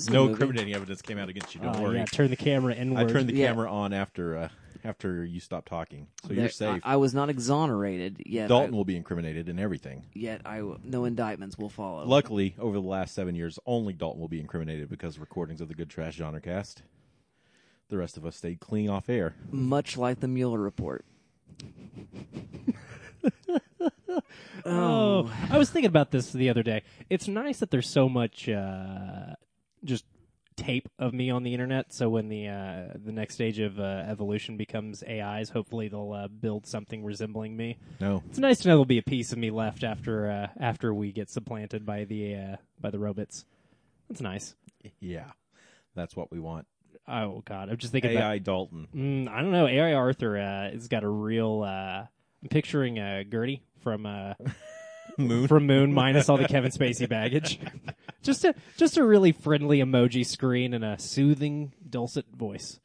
[0.00, 0.32] this is No movie.
[0.32, 1.60] incriminating evidence came out against you.
[1.60, 1.96] Don't Uh, worry.
[1.98, 3.08] yeah, turn the camera I inward.
[3.10, 3.48] turned the Yeah.
[3.48, 4.48] camera on after uh,
[4.82, 6.80] after you stopped talking, so There- you're safe.
[6.84, 8.48] I, I was not exonerated yet.
[8.48, 10.06] Dalton I, will be incriminated in everything.
[10.14, 12.06] yet I w- no indictments will follow.
[12.06, 15.68] Luckily, over the last seven years, only Dalton will be incriminated because of recordings of
[15.68, 16.82] the Good Trash Genre Cast.
[17.90, 19.34] The rest of us stayed clean off air.
[19.50, 21.04] Much like the Mueller report.
[24.66, 26.82] Oh, I was thinking about this the other day.
[27.08, 29.34] It's nice that there's so much uh,
[29.84, 30.04] just
[30.56, 31.92] tape of me on the internet.
[31.92, 36.28] So when the uh, the next stage of uh, evolution becomes AIs, hopefully they'll uh,
[36.28, 37.78] build something resembling me.
[38.00, 40.92] No, It's nice to know there'll be a piece of me left after uh, after
[40.92, 43.44] we get supplanted by the uh, by the robots.
[44.08, 44.54] That's nice.
[45.00, 45.30] yeah,
[45.94, 46.66] that's what we want.
[47.08, 48.44] Oh God, I'm just thinking AI about.
[48.44, 48.88] Dalton.
[48.94, 49.66] Mm, I don't know.
[49.66, 51.62] AI Arthur uh, has got a real.
[51.62, 52.06] Uh,
[52.42, 54.34] I'm picturing uh, GERTY from uh,
[55.26, 55.48] Moon.
[55.48, 57.58] from Moon minus all the Kevin Spacey baggage.
[58.22, 62.80] just a just a really friendly emoji screen and a soothing dulcet voice.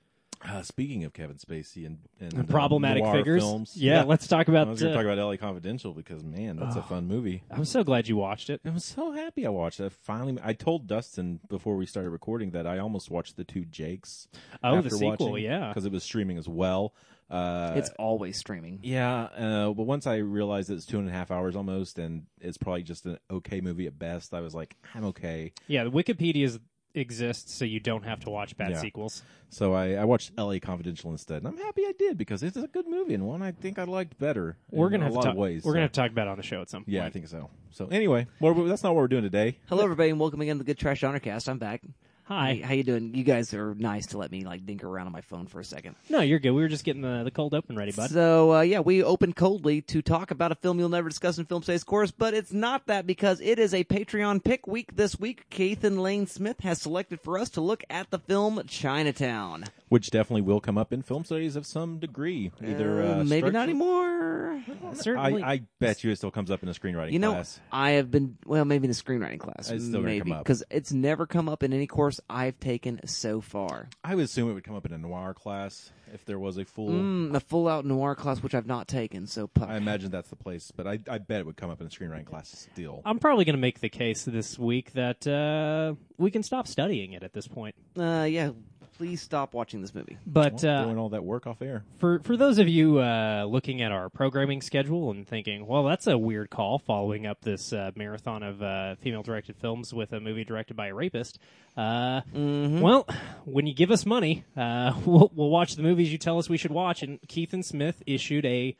[0.48, 3.42] Uh, speaking of Kevin Spacey and, and, And uh, problematic noir figures.
[3.42, 4.68] films, Yeah, let's talk about.
[4.68, 7.44] I was going to uh, talk about LA Confidential because man, that's a fun movie.
[7.50, 8.62] I'm so glad you watched it.
[8.64, 9.86] I'm so happy I watched it.
[9.86, 13.66] I Finally, I told Dustin before we started recording that I almost watched the two
[13.66, 14.28] Jakes.
[14.64, 15.70] Oh, the sequel, watching, yeah.
[15.70, 16.94] because it was streaming as well.
[17.30, 18.80] Uh, it's always streaming.
[18.84, 22.58] yeah, uh, but once I realized it's two and a half hours almost, and it's
[22.58, 25.54] probably just an okay movie at best, I was like, I'm okay.
[25.68, 26.60] Yeah, the Wikipedia
[26.94, 28.80] exists so you don't have to watch bad Yeah.
[28.80, 29.22] sequels.
[29.50, 30.60] So I, I watched L.A.
[30.60, 33.52] Confidential instead, and I'm happy I did because it's a good movie and one I
[33.52, 34.58] think I liked better.
[34.72, 35.64] We're gonna a have lot to of talk, ways.
[35.66, 35.74] We're so.
[35.74, 36.94] gonna have to talk about it on the show at some point.
[36.94, 37.50] Yeah, I think so.
[37.72, 39.58] So anyway, what, that's not what we're doing today.
[39.68, 41.50] Hello, everybody, and welcome again to the Good Trash Genre Cast.
[41.50, 41.82] I'm back.
[42.28, 42.56] Hi.
[42.56, 43.14] Hey, how you doing?
[43.14, 45.64] You guys are nice to let me like dink around on my phone for a
[45.64, 45.96] second.
[46.10, 46.52] No, you're good.
[46.52, 48.10] We were just getting the, the cold open ready, bud.
[48.10, 51.46] So uh, yeah, we opened coldly to talk about a film you'll never discuss in
[51.46, 55.20] Film Studies course, but it's not that because it is a Patreon pick week this
[55.20, 55.48] week.
[55.52, 59.66] Keith and Lane Smith has selected for us to look at the film Chinatown.
[59.90, 62.52] Which definitely will come up in film studies of some degree.
[62.66, 64.64] Either uh, maybe not anymore.
[64.94, 65.44] Certainly.
[65.44, 67.60] I, I bet you it still comes up in a screenwriting You know, class.
[67.72, 70.44] I have been well, maybe in a screenwriting class, It's still gonna maybe come up.
[70.44, 73.90] because it's never come up in any course I've taken so far.
[74.04, 76.66] I would assume it would come up in a noir class if there was a
[76.66, 76.90] full.
[76.90, 79.70] Mm, the full out noir class, which I've not taken, so puck.
[79.70, 81.90] I imagine that's the place, but I, I bet it would come up in a
[81.90, 83.02] screenwriting class still.
[83.06, 87.14] I'm probably going to make the case this week that uh, we can stop studying
[87.14, 87.76] it at this point.
[87.98, 88.52] uh, yeah,
[88.98, 90.18] please stop watching this movie.
[90.26, 91.84] But Well, uh, doing all that work off air.
[91.98, 96.08] for for those of you uh, looking at our programming schedule and thinking, well, that's
[96.08, 100.44] a weird call, following up this uh, marathon of uh, female-directed films with a movie
[100.44, 101.40] directed by a rapist.
[101.76, 103.06] Uh, Well,
[103.46, 106.58] when you give us money, uh, we'll, we'll watch the movies you tell us we
[106.58, 107.04] should watch.
[107.04, 108.78] And Keith and Smith issued a,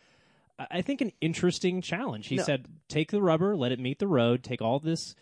[0.58, 2.28] I think, an interesting challenge.
[2.28, 2.44] He No.
[2.44, 4.44] said, "Take the rubber, let it meet the road.
[4.44, 5.16] Take all this."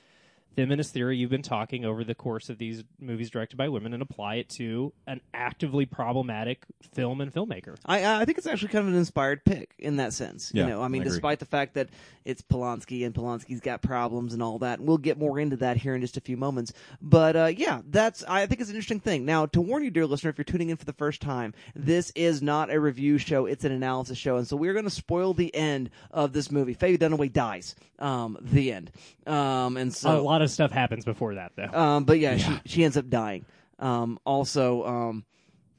[0.56, 4.02] Feminist theory you've been talking over the course of these movies directed by women and
[4.02, 7.76] apply it to an actively problematic film and filmmaker.
[7.86, 10.52] I I think it's actually kind of an inspired pick in that sense.
[10.54, 11.90] Yeah, you know, I mean, I despite the fact that
[12.26, 15.78] it's Polanski and Polanski's got problems and all that, and we'll get more into that
[15.78, 16.74] here in just a few moments.
[17.02, 19.26] But uh, yeah, that's I think it's an interesting thing.
[19.26, 22.12] Now, to warn you, dear listener, if you're tuning in for the first time, this
[22.16, 25.34] is not a review show; it's an analysis show, and so we're going to spoil
[25.34, 26.74] the end of this movie.
[26.74, 27.76] Faye Dunaway dies.
[28.00, 28.92] Um, the end.
[29.26, 31.78] Um, and so a lot of stuff happens before that, though.
[31.78, 33.46] um, but yeah, she she ends up dying.
[33.80, 35.26] Um, also, um,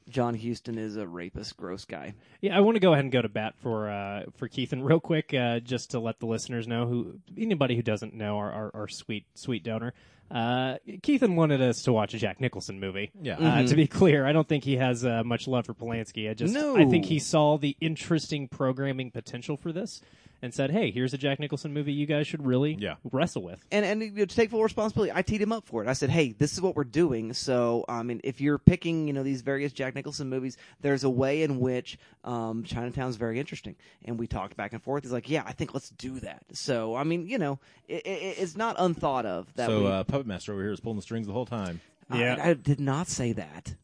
[0.08, 2.14] John Huston is a rapist, gross guy.
[2.40, 5.00] Yeah, I want to go ahead and go to bat for uh, for Keithan real
[5.00, 8.70] quick, uh, just to let the listeners know who anybody who doesn't know our, our,
[8.74, 9.94] our sweet sweet donor.
[10.30, 13.12] Uh, Keithan wanted us to watch a Jack Nicholson movie.
[13.20, 13.38] Yeah.
[13.38, 16.30] Uh, to be clear, I don't think he has uh, much love for Polanski.
[16.30, 16.76] I just No.
[16.76, 20.00] I think he saw the interesting programming potential for this
[20.42, 22.96] and said, "Hey, here's a Jack Nicholson movie you guys should really Yeah.
[23.12, 25.82] wrestle with." And and you know, to take full responsibility, I teed him up for
[25.82, 25.88] it.
[25.88, 29.12] I said, "Hey, this is what we're doing." So, I mean, if you're picking, you
[29.12, 33.76] know, these various Jack Nicholson movies, there's a way in which um, Chinatown's very interesting.
[34.04, 35.02] And we talked back and forth.
[35.04, 37.58] He's like, "Yeah, I think let's do that." So, I mean, you know,
[37.88, 39.68] it, it, it's not unthought of that.
[39.68, 41.80] So we, uh, Puppet Master over here is pulling the strings the whole time.
[42.10, 42.36] I- Yeah.
[42.42, 43.74] I, did not say that.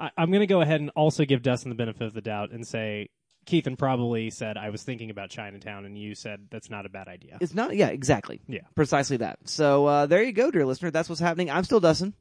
[0.00, 2.50] I, I'm going to go ahead and also give Dustin the benefit of the doubt
[2.50, 3.08] and say.
[3.48, 7.08] Keithan probably said, I was thinking about Chinatown, and you said that's not a bad
[7.08, 7.38] idea.
[7.40, 7.74] It's not.
[7.74, 8.40] Yeah, exactly.
[8.46, 8.60] Yeah.
[8.74, 9.38] precisely that.
[9.48, 10.90] So uh, there you go, dear listener.
[10.90, 11.50] That's what's happening.
[11.50, 12.14] I'm still Dustin.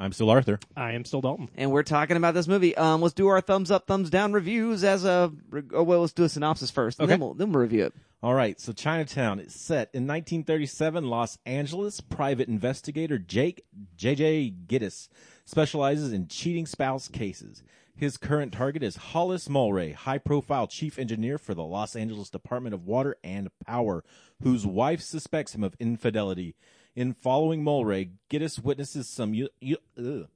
[0.00, 0.60] I'm still Arthur.
[0.76, 1.48] I am still Dalton.
[1.56, 2.76] and we're talking about this movie.
[2.76, 5.32] Um, let's do our thumbs up, thumbs down reviews as a.
[5.72, 7.14] Oh, well, let's do a synopsis first, and Okay.
[7.14, 7.94] then we'll then we'll review it.
[8.22, 12.00] All right, so Chinatown is set in 1937 Los Angeles.
[12.00, 13.64] Private investigator Jake
[13.96, 14.54] J.J.
[14.66, 15.08] Gittes
[15.44, 17.62] specializes in cheating spouse cases.
[17.98, 22.86] His current target is Hollis Mulwray, high-profile chief engineer for the Los Angeles Department of
[22.86, 24.04] Water and Power,
[24.40, 26.54] whose wife suspects him of infidelity.
[26.94, 30.28] In following Mulwray, Gittes witnesses some u- u-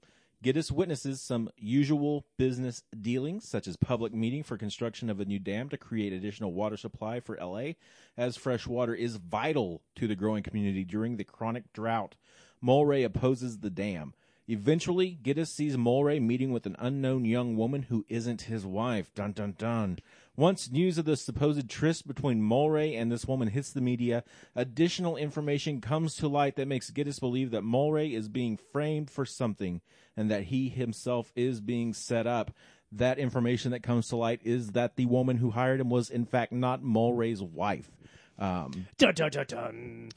[0.73, 5.69] witnesses some usual business dealings, such as public meeting for construction of a new dam
[5.69, 7.75] to create additional water supply for LA,
[8.17, 12.17] as fresh water is vital to the growing community during the chronic drought.
[12.61, 14.15] Mulwray opposes the dam.
[14.49, 19.15] Eventually, Gittes sees Mulwray meeting with an unknown young woman who isn't his wife.
[19.15, 19.99] Dun dun dun.
[20.37, 24.25] Once news of the supposed tryst between Mulwray and this woman hits the media,
[24.57, 29.25] additional information comes to light that makes Gittes believe that Mulwray is being framed for
[29.27, 29.81] something
[30.17, 32.51] and that he himself is being set up.
[32.91, 36.25] That information that comes to light is that the woman who hired him was in
[36.25, 37.91] fact not Mulwray's wife.
[38.39, 40.09] Um, Dun, dun, dun, dun.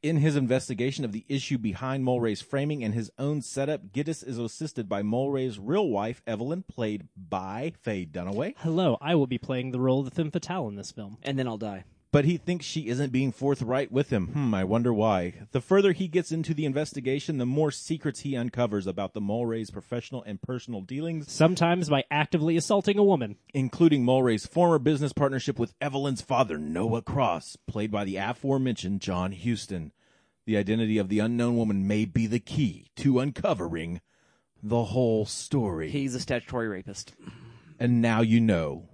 [0.00, 4.38] In his investigation of the issue behind Mulwray's framing and his own setup, Gittes is
[4.38, 8.54] assisted by Mulwray's real wife, Evelyn, played by Faye Dunaway.
[8.58, 11.18] Hello, I will be playing the role of the femme fatale in this film.
[11.24, 11.82] And then I'll die.
[12.10, 14.28] But he thinks she isn't being forthright with him.
[14.28, 15.34] Hmm, I wonder why.
[15.52, 19.70] The further he gets into the investigation, the more secrets he uncovers about the Mulwray's
[19.70, 23.36] professional and personal dealings, Sometimes by actively assaulting a woman.
[23.52, 29.32] including Mulwray's former business partnership with Evelyn's father, Noah Cross, played by the aforementioned John
[29.32, 29.92] Huston.
[30.46, 34.00] The identity of the unknown woman may be the key to uncovering
[34.62, 35.90] the whole story.
[35.90, 37.12] He's a statutory rapist.
[37.78, 38.88] and now you know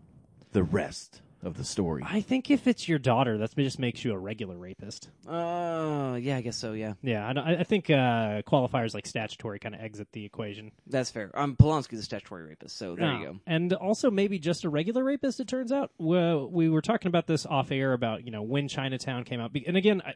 [0.50, 2.02] the rest of the story.
[2.06, 5.08] I think if it's your daughter, that just makes you a regular rapist.
[5.26, 6.72] Uh, yeah, I guess so.
[6.72, 10.24] Yeah, Yeah, I, don't- I I think uh, qualifiers like statutory kind of exit the
[10.24, 10.72] equation.
[10.86, 11.30] that's fair.
[11.34, 13.32] Um, Polanski's a statutory rapist, so there you Oh.
[13.34, 13.40] go.
[13.46, 15.40] And also maybe just a regular rapist.
[15.40, 15.90] It turns out.
[15.98, 19.52] Well, we were talking about this off air about you know when Chinatown came out,
[19.52, 20.14] Be- and again, I,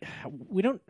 [0.49, 0.81] we don't.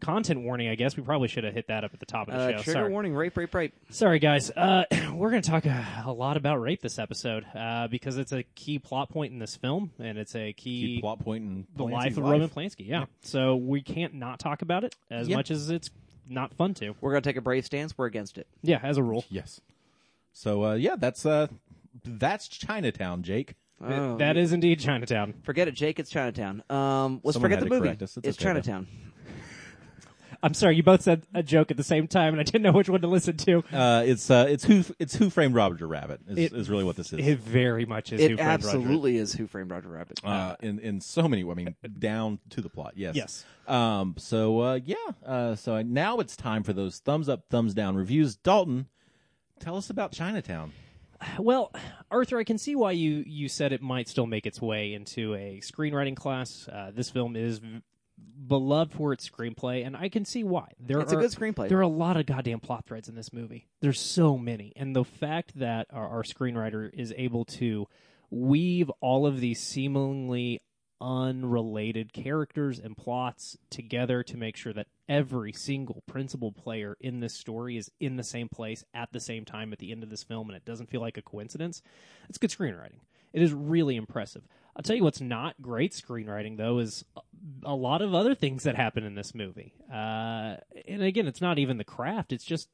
[0.00, 2.34] Content warning, I guess we probably should have hit that up at the top of
[2.34, 2.62] the Uh, show.
[2.62, 2.90] trigger Sorry.
[2.92, 3.72] warning: rape, rape, rape.
[3.90, 4.50] Sorry, guys.
[4.50, 4.84] Uh,
[5.14, 8.42] we're going to talk a, a lot about rape this episode uh, because it's a
[8.54, 11.84] key plot point in this film, and it's a key, Key plot point in the
[11.84, 12.86] life of Roman Polanski.
[12.86, 13.06] Yeah.
[13.22, 15.36] So we can't not talk about it as Yeah.
[15.36, 15.90] much as it's
[16.28, 16.94] not fun to.
[17.00, 17.96] We're gonna take a brave stance.
[17.96, 18.46] We're against it.
[18.62, 19.24] Yeah, as a rule.
[19.30, 19.60] Yes.
[20.32, 21.46] So uh, yeah, that's uh,
[22.04, 23.54] that's Chinatown, Jake.
[23.80, 25.34] Oh, That is indeed Chinatown.
[25.42, 25.98] Forget it, Jake.
[25.98, 26.62] It's Chinatown.
[26.70, 27.88] Um, let's Someone forget the movie.
[27.90, 28.16] us.
[28.16, 28.86] It's It's okay, though.
[30.36, 30.48] Chinatown.
[30.50, 32.72] I'm sorry, you both said a joke at the same time, and I didn't know
[32.72, 33.64] which one to listen to.
[33.72, 36.96] Uh, it's uh, it's who it's Who Framed Roger Rabbit is, It- is really what
[36.96, 37.26] this is.
[37.26, 38.20] It very much is.
[38.20, 38.50] Who It Framed Roger.
[38.52, 40.20] absolutely is Who Framed Roger Rabbit.
[40.24, 41.42] uh, in in so many.
[41.48, 42.92] I mean, down to the plot.
[42.96, 43.14] Yes.
[43.16, 43.44] Yes.
[43.66, 44.14] Um.
[44.18, 44.94] So uh, yeah.
[45.24, 45.54] Uh.
[45.56, 48.36] So now it's time for those thumbs up, thumbs down reviews.
[48.36, 48.86] Dalton,
[49.60, 50.72] tell us about Chinatown.
[51.38, 51.72] Well,
[52.10, 55.34] Arthur, I can see why you you said it might still make its way into
[55.34, 56.68] a screenwriting class.
[56.70, 57.80] Uh, this film is v-
[58.46, 60.72] beloved for its screenplay, and I can see why.
[60.78, 61.68] There It's a good screenplay.
[61.68, 63.66] There are a lot of goddamn plot threads in this movie.
[63.80, 67.86] There's so many, and the fact that our, our screenwriter is able to
[68.30, 70.60] weave all of these seemingly
[71.00, 77.34] unrelated characters and plots together to make sure that every single principal player in this
[77.34, 80.22] story is in the same place at the same time at the end of this
[80.22, 81.82] film and it doesn't feel like a coincidence.
[82.28, 83.00] It's good screenwriting.
[83.32, 84.48] It is really impressive.
[84.76, 87.04] I'll tell you what's not great screenwriting though is
[87.64, 89.72] a lot of other things that happen in this movie.
[89.90, 90.56] Uh,
[90.86, 92.68] and again, it's not even the craft; it's just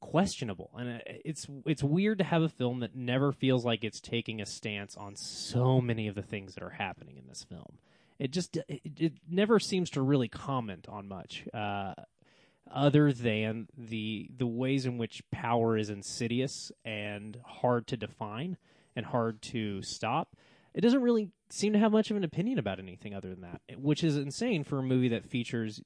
[0.00, 0.70] questionable.
[0.78, 4.40] And uh, it's it's weird to have a film that never feels like it's taking
[4.40, 7.78] a stance on so many of the things that are happening in this film.
[8.18, 11.44] It just it, it never seems to really comment on much.
[11.52, 11.94] Uh,
[12.72, 18.56] other than the the ways in which power is insidious and hard to define
[18.96, 20.36] and hard to stop,
[20.74, 23.60] it doesn't really seem to have much of an opinion about anything other than that,
[23.76, 25.82] which is insane for a movie that features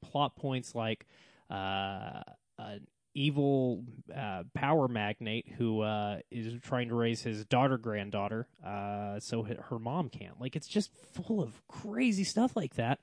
[0.00, 1.06] plot points like
[1.50, 2.22] uh,
[2.58, 3.84] an evil
[4.14, 9.56] uh, power magnate who uh, is trying to raise his daughter granddaughter, uh, so her
[9.70, 10.40] her mom can't.
[10.40, 13.00] Like it's just full of crazy stuff like that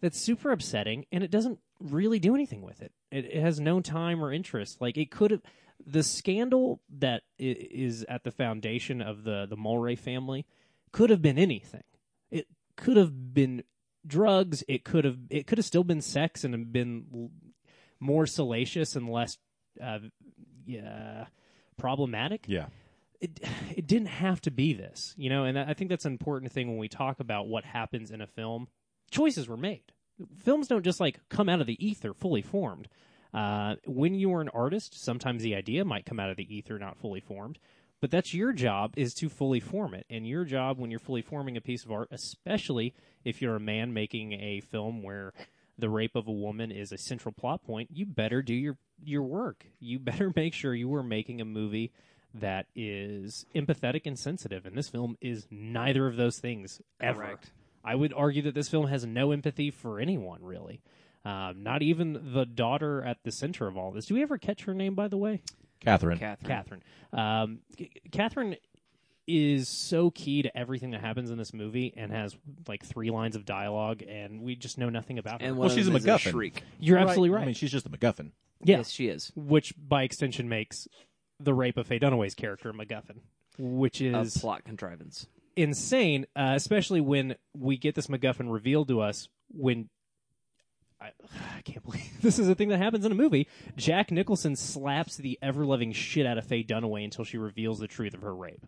[0.00, 2.92] that's super upsetting and it doesn't really do anything with it.
[3.10, 4.80] It, it has no time or interest.
[4.80, 5.42] Like it could have
[5.86, 10.46] the scandal that is at the foundation of the the Mulwray family
[10.92, 11.84] could have been anything.
[12.30, 12.46] It
[12.76, 13.64] could have been
[14.06, 14.62] drugs.
[14.68, 17.30] It could have it could have still been sex and have been
[18.00, 19.38] more salacious and less
[19.80, 20.00] uh,
[20.66, 21.26] yeah,
[21.78, 22.66] problematic Yeah.
[23.20, 23.40] it
[23.76, 26.68] it didn't have to be this, you know, and I think that's an important thing
[26.68, 28.68] when we talk about what happens in a film.
[29.10, 29.92] Choices were made.
[30.38, 32.88] Films don't just like come out of the ether fully formed.
[33.32, 36.78] Uh, when you are an artist, sometimes the idea might come out of the ether
[36.78, 37.58] not fully formed,
[38.00, 40.04] but that's your job is to fully form it.
[40.10, 43.60] And your job when you're fully forming a piece of art, especially if you're a
[43.60, 45.32] man making a film where
[45.78, 49.22] the rape of a woman is a central plot point, you better do your your
[49.22, 49.66] work.
[49.80, 51.92] You better make sure you are making a movie
[52.34, 54.66] that is empathetic and sensitive.
[54.66, 57.22] And this film is neither of those things ever.
[57.22, 57.50] Correct.
[57.84, 60.80] I would argue that this film has no empathy for anyone, really.
[61.24, 64.06] Um, not even the daughter at the center of all this.
[64.06, 65.42] Do we ever catch her name, by the way?
[65.80, 66.18] Catherine.
[66.18, 66.48] Catherine.
[66.50, 66.82] Catherine.
[67.12, 68.56] Um, C- Catherine
[69.28, 72.36] is so key to everything that happens in this movie and has
[72.66, 75.46] like three lines of dialogue, and we just know nothing about her.
[75.48, 76.30] And Well, one she's of a them is MacGuffin.
[76.32, 76.62] shriek.
[76.80, 77.42] You're absolutely right.
[77.42, 78.32] I mean, she's just a MacGuffin.
[78.64, 79.30] yeah, Yes, she is.
[79.36, 80.88] which by extension makes
[81.38, 83.18] the rape of Faye Dunaway's character a MacGuffin,
[83.58, 85.26] which A is plot contrivance.
[85.54, 89.88] insane, uh, especially when we get this MacGuffin revealed to us when.
[91.02, 91.12] I,
[91.58, 93.48] I can't believe this is a thing that happens in a movie.
[93.76, 97.88] Jack Nicholson slaps the ever loving shit out of Faye Dunaway until she reveals the
[97.88, 98.66] truth of her rape.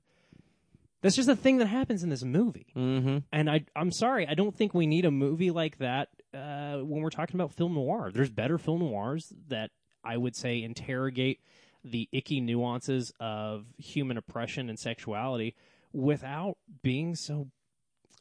[1.02, 2.72] That's just a thing that happens in this movie.
[2.74, 3.18] Mm-hmm.
[3.30, 7.02] And I, I'm sorry, I don't think we need a movie like that uh, when
[7.02, 8.10] we're talking about film noir.
[8.12, 9.70] There's better film noirs that
[10.02, 11.40] I would say interrogate
[11.84, 15.54] the icky nuances of human oppression and sexuality
[15.92, 17.48] without being so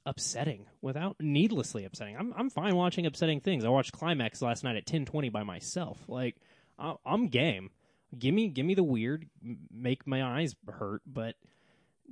[0.05, 2.17] upsetting, without needlessly upsetting.
[2.17, 3.63] I'm I'm fine watching upsetting things.
[3.65, 6.03] I watched Climax last night at 10:20 by myself.
[6.07, 6.35] Like
[6.77, 7.69] I- I'm game.
[8.17, 9.27] Give me give me the weird,
[9.71, 11.35] make my eyes hurt, but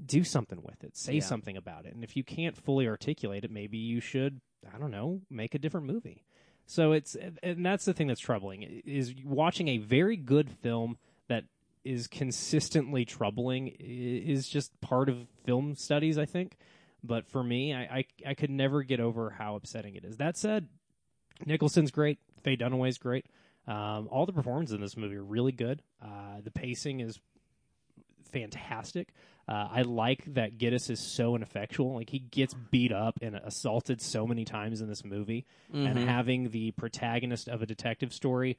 [0.03, 0.95] do something with it.
[0.97, 1.19] Say Yeah.
[1.21, 1.93] something about it.
[1.93, 4.41] And if you can't fully articulate it, maybe you should,
[4.73, 6.23] I don't know, make a different movie.
[6.65, 11.43] So it's and that's the thing that's troubling is watching a very good film that
[11.83, 16.57] is consistently troubling is just part of film studies, I think.
[17.03, 20.17] But for me, I, I I could never get over how upsetting it is.
[20.17, 20.67] That said,
[21.45, 22.19] Nicholson's great.
[22.43, 23.25] Faye Dunaway's great.
[23.67, 25.81] Um, all the performances in this movie are really good.
[26.03, 27.19] Uh, the pacing is
[28.31, 29.13] fantastic.
[29.47, 31.95] Uh, I like that Gittes is so ineffectual.
[31.95, 36.49] Like he gets beat up and assaulted so many times in this movie, and having
[36.49, 38.57] the protagonist of a detective story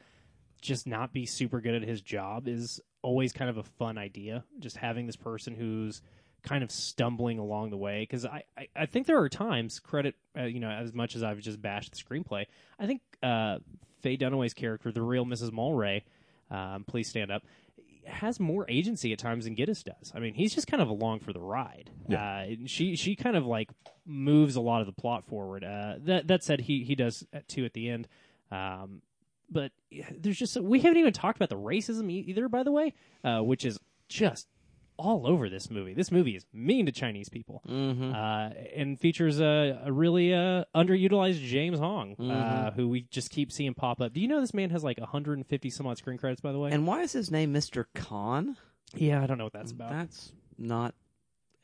[0.60, 4.44] just not be super good at his job is always kind of a fun idea.
[4.60, 6.02] Just having this person who's
[6.42, 10.14] kind of stumbling along the way because I, I, I think there are times credit
[10.36, 12.46] uh, you know as much as I've just bashed the screenplay
[12.78, 13.58] I think uh,
[14.00, 15.50] Faye Dunaway's character the real Mrs.
[15.50, 16.02] Mulwray
[16.50, 17.42] um, please stand up
[18.06, 20.12] has more agency at times than Gittes does.
[20.14, 21.90] I mean he's just kind of along for the ride.
[22.10, 23.70] Uh, and she she kind of like
[24.04, 25.62] moves a lot of the plot forward.
[25.62, 28.08] Uh, that that said he he does too at the end.
[28.50, 29.02] Um,
[29.48, 29.70] but
[30.18, 33.64] there's just we haven't even talked about the racism either by the way uh, which
[33.64, 34.48] is just
[35.02, 35.94] all over this movie.
[35.94, 38.14] This movie is mean to Chinese people, Mm-hmm.
[38.14, 43.50] uh, and features a, a really uh, underutilized James Hong, uh, who we just keep
[43.50, 44.12] seeing pop up.
[44.12, 46.40] Do you know this man has like 150 some odd screen credits?
[46.40, 47.84] By the way, And why is his name Mr.
[47.94, 48.56] Khan?
[48.94, 49.90] yeah, I don't know what that's about.
[49.90, 50.94] That's not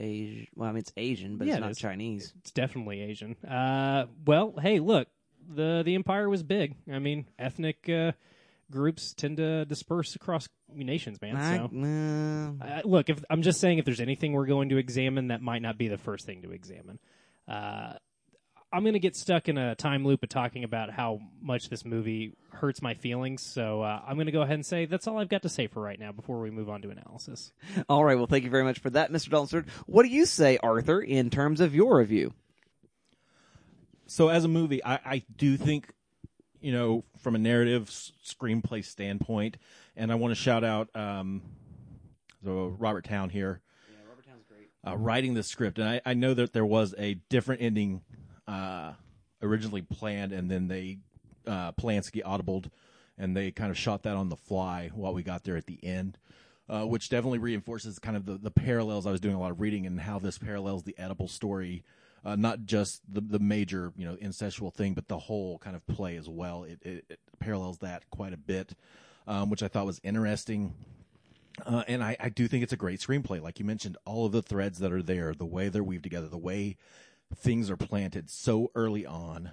[0.01, 0.47] Asian.
[0.57, 1.79] Well, I mean, it's Asian, but Yeah, it's not is.
[1.79, 2.33] Chinese.
[2.41, 3.37] It's definitely Asian.
[3.45, 5.09] Uh, well, hey, look,
[5.49, 6.75] the the empire was big.
[6.93, 8.13] I mean, ethnic uh,
[8.71, 11.37] groups tend to disperse across nations, man.
[11.37, 11.65] I, so.
[12.65, 15.41] uh, Uh, look, if I'm just saying, if there's anything we're going to examine, that
[15.43, 16.99] might not be the first thing to examine.
[17.47, 17.95] Uh,
[18.71, 21.87] I'm going to get stuck in a time loop of talking about how much this
[21.87, 23.41] movie hurts my feelings.
[23.43, 25.69] So uh, I'm going to go ahead and say that's all I've got to say
[25.69, 27.51] for right now before we move on to analysis.
[27.89, 28.17] all right.
[28.19, 29.31] Well, thank you very much for that, Mr.
[29.31, 29.65] Dalton.
[29.87, 32.35] What do you say, Arthur, in terms of your review?
[34.07, 35.93] So as a movie, I, I do think,
[36.61, 39.57] you know, from a narrative s- screenplay standpoint,
[39.99, 41.43] and I want to shout out um,
[42.43, 43.61] so Robert Towne here.
[43.91, 44.71] Yeah, Robert Towne's great.
[44.87, 48.03] Uh, writing the script, and I, I know that there was a different ending
[48.47, 48.93] uh,
[49.43, 50.99] originally planned, and then they
[51.47, 52.71] uh, Polanski audibled,
[53.19, 55.79] and they kind of shot that on the fly while we got there at the
[55.83, 56.19] end.
[56.71, 59.07] Uh, which definitely reinforces kind of the, the parallels.
[59.07, 61.83] I was doing a lot of reading and how this parallels the Oedipal story
[62.25, 65.87] uh, not just the the major you know incestual thing, but the whole kind of
[65.87, 66.65] play as well.
[66.65, 68.75] It, it, it parallels that quite a bit,
[69.29, 70.75] um, which I thought was interesting.
[71.65, 73.41] Uh, and I, I do think it's a great screenplay.
[73.41, 76.29] Like you mentioned, all of the threads that are there, the way they're weaved together,
[76.29, 76.77] the way
[77.37, 79.51] things are planted so early on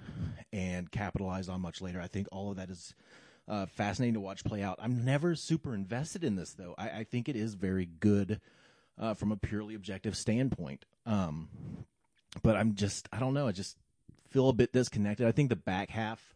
[0.53, 1.99] and capitalized on much later.
[1.99, 2.93] I think all of that is
[3.47, 4.79] uh, fascinating to watch play out.
[4.81, 6.73] I'm never super invested in this though.
[6.77, 8.39] I, I think it is very good
[8.97, 10.85] uh, from a purely objective standpoint.
[11.05, 11.49] Um,
[12.43, 13.47] but I'm just I don't know.
[13.47, 13.77] I just
[14.29, 15.27] feel a bit disconnected.
[15.27, 16.34] I think the back half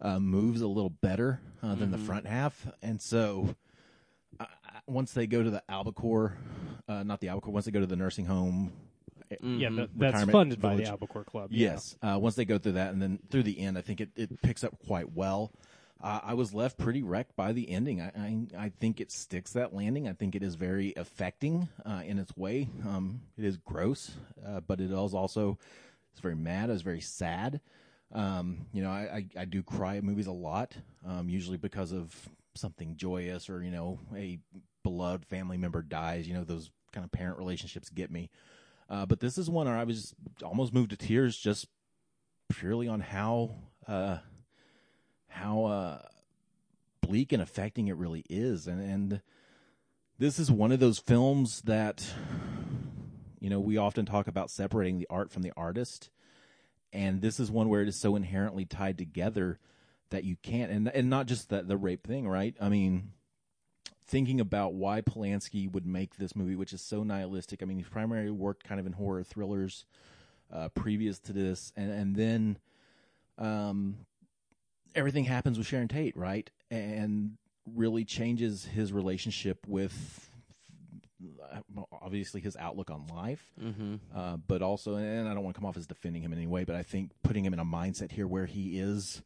[0.00, 3.54] uh, moves a little better uh, than the front half, and so
[4.40, 4.46] uh,
[4.86, 6.36] once they go to the albacore,
[6.88, 8.72] uh, not the albacore, once they go to the nursing home.
[9.42, 11.50] Yeah, that, that's Retirement funded by the Albacore Club.
[11.52, 11.72] yeah.
[11.72, 11.96] Yes.
[12.00, 14.40] Uh, once they go through that and then through the end, I think it, it
[14.40, 15.52] picks up quite well.
[16.02, 18.00] Uh, I was left pretty wrecked by the ending.
[18.00, 20.08] I, I I think it sticks that landing.
[20.08, 22.68] I think it is very affecting uh, in its way.
[22.86, 24.12] Um, it is gross,
[24.46, 25.58] uh, but it is also
[26.12, 26.70] it's very mad.
[26.70, 27.60] It's very sad.
[28.12, 30.74] Um, you know, I, I, I do cry at movies a lot,
[31.06, 32.14] um, usually because of
[32.54, 34.38] something joyous or you know a
[34.82, 36.26] beloved family member dies.
[36.26, 38.30] You know those kind of parent relationships get me.
[38.88, 41.66] Uh, but this is one where I was almost moved to tears just
[42.48, 43.50] purely on how
[43.86, 44.18] uh,
[45.28, 46.02] how uh,
[47.02, 49.20] bleak and affecting it really is, and and
[50.18, 52.06] this is one of those films that
[53.38, 56.10] you know we often talk about separating the art from the artist,
[56.92, 59.58] and this is one where it is so inherently tied together
[60.10, 62.54] that you can't, and and not just that the rape thing, right?
[62.60, 63.12] I mean
[64.08, 67.62] thinking about why Polanski would make this movie, which is so nihilistic.
[67.62, 69.84] I mean, he's primarily worked kind of in horror thrillers
[70.52, 72.58] uh, previous to this, and and then
[73.36, 73.98] um,
[74.94, 76.50] everything happens with Sharon Tate, right?
[76.70, 77.36] And
[77.74, 80.27] really changes his relationship with
[81.92, 83.96] obviously his outlook on life, Mm-hmm.
[84.14, 86.46] uh, but also, and I don't want to come off as defending him in any
[86.46, 89.22] way, but I think putting him in a mindset here where he is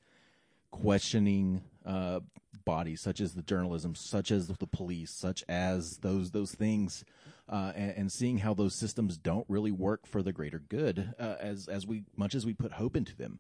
[0.71, 2.21] questioning uh,
[2.65, 7.05] bodies such as the journalism, such as the police, such as those those things,
[7.49, 11.35] uh, and, and seeing how those systems don't really work for the greater good uh,
[11.41, 13.39] as as we much as we put hope into them,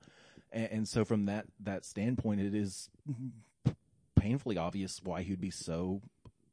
[0.50, 2.90] and, and so from that that standpoint, it is
[4.16, 6.00] painfully obvious why he'd be so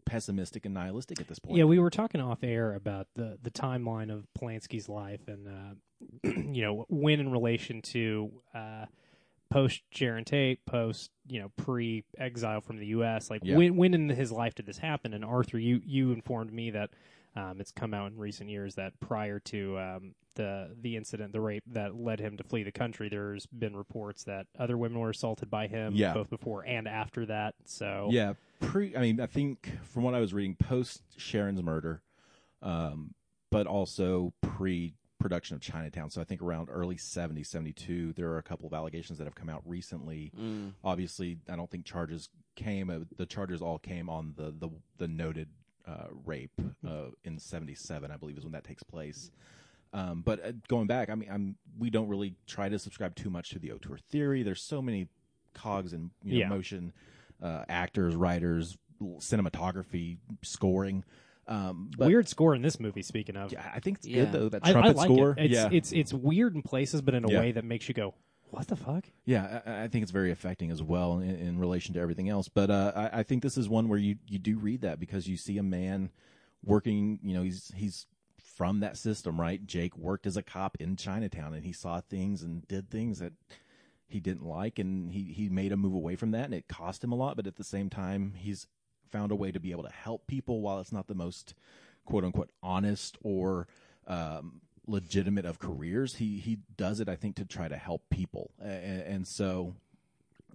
[0.09, 1.57] pessimistic and nihilistic at this point.
[1.57, 6.29] Yeah, we were talking off air about the the timeline of Polanski's life, and uh,
[6.51, 8.85] you know when in relation to uh,
[9.51, 13.29] post Sharon Tate, post you know pre exile from the U.S.
[13.29, 13.55] Like Yeah.
[13.57, 15.13] when when in his life did this happen?
[15.13, 16.89] And Arthur, you you informed me that
[17.36, 21.41] um, it's come out in recent years that prior to um, the the incident, the
[21.41, 25.09] rape that led him to flee the country, there's been reports that other women were
[25.09, 26.13] assaulted by him, Yeah.
[26.13, 27.55] both before and after that.
[27.65, 28.95] So Yeah, pre.
[28.95, 32.01] I mean, I think from what I was reading, post Sharon's murder,
[32.62, 33.13] um,
[33.51, 36.10] but also pre production of Chinatown.
[36.10, 39.36] So I think around early 70, 72, there are a couple of allegations that have
[39.36, 40.32] come out recently.
[40.39, 40.71] Mm.
[40.82, 42.89] Obviously, I don't think charges came.
[42.89, 45.49] Uh, the charges all came on the the, the noted
[45.89, 49.32] uh, rape uh, in '77, I believe, is when that takes place.
[49.91, 53.30] Um, but uh, going back, I mean, I'm we don't really try to subscribe too
[53.30, 54.43] much to the auteur theory.
[54.43, 55.08] There's so many
[55.54, 56.49] cogs in you know, Yeah.
[56.49, 56.93] motion,
[57.41, 61.04] uh, actors, writers, cinematography, scoring.
[61.47, 63.02] Um, but weird score in this movie.
[63.02, 64.25] Speaking of, yeah, I think it's Yeah.
[64.25, 64.49] good though.
[64.49, 65.45] That I, I trumpet like score, it.
[65.45, 67.39] It's, yeah, it's it's weird in places, but in a Yeah.
[67.39, 68.13] way that makes you go,
[68.49, 71.93] "What the fuck?" Yeah, I, I think it's very affecting as well in, in relation
[71.93, 72.49] to everything else.
[72.49, 75.27] But uh, I, I think this is one where you, you do read that because
[75.27, 76.12] you see a man
[76.63, 77.19] working.
[77.23, 78.07] You know, he's he's
[78.38, 79.65] from that system, right?
[79.65, 83.33] Jake worked as a cop in Chinatown, and he saw things and did things that
[84.07, 87.03] he didn't like, and he he made a move away from that, and it cost
[87.03, 87.35] him a lot.
[87.35, 88.67] But at the same time, he's
[89.09, 91.53] found a way to be able to help people while it's not the most
[92.05, 93.67] quote unquote honest or
[94.07, 96.15] um, legitimate of careers.
[96.15, 99.75] He he does it, I think, to try to help people, and, and so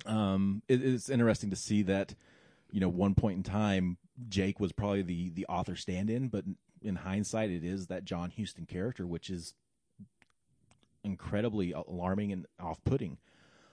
[0.07, 2.15] um, it, it's interesting to see that
[2.71, 3.97] you know one point in time
[4.29, 6.45] Jake was probably the the author stand-in, but
[6.83, 9.55] in hindsight, it is that John Huston character, which is
[11.03, 13.19] incredibly alarming and off-putting.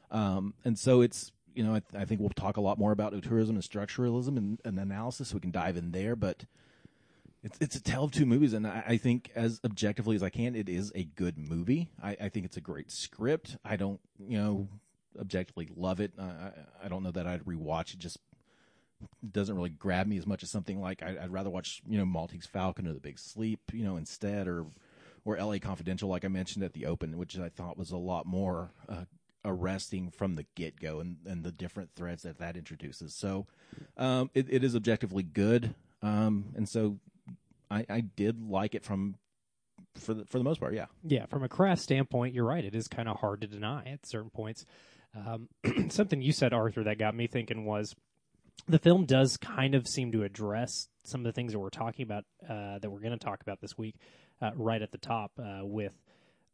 [0.09, 2.91] Um, and so it's you know I, th- I think we'll talk a lot more
[2.91, 5.29] about auteurism and structuralism and, and analysis.
[5.29, 6.45] So we can dive in there, but
[7.43, 10.29] it's it's a tale of two movies, and I, I think as objectively as I
[10.29, 11.89] can, it is a good movie.
[12.01, 13.57] I, I think it's a great script.
[13.65, 14.67] I don't you know
[15.19, 16.13] objectively love it.
[16.19, 16.51] I,
[16.83, 17.99] I, don't know that I'd rewatch it.
[17.99, 18.17] Just
[19.29, 22.05] doesn't really grab me as much as something like I, I'd rather watch you know
[22.05, 24.67] Maltese Falcon or The Big Sleep you know instead or
[25.25, 25.59] or L.A.
[25.59, 29.05] Confidential like I mentioned at the open, which I thought was a lot more uh,
[29.43, 33.15] arresting from the get go and and the different threads that that introduces.
[33.15, 33.47] So
[33.97, 35.73] um, it, it is objectively good,
[36.03, 36.99] um, and so
[37.71, 39.15] I, I did like it from
[39.95, 40.73] for the for the most part.
[40.73, 42.63] Yeah, Yeah, from a craft standpoint, you're right.
[42.63, 44.65] It is kind of hard to deny at certain points.
[45.15, 45.49] Um,
[45.89, 47.95] something you said, Arthur, that got me thinking was
[48.67, 52.03] the film does kind of seem to address some of the things that we're talking
[52.03, 53.95] about uh, that we're going to talk about this week
[54.41, 55.93] uh, right at the top uh, with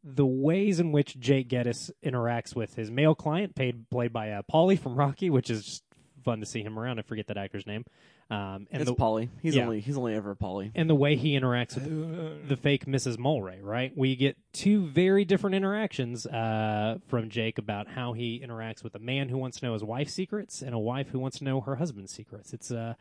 [0.02, 4.42] the ways in which Jake Gittes interacts with his male client, paid played by uh,
[4.50, 5.82] Paulie from Rocky, which is
[6.24, 6.98] fun to see him around.
[6.98, 7.84] I forget that actor's name.
[8.30, 9.30] Um, and It's the, Paulie.
[9.40, 9.64] He's yeah.
[9.64, 10.70] only he's only ever Paulie.
[10.74, 13.16] and the way he interacts with the fake Mrs.
[13.16, 13.90] Mulwray, right?
[13.96, 18.98] We get two very different interactions uh, from Jake about how he interacts with a
[18.98, 21.62] man who wants to know his wife's secrets and a wife who wants to know
[21.62, 22.52] her husband's secrets.
[22.52, 22.94] It's uh,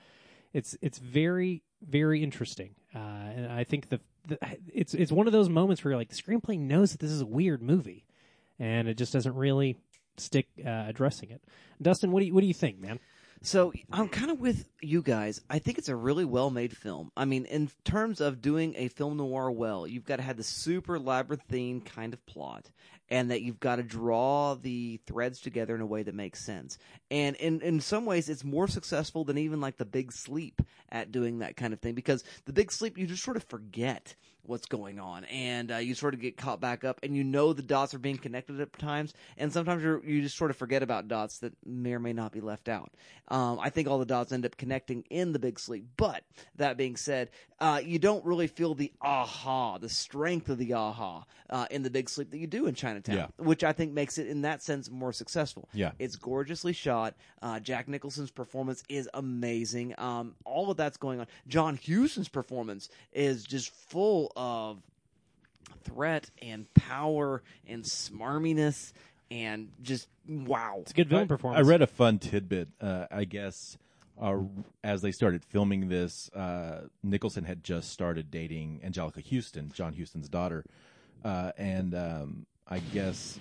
[0.54, 4.38] it's it's very very interesting, uh, and I think the, the
[4.74, 7.20] it's it's one of those moments where you're like the screenplay knows that this is
[7.20, 8.06] a weird movie,
[8.60, 9.76] and it just doesn't really
[10.16, 11.42] stick uh, addressing it.
[11.82, 13.00] Dustin, what do you what do you think, man?
[13.41, 15.41] So I'm kind of with you guys.
[15.50, 17.12] I think it's a really well made film.
[17.15, 20.43] I mean, in terms of doing a film noir well, you've got to have the
[20.43, 22.69] super labyrinthine kind of plot,
[23.10, 26.78] and that you've got to draw the threads together in a way that makes sense.
[27.12, 31.12] And in in some ways, it's more successful than even like the Big Sleep at
[31.12, 34.15] doing that kind of thing because the Big Sleep you just sort of forget
[34.47, 35.25] what's going on.
[35.25, 37.99] And uh, you sort of get caught back up and you know the dots are
[37.99, 39.13] being connected at times.
[39.38, 42.31] And sometimes you you just sort of forget about dots that may or may not
[42.31, 42.91] be left out.
[43.29, 45.86] Um, i think all the dots end up connecting in the big sleep.
[45.97, 46.23] But
[46.55, 47.29] that being said
[47.60, 51.89] uh, you don't really feel the aha the strength of the aha uh, in the
[51.89, 53.27] big sleep that you do in chinatown Yeah.
[53.38, 55.67] which i think makes it in that sense more successful.
[55.73, 55.91] Yeah.
[55.99, 57.15] it's gorgeously shot.
[57.41, 59.93] Uh, jack nicholson's performance is amazing.
[59.97, 61.27] Um, all of that's going on.
[61.47, 64.78] John huston's performance is just full of
[65.84, 68.93] threat and power and smarminess
[69.30, 70.78] and just wow.
[70.82, 71.65] It's a good villain I- performance.
[71.67, 72.69] I read a fun tidbit.
[72.80, 73.78] Uh, I guess
[74.21, 74.38] uh,
[74.84, 80.30] as they started filming this, uh, Nicholson had just started dating Anjelica Huston, John Huston's
[80.30, 80.63] daughter,
[81.26, 83.39] uh, and um, I guess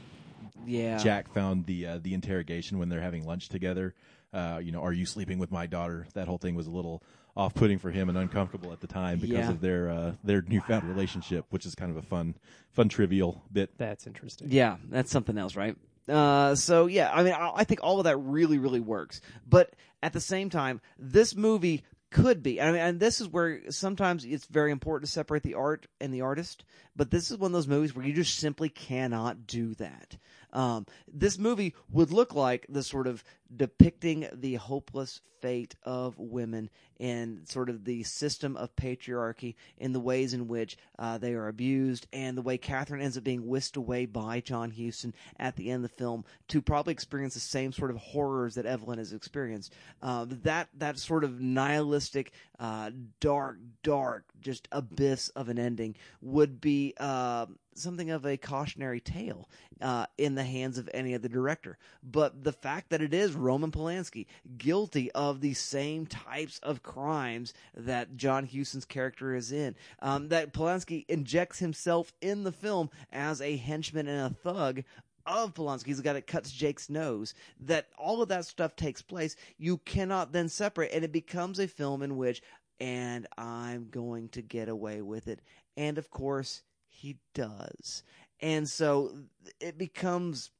[0.66, 0.96] Yeah.
[0.98, 3.94] Jack found the uh, the interrogation when they're having lunch together.
[4.32, 6.06] Uh, you know, are you sleeping with my daughter?
[6.14, 7.02] That whole thing was a little
[7.36, 9.50] off-putting for him and uncomfortable at the time because Yeah.
[9.50, 12.34] of their uh, their newfound relationship, which is kind of a fun
[12.72, 13.70] fun trivial bit.
[13.76, 14.48] That's interesting.
[14.50, 15.76] Yeah, that's something else, right?
[16.08, 19.20] Uh, so yeah, I mean, I, I think all of that really, really works.
[19.46, 22.62] But at the same time, this movie could be.
[22.62, 26.14] I mean, and this is where sometimes it's very important to separate the art and
[26.14, 26.64] the artist.
[26.94, 30.16] But this is one of those movies where you just simply cannot do that.
[30.56, 33.22] Um, this movie would look like the sort of
[33.54, 40.00] depicting the hopeless fate of women and sort of the system of patriarchy in the
[40.00, 43.76] ways in which uh, they are abused and the way Catherine ends up being whisked
[43.76, 47.70] away by John Huston at the end of the film to probably experience the same
[47.70, 49.74] sort of horrors that Evelyn has experienced.
[50.00, 52.90] Uh, that that sort of nihilistic, uh,
[53.20, 57.44] dark, dark, just abyss of an ending would be uh,
[57.78, 59.48] something of a cautionary tale
[59.80, 61.78] uh, in the hands of any other director.
[62.02, 67.54] But the fact that it is Roman Polanski guilty of the same types of crimes
[67.74, 73.40] that John Huston's character is in, um, that Polanski injects himself in the film as
[73.40, 74.82] a henchman and a thug
[75.26, 79.02] of Polanski, he's the guy that cuts Jake's nose, that all of that stuff takes
[79.02, 82.42] place, you cannot then separate, and it becomes a film in which,
[82.78, 85.40] and I'm going to get away with it.
[85.76, 86.62] And of course,
[86.96, 88.02] he does.
[88.40, 89.12] And so
[89.60, 90.50] it becomes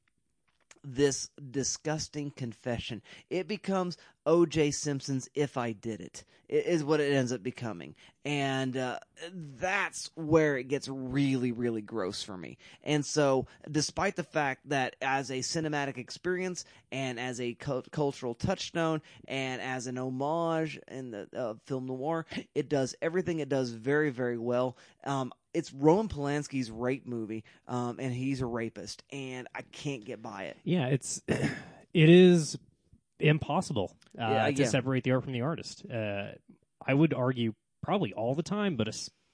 [0.86, 3.02] this disgusting confession.
[3.28, 4.70] It becomes O.J.
[4.70, 8.98] Simpson's "If I Did It," is what it ends up becoming, and uh,
[9.32, 12.56] that's where it gets really, really gross for me.
[12.84, 18.34] And so, despite the fact that as a cinematic experience and as a cult- cultural
[18.34, 23.70] touchstone and as an homage in the uh, film noir, it does everything it does
[23.70, 24.76] very, very well.
[25.04, 30.20] Um, it's Roman Polanski's rape movie, um, and he's a rapist, and I can't get
[30.20, 30.58] by it.
[30.64, 31.48] Yeah, it's it
[31.94, 32.58] is
[33.18, 34.68] impossible uh, Yeah, to yeah.
[34.68, 35.84] separate the art from the artist.
[35.90, 36.32] Uh,
[36.86, 38.86] I would argue probably all the time, but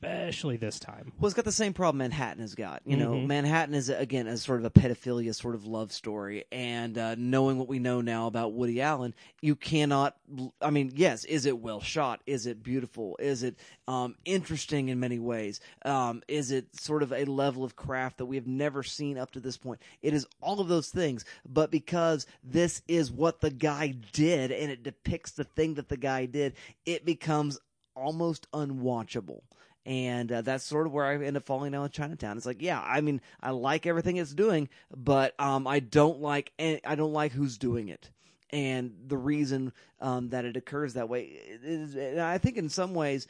[0.02, 1.12] especially this time.
[1.18, 2.82] Well, it's got the same problem Manhattan has got.
[2.84, 3.26] You know, Mhm.
[3.26, 7.58] Manhattan is again a sort of a pedophilia sort of love story, and uh, knowing
[7.58, 10.16] what we know now about Woody Allen, you cannot.
[10.60, 12.20] I mean, yes, is it well shot?
[12.26, 13.16] Is it beautiful?
[13.20, 15.60] Is it um, interesting in many ways?
[15.84, 19.30] Um, is it sort of a level of craft that we have never seen up
[19.32, 19.80] to this point?
[20.02, 24.70] It is all of those things, but because this is what the guy did, and
[24.70, 27.58] it depicts the thing that the guy did, it becomes
[27.94, 29.42] almost unwatchable
[29.84, 32.36] and uh, that's sort of where I end up falling down with Chinatown.
[32.36, 36.52] It's like, yeah, I mean, I like everything it's doing, but um, I don't like
[36.58, 38.10] I don't like who's doing it,
[38.50, 41.24] and the reason um, that it occurs that way
[41.62, 43.26] is, I think in some ways.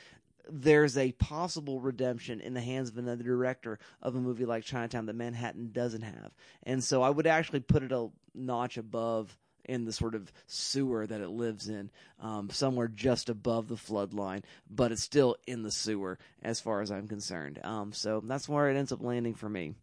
[0.51, 5.07] There's a possible redemption in the hands of another director of a movie like Chinatown
[5.07, 6.33] that Manhattan doesn't have.
[6.65, 11.07] And so I would actually put it a notch above in the sort of sewer
[11.07, 15.63] that it lives in, um, somewhere just above the flood line, but it's still in
[15.63, 17.61] the sewer as far as I'm concerned.
[17.65, 19.75] Um, so that's where it ends up landing for me.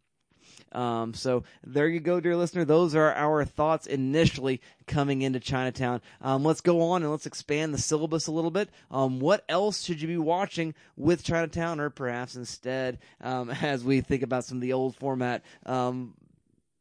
[0.71, 2.65] Um, so there you go, dear listener.
[2.65, 6.01] Those are our thoughts initially coming into Chinatown.
[6.21, 8.69] Um, let's go on and let's expand the syllabus a little bit.
[8.91, 14.01] Um, what else should you be watching with Chinatown, or perhaps instead, um, as we
[14.01, 16.13] think about some of the old format um,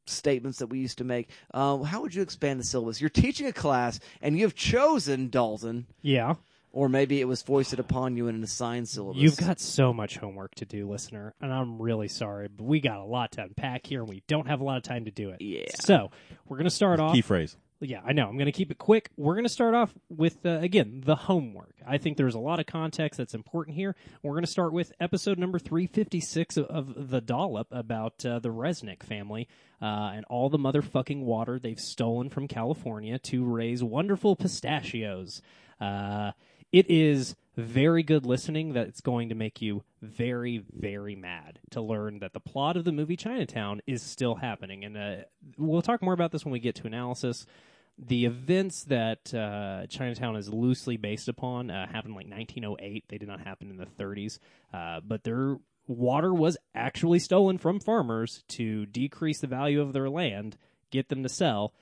[0.08, 1.28] statements that we used to make.
[1.54, 3.00] Um, how would you expand the syllabus?
[3.00, 6.34] You're teaching a class, and you have chosen Dalton, Yeah,
[6.72, 9.22] or maybe it was foisted upon you in an assigned syllabus.
[9.22, 12.98] you've got so much homework to do, listener, and I'm really sorry, but we got
[12.98, 15.30] a lot to unpack here, and we don't have a lot of time to do
[15.30, 15.40] it.
[15.40, 15.64] Yeah.
[15.80, 16.10] So
[16.46, 17.14] we're gonna start off.
[17.14, 17.56] Key phrase.
[17.80, 18.28] Yeah, I know.
[18.28, 19.10] I'm going to keep it quick.
[19.16, 21.74] We're going to start off with, uh, again, the homework.
[21.86, 23.94] I think there's a lot of context that's important here.
[24.22, 28.48] We're going to start with episode number 356 of, of The Dollop about uh, the
[28.48, 29.48] Resnick family
[29.80, 35.40] uh, and all the motherfucking water they've stolen from California to raise wonderful pistachios.
[35.80, 36.32] Uh,
[36.72, 42.20] it is very good listening that's going to make you very, very mad to learn
[42.20, 44.84] that the plot of the movie Chinatown is still happening.
[44.84, 45.16] And uh,
[45.56, 47.46] we'll talk more about this when we get to analysis.
[47.98, 53.04] The events that uh, Chinatown is loosely based upon uh, happened like 1908.
[53.08, 54.38] They did not happen in the 30s,
[54.72, 55.56] uh, but their
[55.88, 60.56] water was actually stolen from farmers to decrease the value of their land,
[60.92, 61.74] get them to sell,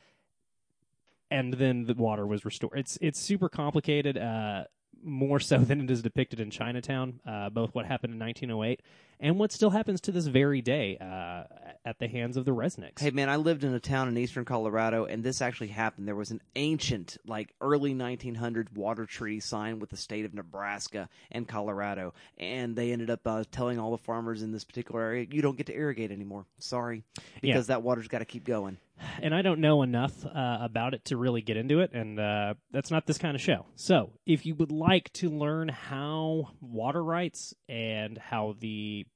[1.30, 2.78] and then the water was restored.
[2.78, 4.16] It's it's super complicated.
[4.16, 4.64] Uh,
[5.02, 8.80] more so than it is depicted in Chinatown, uh, both what happened in 1908
[9.20, 11.44] and what still happens to this very day uh,
[11.84, 13.00] at the hands of the Resnicks.
[13.00, 16.06] Hey man, I lived in a town in eastern Colorado, and this actually happened.
[16.06, 21.08] There was an ancient, like early 1900s water treaty signed with the state of Nebraska
[21.30, 25.26] and Colorado, and they ended up uh, telling all the farmers in this particular area,
[25.30, 26.44] "You don't get to irrigate anymore.
[26.58, 27.04] Sorry,
[27.40, 28.78] because that water's got to keep going."
[29.22, 32.54] And I don't know enough uh, about it to really get into it, and uh,
[32.70, 33.66] that's not this kind of show.
[33.74, 39.06] So, if you would like to learn how water rights and how the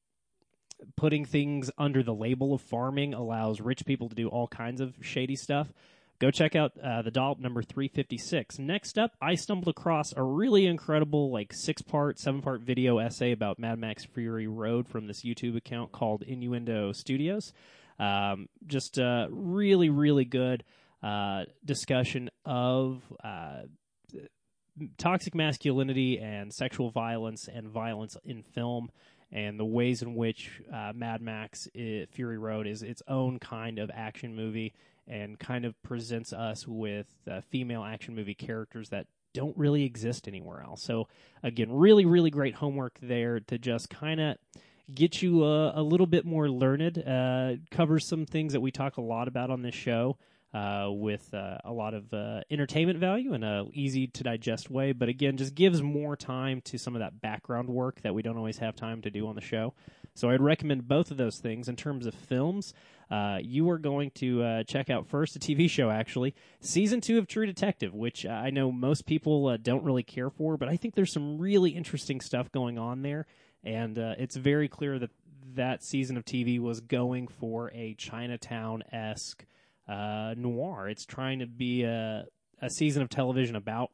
[0.97, 4.95] putting things under the label of farming allows rich people to do all kinds of
[5.01, 5.73] shady stuff,
[6.21, 8.59] go check out uh, the dollop number 356.
[8.59, 13.33] Next up, I stumbled across a really incredible, like six part, seven part video essay
[13.33, 17.53] about Mad Max Fury Road from this YouTube account called Innuendo Studios.
[18.01, 20.65] Um, just a really, really good
[21.03, 23.63] uh, discussion of uh,
[24.97, 28.91] toxic masculinity and sexual violence and violence in film
[29.33, 33.79] and the ways in which uh, Mad Max uh, Fury Road is its own kind
[33.79, 34.73] of action movie
[35.07, 40.27] and kind of presents us with uh, female action movie characters that don't really exist
[40.27, 40.83] anywhere else.
[40.83, 41.07] So,
[41.43, 44.37] again, really, really great homework there to just kind of
[44.95, 46.99] get you a, a, little bit more learned.
[46.99, 50.17] Uh, covers some things that we talk a lot about on this show.
[50.53, 54.91] Uh, with uh, a lot of uh, entertainment value in a easy to digest way,
[54.91, 58.37] but again, just gives more time to some of that background work that we don't
[58.37, 59.73] always have time to do on the show.
[60.17, 61.69] So I'd recommend both of those things.
[61.69, 62.75] In terms of films,
[63.13, 67.17] uh, you are going to uh, check out first a TV show, actually, season two
[67.19, 70.97] of True Detective, which I know most people don't really care for, but I think
[70.97, 73.25] there's some really interesting stuff going on there
[73.65, 75.11] and uh, it's very clear that
[75.55, 79.45] that season of TV was going for a Chinatown esque
[79.89, 80.89] uh, noir.
[80.89, 82.27] It's trying to be a,
[82.63, 83.91] a season of television about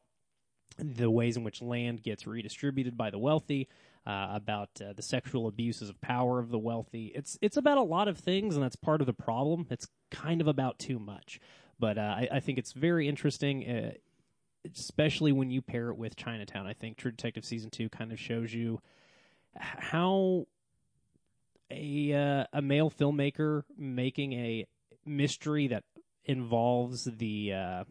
[0.77, 3.67] the ways in which land gets redistributed by the wealthy,
[4.05, 7.11] uh, about uh, the sexual abuses of power of the wealthy.
[7.15, 9.67] It's it's about a lot of things, and that's part of the problem.
[9.69, 11.39] It's kind of about too much,
[11.79, 13.91] but uh, I, I, think it's very interesting, uh,
[14.73, 16.67] especially when you pair it with Chinatown.
[16.67, 18.81] I think True Detective season two kind of shows you
[19.59, 20.45] how
[21.69, 24.67] a uh, a male filmmaker making a
[25.05, 25.83] mystery that
[26.25, 27.83] involves the uh,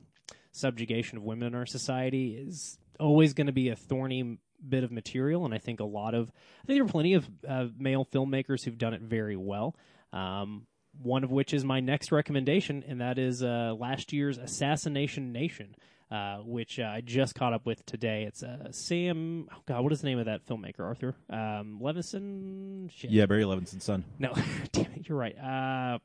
[0.52, 4.90] subjugation of women in our society is always going to be a thorny bit of
[4.90, 6.30] material, and I think a lot of
[6.62, 9.76] I think there are plenty of uh, male filmmakers who've done it very well.
[10.12, 10.66] Um,
[11.02, 15.74] one of which is my next recommendation, and that is uh, last year's Assassination Nation.
[16.08, 18.22] Uh, which uh, I just caught up with today.
[18.22, 19.48] It's uh, Sam.
[19.52, 20.80] Oh God, what is the name of that filmmaker?
[20.80, 22.88] Arthur um, Levinson.
[22.92, 23.10] Shit.
[23.10, 24.04] Yeah, Barry Levinson's son.
[24.20, 24.32] No,
[24.72, 25.36] damn it, you're right.
[25.36, 25.98] Uh,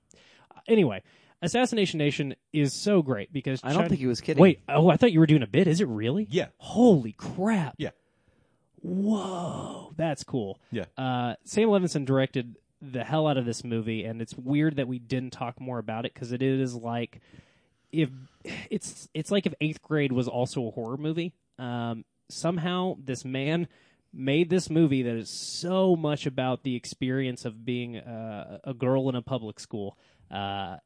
[0.67, 1.03] anyway,
[1.43, 4.41] Assassination Nation is so great because I don't China- think he was kidding.
[4.41, 5.67] Wait, oh, I thought you were doing a bit.
[5.67, 6.27] Is it really?
[6.31, 6.47] Yeah.
[6.57, 7.75] Holy crap.
[7.77, 7.91] Yeah.
[8.81, 10.59] Whoa, that's cool.
[10.71, 10.85] Yeah.
[10.97, 14.97] Uh, Sam Levinson directed the hell out of this movie, and it's weird that we
[14.97, 17.21] didn't talk more about it because it is like
[17.91, 18.09] if
[18.69, 21.33] it's it's like if Eighth Grade was also a horror movie.
[21.59, 23.67] Um, somehow, this man
[24.13, 29.09] made this movie that is so much about the experience of being uh, a girl
[29.09, 29.97] in a public school,
[30.29, 30.77] uh,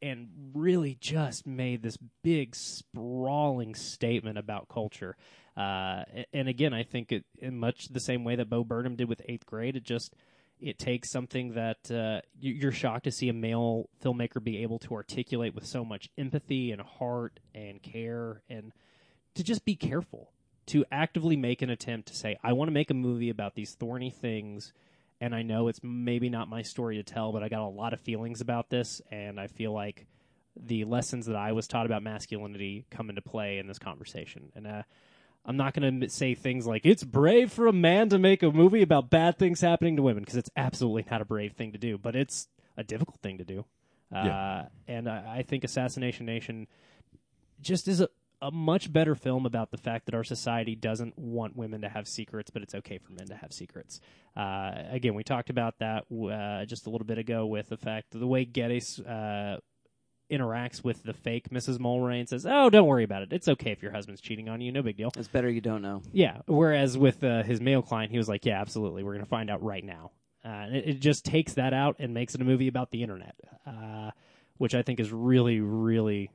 [0.00, 5.16] and really just made this big sprawling statement about culture.
[5.56, 9.08] Uh, and again, I think it in much the same way that Bo Burnham did
[9.08, 9.76] with Eighth Grade.
[9.76, 10.14] It just
[10.62, 14.94] it takes something that uh, you're shocked to see a male filmmaker be able to
[14.94, 18.72] articulate with so much empathy and heart and care and
[19.34, 20.30] to just be careful
[20.66, 23.74] to actively make an attempt to say i want to make a movie about these
[23.74, 24.72] thorny things
[25.20, 27.92] and i know it's maybe not my story to tell but i got a lot
[27.92, 30.06] of feelings about this and i feel like
[30.56, 34.52] the lessons that i was taught about masculinity come into play in this conversation.
[34.54, 34.82] And uh,
[35.44, 38.50] I'm not going to say things like it's brave for a man to make a
[38.50, 41.78] movie about bad things happening to women because it's absolutely not a brave thing to
[41.78, 43.64] do, but it's a difficult thing to do.
[44.12, 44.36] Yeah.
[44.36, 46.68] Uh, and I, I think Assassination Nation
[47.60, 48.08] just is a,
[48.40, 52.06] a much better film about the fact that our society doesn't want women to have
[52.06, 54.00] secrets, but it's okay for men to have secrets.
[54.36, 58.10] Uh, again, we talked about that uh, just a little bit ago with the fact
[58.10, 59.58] that the way Gittes uh,
[60.32, 61.78] interacts with the fake Mrs.
[61.78, 63.32] Mulwray and says, "Oh, don't worry about it.
[63.32, 64.72] It's okay if your husband's cheating on you.
[64.72, 66.02] No big deal." It's better you don't know.
[66.12, 66.38] Yeah.
[66.46, 69.02] Whereas with uh, his male client, he was like, "Yeah, absolutely.
[69.02, 70.10] We're going to find out right now."
[70.44, 73.02] Uh, and it, it just takes that out and makes it a movie about the
[73.02, 74.10] internet, uh,
[74.58, 76.30] which I think is really, really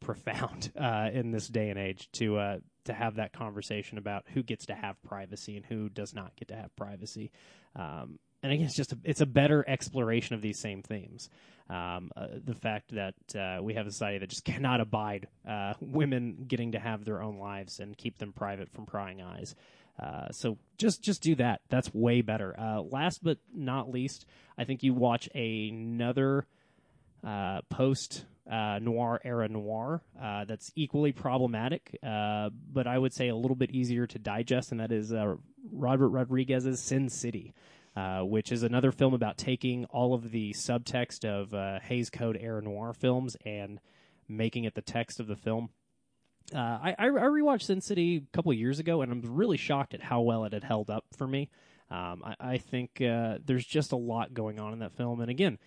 [0.00, 4.42] profound uh, in this day and age to uh, to have that conversation about who
[4.42, 7.30] gets to have privacy and who does not get to have privacy.
[7.76, 11.28] Um, and again, it's just a, it's a better exploration of these same themes.
[11.70, 15.74] Um, uh, the fact that uh, we have a society that just cannot abide uh,
[15.80, 19.54] women getting to have their own lives and keep them private from prying eyes.
[20.00, 21.60] Uh, so just just do that.
[21.68, 22.58] That's way better.
[22.58, 24.26] Uh, last but not least,
[24.56, 26.46] I think you watch another
[27.24, 33.28] uh, post uh, noir era noir uh, that's equally problematic, uh, but I would say
[33.28, 35.12] a little bit easier to digest, and that is
[35.70, 37.54] Robert Rodriguez's Sin City.
[37.94, 42.38] Uh, which is another film about taking all of the subtext of uh, Hays Code
[42.40, 43.80] era noir films and
[44.26, 45.68] making it the text of the film.
[46.54, 50.02] Uh, I, I rewatched Sin City a couple years ago, and I'm really shocked at
[50.02, 51.50] how well it had held up for me.
[51.90, 55.30] Um, I, I think uh, there's just a lot going on in that film, and
[55.30, 55.58] again,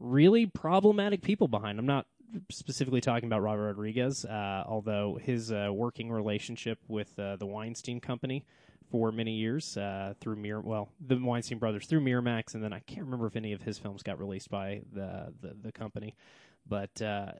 [0.00, 1.78] really problematic people behind.
[1.78, 2.06] I'm not
[2.50, 8.46] specifically talking about Robert Rodriguez, uh, although his uh, working relationship with the Weinstein Company
[8.90, 12.80] for many years uh, through Mir, well, the Weinstein brothers through Miramax, and then I
[12.80, 16.14] can't remember if any of his films got released by the the, the company,
[16.66, 17.00] but.
[17.02, 17.32] Uh,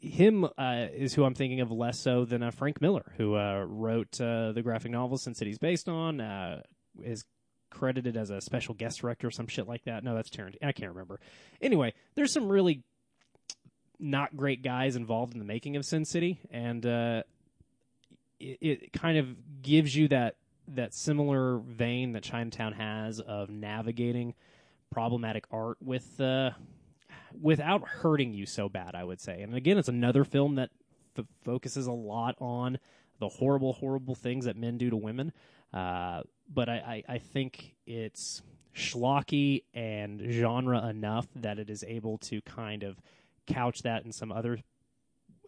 [0.00, 3.64] him uh, is who I'm thinking of less so than uh, Frank Miller, who uh,
[3.68, 6.62] wrote uh, the graphic novel Sin City's based on.
[7.02, 7.24] Is
[7.68, 10.02] credited as a special guest director or some shit like that.
[10.02, 10.56] No, that's Tarantino.
[10.62, 11.20] I can't remember.
[11.60, 12.84] Anyway, there's some really
[13.98, 16.86] not great guys involved in the making of Sin City, and
[18.40, 20.36] it kind of gives you that
[20.68, 24.34] that similar vein that Chinatown has of navigating
[24.90, 26.50] problematic art with uh,
[27.40, 28.94] without hurting you so bad.
[28.94, 30.70] I would say, and again, it's another film that
[31.18, 32.78] f- focuses a lot on
[33.18, 35.32] the horrible, horrible things that men do to women.
[35.72, 36.22] Uh,
[36.52, 38.42] but I, I, I think it's
[38.74, 43.00] schlocky and genre enough that it is able to kind of
[43.46, 44.58] couch that in some other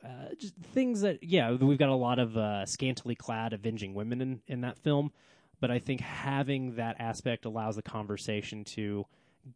[0.06, 4.20] uh, just things that yeah we've got a lot of uh, scantily clad avenging women
[4.20, 5.10] in, in that film
[5.60, 9.04] but i think having that aspect allows the conversation to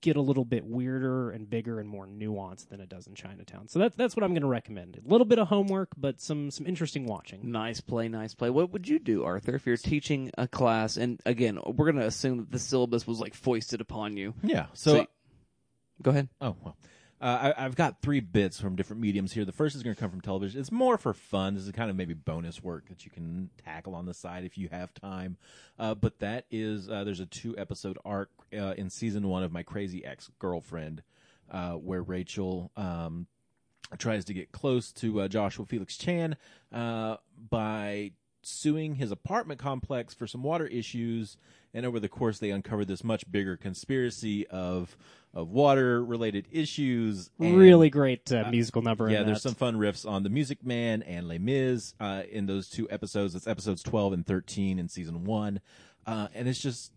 [0.01, 3.67] get a little bit weirder and bigger and more nuanced than it does in chinatown
[3.69, 6.51] so that's that's what i'm going to recommend a little bit of homework but some
[6.51, 8.51] some interesting watching Nice play, nice play.
[8.51, 10.97] What would you do, Arthur, if you're teaching a class?
[10.97, 14.35] And again, we're going to assume that the syllabus was like foisted upon you.
[14.43, 14.67] Yeah.
[14.75, 15.07] So, So-
[16.03, 16.29] Go ahead.
[16.41, 16.77] oh well.
[17.21, 19.45] Uh, I, I've got three bits from different mediums here.
[19.45, 20.59] The first is going to come from television.
[20.59, 21.55] It's more for fun.
[21.55, 24.57] This is kind of maybe bonus work that you can tackle on the side if
[24.57, 25.37] you have time.
[25.79, 29.53] Uh, but that is uh, there's a two episode arc uh, in season one of
[29.53, 31.03] My Crazy Ex Girlfriend,
[31.51, 33.27] uh, where Rachel um,
[33.99, 36.37] tries to get close to uh, Joshua Felix Chan
[36.73, 41.37] by suing his apartment complex for some water issues.
[41.73, 44.97] And over the course, they uncover this much bigger conspiracy of
[45.33, 47.31] of water related issues.
[47.39, 50.65] and- really great uh, musical number in yeah, there's some fun riffs on the Music
[50.65, 53.35] Man and Les Mis uh, in those two episodes.
[53.35, 55.61] It's episodes 12 and 13 in season one,
[56.07, 56.93] uh, and it's just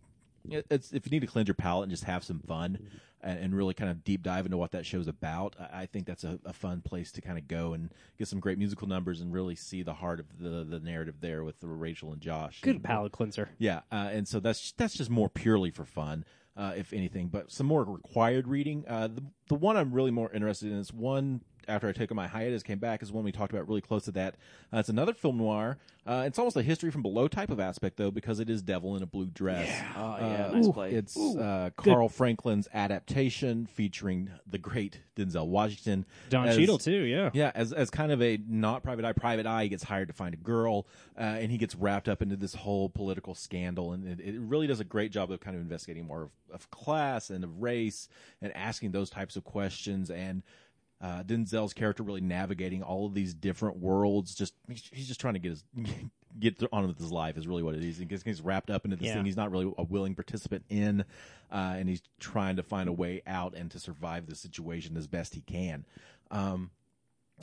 [0.50, 2.78] it's if you need to cleanse your palate and just have some fun
[3.22, 6.06] and, and really kind of deep dive into what that show's about, I, I think
[6.06, 9.22] that's a, a fun place to kind of go and get some great musical numbers
[9.22, 12.62] and really see the heart of the the narrative there with Rachel and Josh.
[12.62, 16.26] good And- palate cleanser yeah, uh, and so that's that's just more purely for fun,
[16.56, 17.28] uh, if anything.
[17.28, 18.86] But some more required reading.
[18.88, 22.28] Uh, the the one I'm really more interested in is one after I took my
[22.28, 24.36] hiatus, came back is one we talked about really close to that.
[24.73, 25.78] Uh, it's another film noir.
[26.06, 28.95] Uh, it's almost a history from below type of aspect though, because it is Devil
[28.97, 29.69] in a Blue Dress.
[29.95, 30.91] Oh, yeah, Uh, nice ooh, play.
[30.91, 36.05] It's uh, Carl Franklin's adaptation featuring the great Denzel Washington.
[36.30, 39.45] don as- Cheadle too yeah yeah, as as kind of a not private eye, private
[39.45, 40.88] eye, he gets hired to find a girl,
[41.18, 44.68] uh, and he gets wrapped up into this whole political scandal, and it, it really
[44.68, 48.09] does a great job of kind of investigating more of, of class and of race
[48.41, 50.43] and asking those types of questions and.
[51.04, 54.34] Uh, Denzel's character really navigating all of these different worlds.
[54.34, 55.66] Just he's, just trying to get his
[56.39, 57.97] get on with his life is really what it is.
[57.97, 59.16] He gets, he's wrapped up into this Yeah.
[59.16, 61.01] thing he's not really a willing participant in,
[61.51, 65.06] uh, and he's trying to find a way out and to survive the situation as
[65.06, 65.86] best he can.
[66.32, 66.72] Um,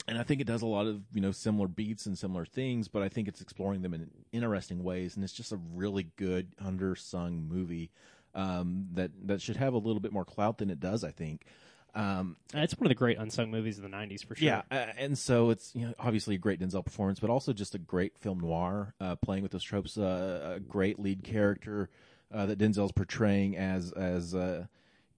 [0.07, 2.87] and I think it does a lot of you know similar beats and similar things,
[2.87, 6.55] but I think it's exploring them in interesting ways, and it's just a really good
[6.57, 7.91] undersung movie
[8.33, 11.03] um, that that should have a little bit more clout than it does.
[11.03, 11.45] I think.
[11.93, 14.45] Um, It's one of the great unsung movies of the '90s for sure.
[14.45, 17.75] yeah, uh, and so it's you know obviously a great Denzel performance, but also just
[17.75, 19.97] a great film noir, uh, playing with those tropes.
[19.97, 21.89] Uh, a great lead character
[22.33, 24.67] uh, that Denzel's portraying as as uh,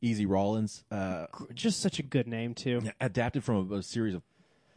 [0.02, 2.82] Easy Rawlins, uh, just such a good name too.
[3.00, 4.24] adapted from a, a series of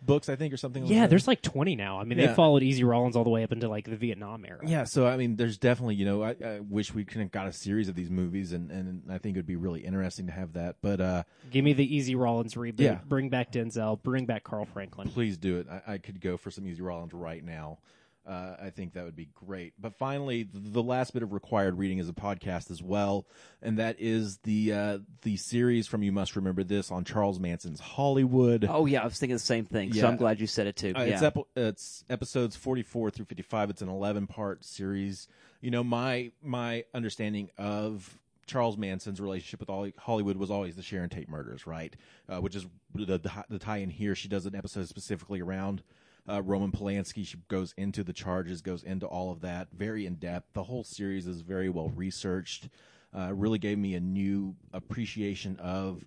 [0.06, 0.84] books, I think, or something.
[0.84, 1.98] like Yeah, there's like 20 now.
[2.00, 2.28] I mean, Yeah.
[2.28, 4.60] they followed Easy Rawlins all the way up into like the Vietnam era.
[4.64, 7.46] Yeah, so I mean, there's definitely, you know, I, I wish we could have got
[7.48, 10.32] a series of these movies, and, and I think it would be really interesting to
[10.32, 10.76] have that.
[10.80, 12.80] But uh, Give me the Easy Rawlins reboot.
[12.80, 13.00] Yeah.
[13.06, 14.02] Bring back Denzel.
[14.02, 15.08] Bring back Carl Franklin.
[15.08, 15.66] please do it.
[15.68, 17.78] I, I could go for some Easy Rawlins right now.
[18.26, 19.74] Uh, I think that would be great.
[19.78, 23.26] But finally, the last bit of required reading is a podcast as well,
[23.62, 27.78] and that is the uh, the series from You Must Remember This on Charles Manson's
[27.78, 28.66] Hollywood.
[28.68, 29.92] Oh yeah, I was thinking the same thing.
[29.92, 30.08] So Yeah.
[30.08, 30.92] I'm glad you said it too.
[30.96, 31.14] Uh, yeah.
[31.14, 33.70] it's, epi- it's episodes 44 through 55.
[33.70, 35.28] It's an 11 part series.
[35.60, 40.82] You know, my my understanding of Charles Manson's relationship with Holly- Hollywood was always the
[40.82, 41.94] Sharon Tate murders, right?
[42.28, 44.14] Uh, which is the, the, the tie in here.
[44.14, 45.82] She does an episode specifically around
[46.28, 47.26] uh, Roman Polanski.
[47.26, 50.52] She goes into the charges, goes into all of that, very in depth.
[50.52, 52.68] The whole series is very well researched.
[53.16, 56.04] Uh, really gave me a new appreciation of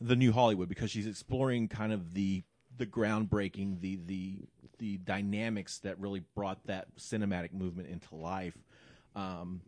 [0.00, 2.42] the new Hollywood because she's exploring kind of the
[2.76, 4.38] the groundbreaking, the the
[4.78, 8.56] the dynamics that really brought that cinematic movement into life.
[9.14, 9.60] Um,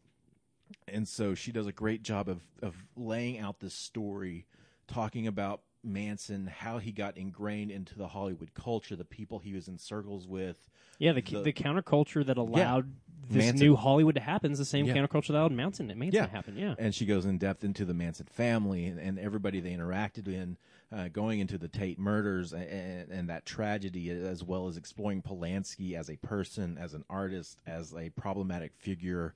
[0.88, 4.46] and so she does a great job of of laying out this story,
[4.88, 9.68] talking about Manson, how he got ingrained into the Hollywood culture, the people he was
[9.68, 10.68] in circles with.
[10.98, 12.92] Yeah, the, The- the, counterculture that allowed
[13.28, 13.66] this Manson.
[13.66, 14.94] new Hollywood to happen is the same Yeah.
[14.94, 16.26] counterculture that allowed Manson, Manson Yeah.
[16.26, 16.56] to happen.
[16.56, 16.74] Yeah.
[16.78, 20.56] and she goes in depth into the Manson family and, and everybody they interacted in,
[20.92, 25.94] uh, going into the Tate murders and, and that tragedy, as well as exploring Polanski
[25.98, 29.34] as a person, as an artist, as a problematic figure,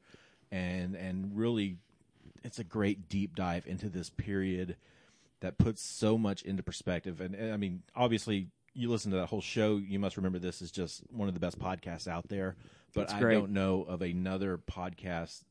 [0.53, 1.79] and and really,
[2.45, 4.77] it's a great deep dive into this period
[5.41, 7.21] that puts so much into perspective.
[7.21, 8.49] And, and I mean, obviously.
[8.79, 9.79] You listen to that whole show.
[9.79, 12.57] You must remember this is just one of the best podcasts out there.
[12.93, 15.45] But I don't know of another podcast,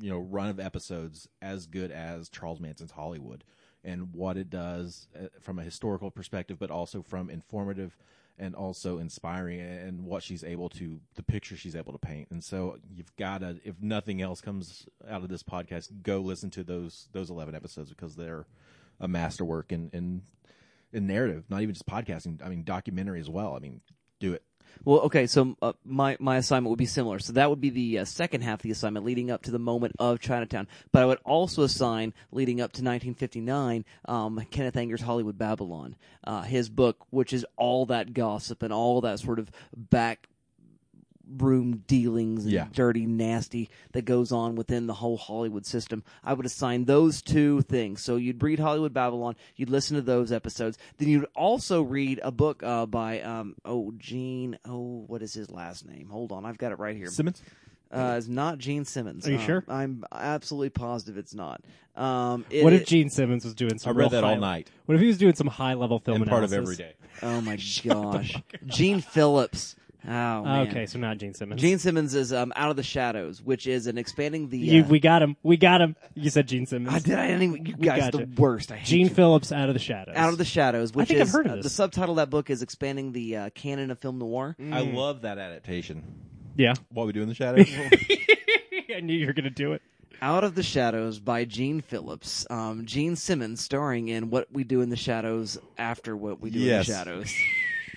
[0.00, 3.44] you know, run of episodes as good as Charles Manson's Hollywood
[3.82, 7.96] and what it does uh, from a historical perspective, but also from informative
[8.38, 12.28] and also inspiring and what she's able to, the picture she's able to paint.
[12.30, 16.50] And so you've got to, if nothing else comes out of this podcast, go listen
[16.50, 18.46] to those, those 11 episodes because they're
[19.00, 20.22] a masterwork in, in,
[20.92, 22.44] in narrative, not even just podcasting.
[22.44, 23.54] I mean, documentary as well.
[23.54, 23.80] I mean,
[24.18, 24.42] do it.
[24.84, 27.18] Well, okay, so uh, my my assignment would be similar.
[27.18, 29.58] So that would be the uh, second half of the assignment, leading up to the
[29.58, 30.68] moment of Chinatown.
[30.92, 36.42] But I would also assign, leading up to 1959, um, Kenneth Anger's Hollywood Babylon, uh,
[36.42, 40.28] his book, which is all that gossip and all that sort of back
[41.38, 42.66] room dealings and Yeah.
[42.72, 46.02] dirty nasty that goes on within the whole Hollywood system.
[46.24, 48.02] I would assign those two things.
[48.02, 52.30] So you'd read Hollywood Babylon, you'd listen to those episodes, then you'd also read a
[52.32, 56.08] book uh, by um oh Gene oh what is his last name?
[56.10, 57.06] Hold on, I've got it right here.
[57.08, 57.42] Simmons?
[57.92, 59.26] Uh, it's not Gene Simmons.
[59.26, 59.64] Are you Um, sure?
[59.68, 61.60] I'm absolutely positive it's not.
[61.96, 64.40] Um, it- what if Gene Simmons was doing some I read real that all high-
[64.40, 66.92] night What if he was doing some high level film and part of every day.
[67.22, 69.74] Oh my gosh, Gene Phillips.
[70.04, 70.08] Oh
[70.44, 70.68] man.
[70.68, 71.60] Okay, so not Gene Simmons.
[71.60, 74.56] Gene Simmons is um, Out of the Shadows, which is an expanding the.
[74.58, 75.36] You, uh, we got him.
[75.42, 75.94] We got him.
[76.14, 76.94] You said Gene Simmons.
[76.94, 77.18] I did.
[77.18, 77.66] I didn't even.
[77.66, 78.24] You We guys, gotcha.
[78.24, 78.72] the worst.
[78.72, 79.14] I hate Gene you.
[79.14, 80.14] Phillips out of the shadows.
[80.16, 81.72] Out of the Shadows, which think I've is heard of uh, the this.
[81.74, 84.56] subtitle of that book is expanding the uh, canon of film noir.
[84.72, 86.02] I love that adaptation.
[86.56, 86.74] yeah.
[86.90, 87.68] While we do in the shadows.
[88.94, 89.82] I knew you were gonna do it.
[90.22, 92.46] Out of the Shadows by Gene Phillips.
[92.50, 96.58] Um, Gene Simmons starring in What We Do in the Shadows after What We Do
[96.58, 96.88] Yes.
[96.88, 97.34] in the Shadows.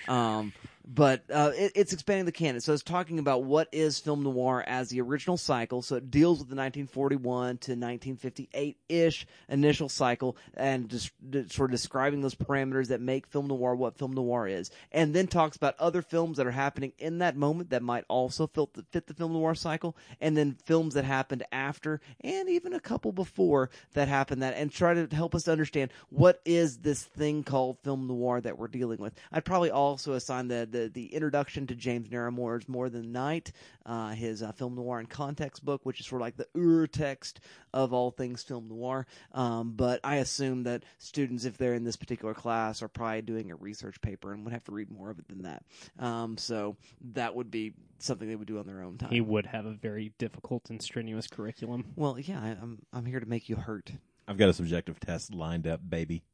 [0.08, 0.52] um,
[0.86, 2.60] but uh, it, it's expanding the canon.
[2.60, 5.80] So it's talking about what is film noir as the original cycle.
[5.80, 7.24] So it deals with the 1941
[7.58, 11.10] to 1958 ish initial cycle and just
[11.48, 14.70] sort of describing those parameters that make film noir what film noir is.
[14.92, 18.46] And then talks about other films that are happening in that moment that might also
[18.46, 19.96] fit the, fit the film noir cycle.
[20.20, 24.70] And then films that happened after and even a couple before that happened that and
[24.70, 28.98] try to help us understand what is this thing called film noir that we're dealing
[28.98, 29.14] with.
[29.32, 33.52] I'd probably also assign the the, the introduction to James Naremore's More Than Night,
[33.86, 36.88] uh, his uh, film noir and context book, which is sort of like the ur
[36.88, 37.38] text
[37.72, 39.06] of all things film noir.
[39.32, 43.52] Um, but I assume that students, if they're in this particular class, are probably doing
[43.52, 45.62] a research paper and would have to read more of it than that.
[45.98, 46.76] Um, so
[47.12, 49.10] that would be something they would do on their own time.
[49.10, 51.92] He would have a very difficult and strenuous curriculum.
[51.94, 53.92] well, yeah, I, I'm I'm here to make you hurt.
[54.26, 56.24] I've got a subjective test lined up, baby.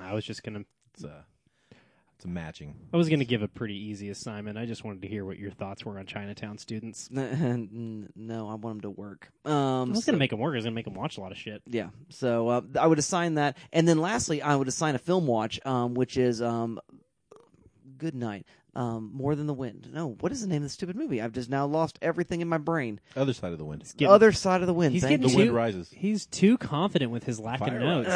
[0.00, 0.64] I was just gonna.
[0.94, 1.22] It's, uh,
[2.16, 2.74] It's a matching.
[2.94, 4.56] I was going to give a pretty easy assignment.
[4.56, 7.10] I just wanted to hear what your thoughts were on Chinatown students.
[7.12, 9.30] No, I want them to work.
[9.44, 10.52] Um, I was so- going to make them work.
[10.54, 11.60] I was going to make them watch a lot of shit.
[11.66, 11.90] Yeah.
[12.08, 15.60] So uh, I would assign that, and then lastly, I would assign a film watch,
[15.66, 16.80] um, which is um,
[17.98, 18.46] Good Night.
[18.76, 19.88] Um, More than the wind.
[19.94, 21.22] No, what is the name of the stupid movie?
[21.22, 23.00] I've just now lost everything in my brain.
[23.16, 23.82] Other side of the wind.
[23.96, 24.92] Getting- Other side of the wind.
[24.92, 25.90] He's thank getting The wind rises.
[25.90, 28.08] He's too confident with his lack Fire of notes.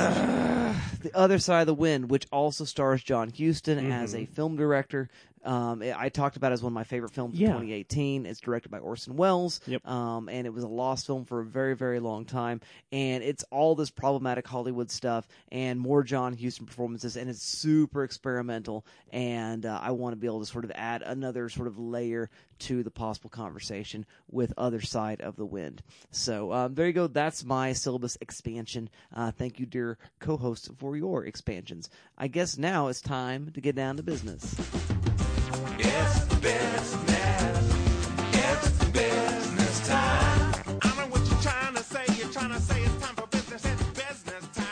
[1.03, 4.23] the other side of the wind, which also stars John Huston as Mm-hmm.
[4.23, 5.09] a film director.
[5.45, 8.27] Um, I I talked about it as one of my favorite films of 2018.
[8.27, 9.61] It's directed by Orson Welles.
[9.67, 9.87] Yep.
[9.87, 12.61] Um, and it was a lost film for a very, very long time.
[12.91, 17.17] And it's all this problematic Hollywood stuff and more John Huston performances.
[17.17, 18.85] And it's super experimental.
[19.13, 22.29] And uh, I want to be able to sort of add another sort of layer
[22.61, 25.83] to the possible conversation with Other Side of the Wind.
[26.11, 27.07] So um, there you go.
[27.07, 28.91] That's my syllabus expansion.
[29.15, 31.89] Uh, thank you, dear co-hosts, for your expansions.
[32.19, 34.57] I guess now it's time to get down to business.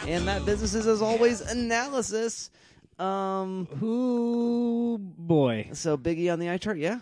[0.08, 2.50] And that business is, as always, analysis.
[2.98, 5.68] Um, Ooh, boy.
[5.74, 7.00] so Biggie on the eye chart, yeah.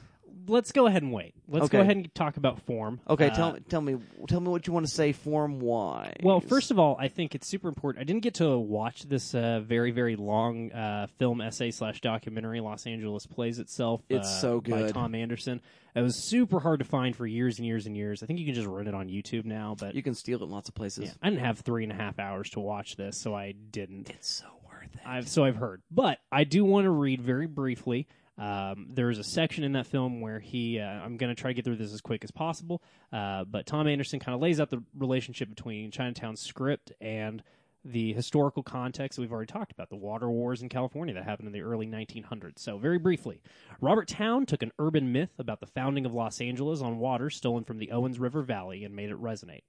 [0.48, 1.34] Let's go ahead and wait.
[1.48, 1.78] Let's Okay.
[1.78, 3.00] go ahead and talk about form.
[3.08, 3.96] Okay, Uh, tell me, tell me,
[4.28, 5.12] tell me what you want to say.
[5.12, 6.14] Form wise.
[6.22, 8.00] Well, first of all, I think it's super important.
[8.00, 12.60] I didn't get to watch this uh, very, very long uh, film essay slash documentary.
[12.60, 14.02] Los Angeles plays itself.
[14.08, 14.94] It's uh, so by good.
[14.94, 15.60] Thom Andersen.
[15.94, 18.22] It was super hard to find for years and years and years.
[18.22, 20.44] I think you can just rent it on YouTube now, but you can steal it
[20.44, 21.04] in lots of places.
[21.06, 24.10] yeah, I didn't have three and a half hours to watch this, so I didn't.
[24.10, 25.00] It's so worth it.
[25.06, 28.06] I've so I've heard, but I do want to read very briefly.
[28.38, 30.78] Um, there's a section in that film where he.
[30.78, 32.82] Uh, I'm going to try to get through this as quick as possible.
[33.12, 37.42] Uh, but Thom Andersen kind of lays out the relationship between Chinatown's script and
[37.86, 41.46] the historical context that we've already talked about, the water wars in California that happened
[41.46, 42.58] in the early 1900s.
[42.58, 43.40] So, very briefly,
[43.80, 47.64] Robert Towne took an urban myth about the founding of Los Angeles on water stolen
[47.64, 49.62] from the Owens River Valley and made it resonate.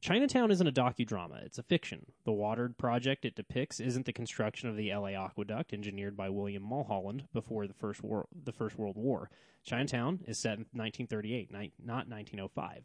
[0.00, 2.06] Chinatown isn't a docudrama, it's a fiction.
[2.24, 6.62] The watered project it depicts isn't the construction of the LA aqueduct engineered by William
[6.62, 9.28] Mulholland before the First, War- the First World War.
[9.64, 12.84] Chinatown is set in 1938, ni- not 1905.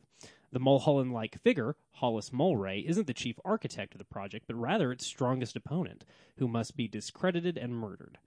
[0.51, 4.91] The Mulholland like figure, Hollis Mulwray, isn't the chief architect of the project, but rather
[4.91, 6.05] its strongest opponent,
[6.38, 8.18] who must be discredited and murdered.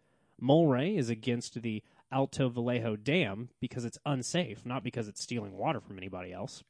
[0.41, 1.83] Mulwray is against the
[2.13, 6.63] Alto Vallejo Dam because it's unsafe, not because it's stealing water from anybody else.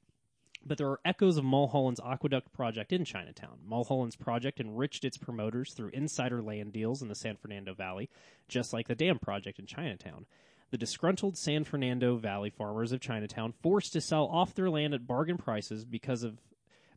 [0.67, 3.61] But there are echoes of Mulholland's aqueduct project in Chinatown.
[3.64, 8.11] Mulholland's project enriched its promoters through insider land deals in the San Fernando Valley,
[8.49, 10.27] just like the dam project in Chinatown.
[10.73, 15.07] The disgruntled San Fernando Valley farmers of Chinatown, forced to sell off their land at
[15.07, 16.41] bargain prices because of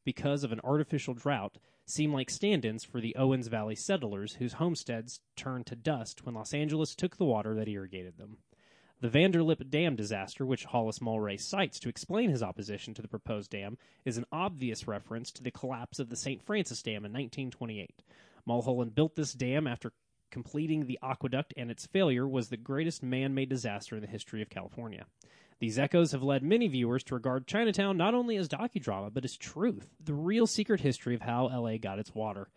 [0.03, 5.19] because of an artificial drought, seem like stand-ins for the Owens Valley settlers whose homesteads
[5.35, 8.37] turned to dust when Los Angeles took the water that irrigated them.
[9.01, 13.51] The Vanderlip Dam disaster, which Hollis Mulwray cites to explain his opposition to the proposed
[13.51, 16.43] dam, is an obvious reference to the collapse of the St.
[16.43, 18.03] Francis Dam in 1928.
[18.45, 19.93] Mulholland built this dam after
[20.31, 24.41] completing the aqueduct, and its failure was the greatest man made disaster in the history
[24.41, 25.05] of California.
[25.59, 29.37] These echoes have led many viewers to regard Chinatown not only as docudrama, but as
[29.37, 32.49] truth, the real secret history of how LA got its water.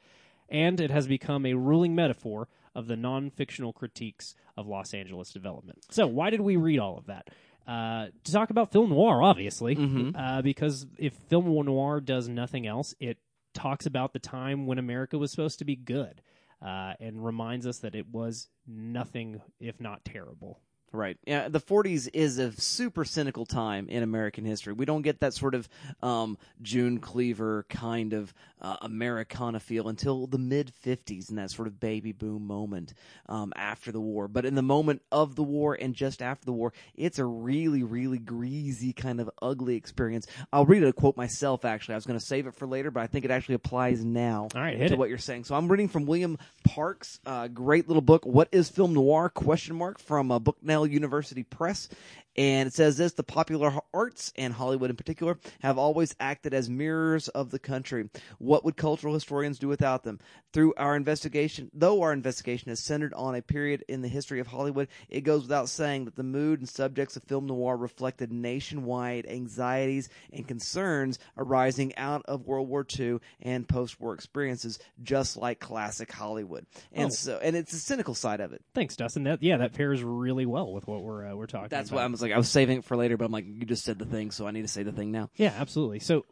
[0.49, 5.31] And it has become a ruling metaphor of the non fictional critiques of Los Angeles
[5.33, 5.79] development.
[5.91, 7.29] So, why did we read all of that?
[7.67, 9.77] Uh, to talk about film noir, obviously,
[10.17, 13.19] uh, because if film noir does nothing else, it
[13.55, 16.23] talks about the time when America was supposed to be good
[16.61, 20.61] uh, and reminds us that it was nothing if not terrible.
[20.93, 21.17] Right.
[21.27, 24.75] Yeah, the 40s is a super cynical time in American history.
[24.75, 25.69] We don't get that sort of
[26.03, 31.67] um, June Cleaver kind of uh, Americana feel until the mid 50s and that sort
[31.67, 32.95] of baby boom moment
[33.29, 34.29] um, after the war.
[34.29, 37.83] But in the moment of the war and just after the war, it's a really,
[37.83, 40.27] really greasy kind of ugly experience.
[40.53, 41.95] I'll read a quote myself, actually.
[41.95, 44.49] I was going to save it for later, but I think it actually applies now
[44.55, 44.99] All right, to it.
[44.99, 45.45] what you're saying.
[45.45, 48.25] So I'm reading from William Parks, uh, great little book.
[48.25, 49.29] What is film noir?
[49.29, 50.39] Question mark from uh,
[50.83, 51.89] Bucknell University Press.
[52.37, 56.71] And it says this: the popular arts and Hollywood in particular have always acted as
[56.71, 58.09] mirrors of the country.
[58.39, 60.19] What would cultural historians do without them?
[60.53, 64.47] Through our investigation, though our investigation is centered on a period in the history of
[64.47, 69.27] Hollywood, it goes without saying that the mood and subjects of film noir reflected nationwide
[69.27, 76.11] anxieties and concerns arising out of World War II and post-war experiences, just like classic
[76.13, 76.67] Hollywood.
[76.93, 77.15] And Oh.
[77.15, 78.63] so, and it's the cynical side of it.
[78.75, 79.25] Thanks, Dustin.
[79.25, 81.69] That yeah, that pairs really well with what we're uh, we're talking.
[81.69, 81.97] That's about.
[81.97, 83.85] why I was like, I was saving it for later, but I'm like, you just
[83.85, 85.31] said the thing, so I need to say the thing now.
[85.37, 85.99] Yeah, absolutely.
[85.99, 86.25] So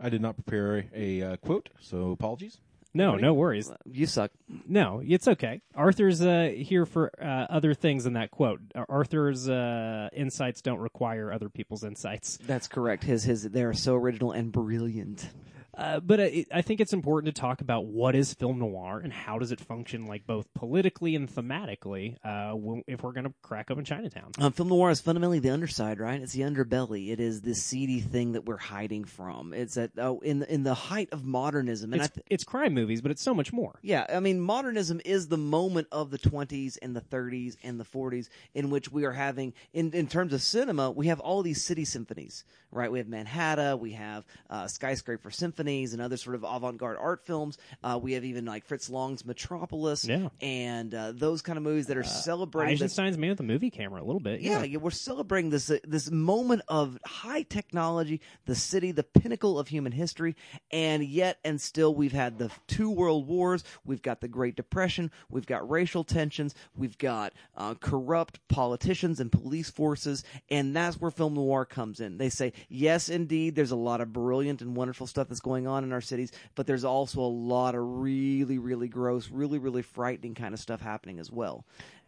[0.00, 2.58] I did not prepare a uh, quote, so apologies.
[2.96, 3.72] No, no worries.
[3.90, 4.30] You suck.
[4.68, 5.62] No, it's okay.
[5.74, 8.60] Arthur's uh, here for uh, other things than that quote.
[8.88, 12.38] Arthur's uh, insights don't require other people's insights.
[12.46, 13.02] That's correct.
[13.02, 15.28] His his they are so original and brilliant.
[15.76, 19.12] Uh, but I, I think it's important to talk about what is film noir and
[19.12, 22.54] how does it function, like both politically and thematically, uh,
[22.86, 24.30] if we're going to crack open Chinatown.
[24.38, 26.20] Um, film noir is fundamentally the underside, right?
[26.20, 27.10] It's the underbelly.
[27.10, 29.52] It is this seedy thing that we're hiding from.
[29.52, 32.44] It's at oh, in the, in the height of modernism, and It's, I th- it's
[32.44, 33.78] crime movies, but it's so much more.
[33.82, 37.84] Yeah, I mean, modernism is the moment of the 20s and the 30s and the
[37.84, 41.64] 40s in which we are having, in, in terms of cinema, we have all these
[41.64, 42.90] city symphonies, right?
[42.90, 45.30] We have Manhattan, we have uh, Skyscraper
[45.64, 47.56] Symphonies and other sort of avant garde art films.
[47.82, 50.28] Uh, we have even like Fritz Lang's Metropolis Yeah.
[50.42, 53.70] and uh, those kind of movies that are celebrating this Eisenstein's Man with the movie
[53.70, 54.40] camera a little bit.
[54.40, 59.58] yeah, yeah, we're celebrating this uh, this moment of high technology, the city, the pinnacle
[59.58, 60.36] of human history,
[60.70, 65.10] and yet and still we've had the two world wars, we've got the Great Depression,
[65.30, 71.10] we've got racial tensions, we've got uh, corrupt politicians and police forces, and that's where
[71.10, 72.18] film noir comes in.
[72.18, 75.84] They say yes, indeed, there's a lot of brilliant and wonderful stuff that's going on
[75.84, 80.34] in our cities, but there's also a lot of really, really gross, really, really frightening
[80.34, 81.64] kind of stuff happening as well.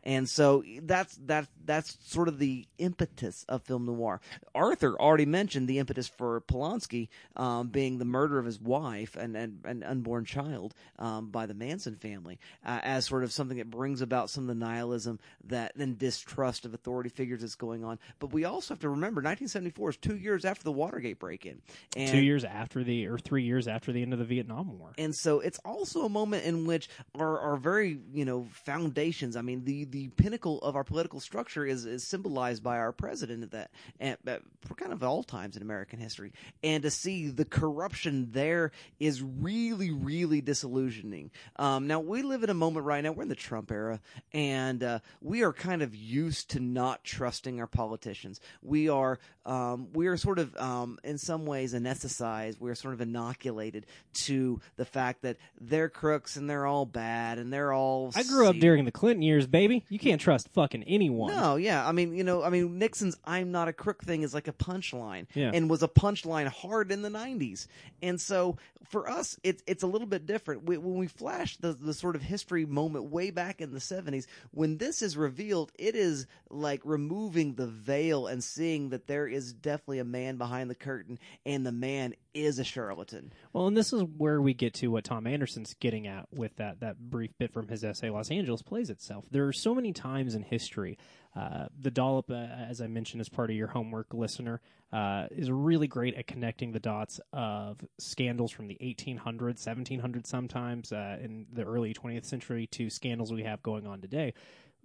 [0.07, 4.21] And so that's that's that's sort of the impetus of film noir.
[4.55, 9.37] Arthur already mentioned the impetus for Polanski um, being the murder of his wife and
[9.37, 13.69] and an unborn child um, by the Manson family uh, as sort of something that
[13.69, 17.99] brings about some of the nihilism that and distrust of authority figures that's going on.
[18.21, 21.61] But we also have to remember 1974 is two years after the Watergate break-in.
[21.97, 24.93] And Two years after the, or three years after the end of the Vietnam War.
[24.99, 26.89] and so it's also a moment in which
[27.19, 31.67] our, our very you know foundations i mean the the pinnacle of our political structure
[31.67, 33.71] is, is symbolized by our president at that
[34.01, 36.33] at, at, for kind of all times in american history.
[36.63, 41.31] And to see the corruption there is really really disillusioning.
[41.57, 44.01] Um, now we live in a moment right now we're in the trump era
[44.33, 48.41] and uh, we are kind of used to not trusting our politicians.
[48.63, 53.01] We are um, we are sort of um, in some ways anesthetized we're sort of
[53.01, 58.23] inoculated to the fact that they're crooks and they're all bad and they're all I
[58.23, 59.85] grew up during the Clinton years, baby.
[59.89, 61.33] You can't trust fucking anyone.
[61.35, 61.87] no, yeah.
[61.87, 64.53] I mean, you know, I mean, Nixon's "I'm not a crook" thing is like a
[64.53, 65.51] punchline, Yeah.
[65.55, 67.67] and was a punchline hard in the '90s.
[68.03, 70.65] And so, for us, it's it's a little bit different.
[70.65, 74.27] We, when we flash the the sort of history moment way back in the '70s,
[74.51, 79.53] when this is revealed, it is like removing the veil and seeing that there is
[79.53, 83.33] definitely a man behind the curtain, and the man is a charlatan.
[83.53, 86.81] Well, and this is where we get to what Thom Andersen's getting at with that
[86.81, 90.35] that brief bit from his essay "Los Angeles Plays Itself." There are so many times
[90.35, 90.99] in history.
[91.35, 95.51] Uh, the dollop, uh, as I mentioned, as part of your homework, listener, uh, is
[95.51, 101.47] really great at connecting the dots of scandals from the 1800s, 1700s, sometimes uh, in
[101.53, 104.33] the early 20th century, to scandals we have going on today.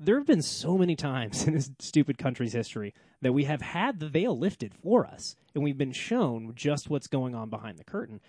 [0.04, 4.00] There have been so many times in this stupid country's history that we have had
[4.00, 7.84] the veil lifted for us, and we've been shown just what's going on behind the
[7.84, 8.20] curtain.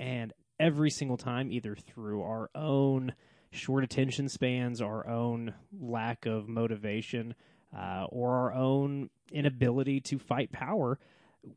[0.00, 3.12] And every single time either through our own
[3.50, 7.34] short attention spans our own lack of motivation
[7.76, 10.98] uh, or our own inability to fight power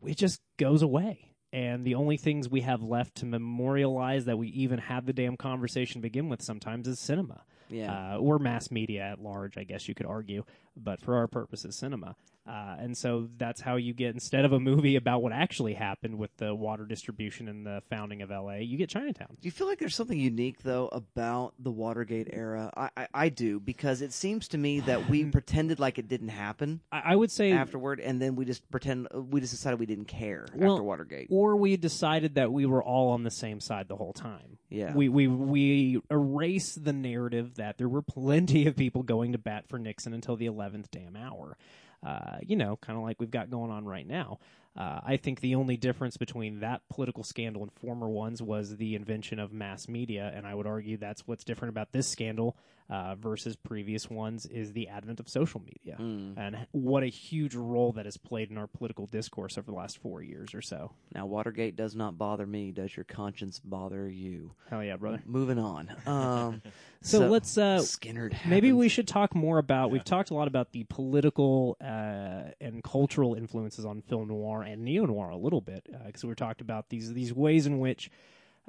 [0.05, 1.33] it just goes away.
[1.53, 5.35] And the only things we have left to memorialize that we even have the damn
[5.35, 8.15] conversation begin with sometimes is cinema Yeah.
[8.15, 10.43] uh, or mass media at large, I guess you could argue,
[10.75, 12.15] but for our purposes, cinema.
[12.47, 16.17] Uh, and so that's how you get instead of a movie about what actually happened
[16.17, 19.37] with the water distribution and the founding of L.A., you get Chinatown.
[19.39, 22.71] Do you feel like there's something unique though about the Watergate era?
[22.75, 26.29] I, I, I do because it seems to me that we pretended like it didn't
[26.29, 29.85] happen I, I would say afterward, and then we just pretend we just decided we
[29.85, 31.27] didn't care Well, after Watergate.
[31.29, 34.57] or we decided that we were all on the same side the whole time.
[34.69, 34.93] Yeah.
[34.95, 39.67] We we we erase the narrative that there were plenty of people going to bat
[39.67, 41.57] for Nixon until the eleventh damn hour.
[42.05, 44.39] Uh, you know, kind of like we've got going on right now.
[44.75, 48.95] Uh, I think the only difference between that political scandal and former ones was the
[48.95, 52.55] invention of mass media, and I would argue that's what's different about this scandal
[52.89, 57.91] uh, versus previous ones is the advent of social media and what a huge role
[57.93, 60.91] that has played in our political discourse over the last four years or so.
[61.15, 62.71] Now, Watergate does not bother me.
[62.71, 64.53] Does your conscience bother you?
[64.69, 65.21] Hell yeah, brother.
[65.25, 65.89] Moving on.
[66.07, 66.61] Um,
[67.03, 68.29] So, let's uh, Skinner.
[68.45, 69.89] maybe we should talk more about.
[69.91, 74.83] We've talked a lot about the political uh, and cultural influences on film noir and
[74.83, 78.11] neo noir a little bit because we talked about these these ways in which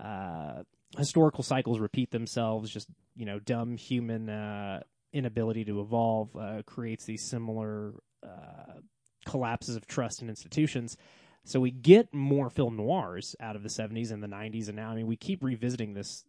[0.02, 0.62] uh,
[0.96, 2.70] historical cycles repeat themselves.
[2.70, 4.82] Just you know, dumb human uh,
[5.12, 7.94] inability to evolve uh, creates these similar
[8.24, 8.80] uh,
[9.26, 10.96] collapses of trust in institutions.
[11.44, 14.90] So we get more film noirs out of the 70s and the 90s, and now
[14.90, 16.24] I mean we keep revisiting this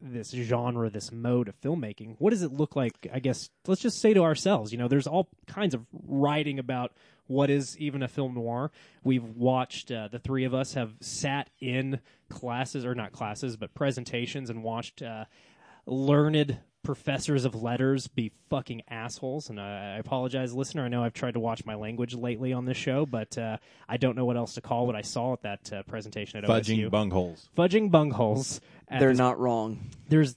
[0.00, 2.14] this genre, this mode of filmmaking.
[2.18, 3.08] What does it look like?
[3.12, 6.92] I guess let's just say to ourselves, you know, there's all kinds of writing about
[7.26, 8.70] what is even a film noir.
[9.02, 13.74] We've watched uh, the three of us have sat in classes or not classes, but
[13.74, 15.24] presentations and watched uh,
[15.86, 19.50] learned professors of letters be fucking assholes.
[19.50, 20.82] And I, I apologize, listener.
[20.84, 23.58] I know I've tried to watch my language lately on this show, but uh,
[23.88, 26.48] I don't know what else to call what I saw at that uh, presentation at
[26.48, 26.90] Fudging OSU.
[26.90, 27.48] bungholes.
[27.56, 28.60] Fudging bungholes.
[28.88, 29.90] at They're this- not wrong.
[30.08, 30.34] There's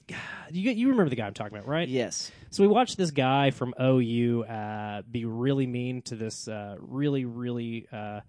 [0.50, 1.88] you you remember the guy I'm talking about, right?
[1.88, 2.30] Yes.
[2.50, 7.24] So we watched this guy from OU uh, be really mean to this uh, really
[7.24, 8.20] really uh,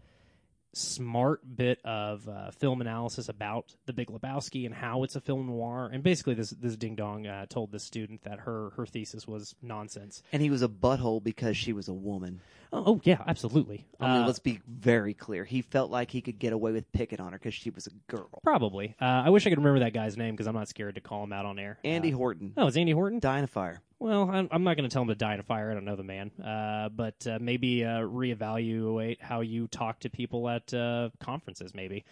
[0.76, 5.47] smart bit of uh, film analysis about The Big Lebowski and how it's a film
[5.47, 5.89] noir.
[5.91, 9.55] And basically, this this ding dong uh, told this student that her her thesis was
[9.61, 10.21] nonsense.
[10.32, 12.41] And he was a butthole because she was a woman.
[12.73, 13.86] Oh, oh yeah, absolutely.
[13.99, 15.45] I mean, Uh, let's be very clear.
[15.45, 17.91] He felt like he could get away with picking on her because she was a
[18.11, 18.28] girl.
[18.43, 18.95] probably.
[18.99, 21.23] Uh, I wish I could remember that guy's name because I'm not scared to call
[21.23, 21.80] him out on air.
[21.86, 22.53] Andy Uh, Horton.
[22.57, 23.19] oh, it's Andy Horton.
[23.19, 23.82] Dying of fire.
[24.05, 25.71] Well, I'm, I'm not going to tell him to die in a fire.
[25.71, 26.29] I don't know the man.
[26.39, 32.05] Uh, but uh, maybe uh, reevaluate how you talk to people at uh, conferences, maybe.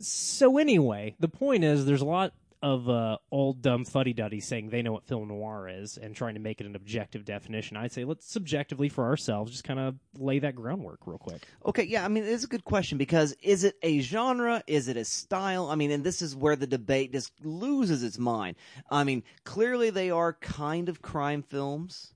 [0.00, 2.32] So, anyway, the point is there's a lot
[2.62, 6.34] of uh, old dumb fuddy duddies saying they know what film noir is and trying
[6.34, 7.76] to make it an objective definition.
[7.76, 11.42] I'd say let's subjectively for ourselves just kind of lay that groundwork real quick.
[11.66, 14.62] Okay, yeah, I mean, it's a good question because is it a genre?
[14.66, 15.68] Is it a style?
[15.68, 18.56] I mean, and this is where the debate just loses its mind.
[18.90, 22.14] I mean, clearly they are kind of crime films.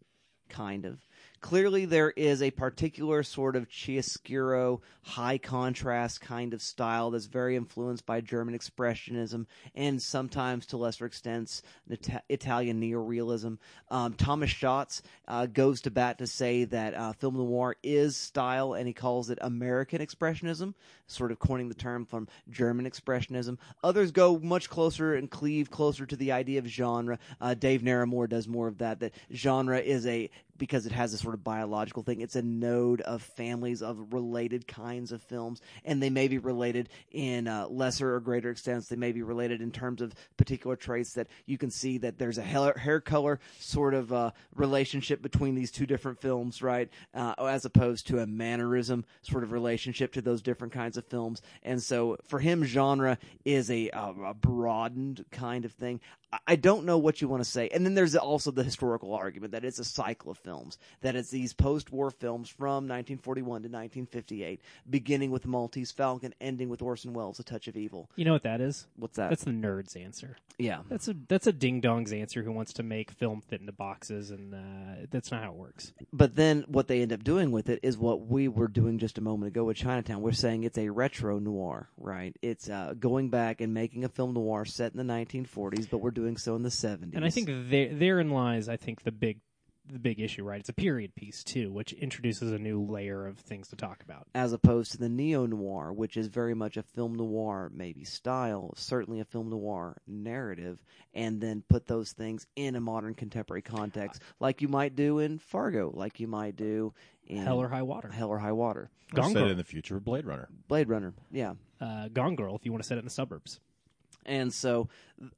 [0.49, 1.01] Kind of.
[1.41, 7.57] Clearly there is a particular sort of chiaroscuro, high contrast kind of style that's very
[7.57, 13.59] influenced by German expressionism and sometimes to lesser extents Ita- Italian neorealism.
[13.91, 18.73] Um, Thomas Schatz uh, goes to bat to say that uh, film noir is style
[18.75, 20.75] and he calls it American expressionism,
[21.07, 23.59] sort of coining the term from German expressionism.
[23.85, 27.19] Others go much closer and cleave closer to the idea of genre.
[27.41, 31.19] Uh, Dave Naremore does more of that, that genre is a because it has a
[31.19, 32.21] sort of biological thing.
[32.21, 36.89] It's a node of families of related kinds of films, and they may be related
[37.13, 38.89] in uh, lesser or greater extents.
[38.89, 42.39] They may be related in terms of particular traits that you can see that there's
[42.39, 46.89] a hair, color sort of uh, relationship between these two different films, right?
[47.15, 51.43] Uh, as opposed to a mannerism sort of relationship to those different kinds of films.
[51.63, 56.01] And so for him, genre is a, a, a broadened kind of thing.
[56.47, 57.69] I- don't know what you want to say.
[57.69, 61.31] And then there's also the historical argument that it's a cycle of films, that it's
[61.31, 67.39] these post-war films from 1941 to 1958, beginning with Maltese Falcon, ending with Orson Welles'
[67.39, 68.11] A Touch of Evil.
[68.17, 68.87] You know what that is?
[68.97, 69.29] What's that?
[69.31, 70.39] That's the nerd's answer.
[70.59, 70.81] yeah.
[70.89, 74.31] That's a that's a ding dong's answer who wants to make film fit into boxes,
[74.31, 75.93] and uh, that's not how it works.
[76.13, 79.19] But then what they end up doing with it is what we were doing just
[79.19, 80.23] a moment ago with Chinatown.
[80.23, 82.35] We're saying it's a retro noir, right?
[82.43, 86.11] It's uh, going back and making a film noir set in the 1940s, but we're
[86.11, 87.15] doing so in the 70s.
[87.15, 89.41] And I think there, therein lies, I think, the big
[89.89, 90.59] the big issue, right?
[90.59, 94.27] It's a period piece too, which introduces a new layer of things to talk about.
[94.35, 98.75] as opposed to the neo noir, which is very much a film noir, maybe style,
[98.77, 100.83] certainly a film noir narrative,
[101.15, 105.39] and then put those things in a modern contemporary context, like you might do in
[105.39, 106.93] Fargo, like you might do
[107.29, 109.51] in Hell or High Water, Hell or High Water, Or Gone set Girl.
[109.51, 110.49] in the future of Blade Runner.
[110.67, 111.55] Blade Runner, yeah.
[111.81, 113.61] uh, Gone Girl, if you want to set it in the suburbs.
[114.27, 114.89] And so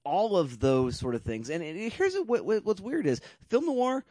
[0.04, 1.50] all of those sort of things.
[1.50, 4.04] And it, here's what, what, what's weird is film noir.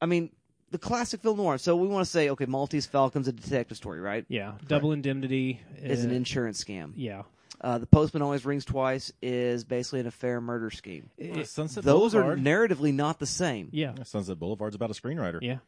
[0.00, 0.30] I mean,
[0.70, 1.56] the classic film noir.
[1.56, 4.26] So we want to say, okay, Maltese Falcon's a detective story, right?
[4.28, 6.92] Yeah, Double Indemnity Is an uh, insurance scam.
[6.96, 7.22] Yeah,
[7.60, 11.10] Uh, the Postman Always Rings Twice is basically an affair murder scheme.
[11.16, 12.38] It- Sunset Those Boulevard.
[12.38, 13.68] are narratively not the same.
[13.72, 15.58] yeah, Sunset Boulevard's about a screenwriter yeah.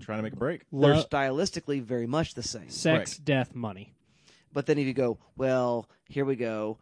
[0.00, 0.62] trying to make a break.
[0.72, 2.70] They're Lo- stylistically very much the same.
[2.70, 3.24] sex, Correct.
[3.26, 3.92] death, money.
[4.52, 6.78] But then if you go, well, here we go,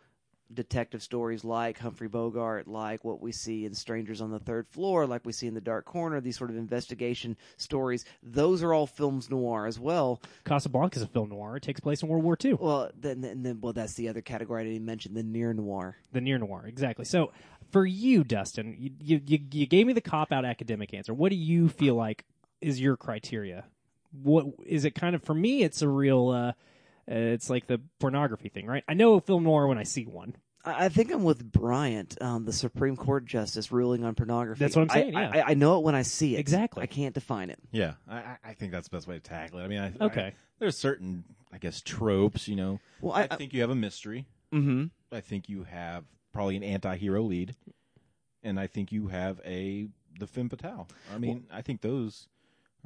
[0.53, 5.07] detective stories like Humphrey Bogart, like what we see in Strangers on the Third Floor,
[5.07, 8.87] like we see in The Dark Corner, these sort of investigation stories, those are all
[8.87, 10.21] films noir as well.
[10.45, 11.57] Casablanca is a film noir.
[11.57, 12.55] It takes place in World War II.
[12.55, 15.97] Well, then, then, then well, that's the other category I didn't mention, the near noir.
[16.13, 17.05] The near noir, exactly.
[17.05, 17.33] So,
[17.71, 21.13] for you, Dustin, you, you you gave me the cop out academic answer.
[21.13, 22.25] What do you feel like
[22.61, 23.65] is your criteria?
[24.23, 24.95] What is it?
[24.95, 26.29] Kind of for me, it's a real.
[26.29, 26.53] Uh,
[27.09, 28.85] it's like the pornography thing, right?
[28.89, 30.35] I know a film noir when I see one.
[30.65, 34.59] I I think I'm with Bryant, um, the Supreme Court justice ruling on pornography.
[34.59, 35.45] That's what I'm saying, I, yeah.
[35.47, 36.41] I, I know it when I see it.
[36.41, 36.83] Exactly.
[36.83, 37.59] I can't define it.
[37.71, 39.65] Yeah, I, I- I think that's the best way to tackle it.
[39.65, 40.27] I mean, I, Okay.
[40.29, 42.49] I- there's certain, I guess, tropes.
[42.49, 44.27] You know, Well, I, I- think you have a mystery.
[44.53, 44.87] Mm-hmm.
[45.15, 47.55] I think you have probably an anti-hero lead,
[48.43, 49.89] and I think you have a
[50.19, 50.89] the femme fatale.
[51.15, 52.27] I mean, I think those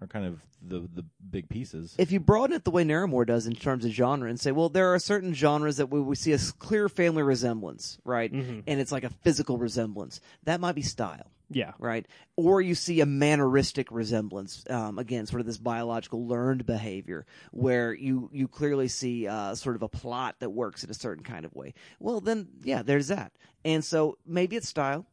[0.00, 1.94] are kind of the the big pieces.
[1.98, 4.68] if you broaden it the way Naremore does in terms of genre and say, well,
[4.68, 8.30] there are certain genres that we, we see a clear family resemblance, right?
[8.30, 10.20] And it's like a physical resemblance.
[10.44, 11.30] That might be style.
[11.52, 11.72] Yeah.
[11.80, 12.06] Right.
[12.36, 14.64] Or you see a manneristic resemblance.
[14.70, 19.74] Um, again, sort of this biological learned behavior where you, you clearly see, uh, sort
[19.74, 21.74] of a plot that works in a certain kind of way.
[21.98, 23.32] Well, then, yeah, there's that.
[23.64, 25.06] And so maybe it's style.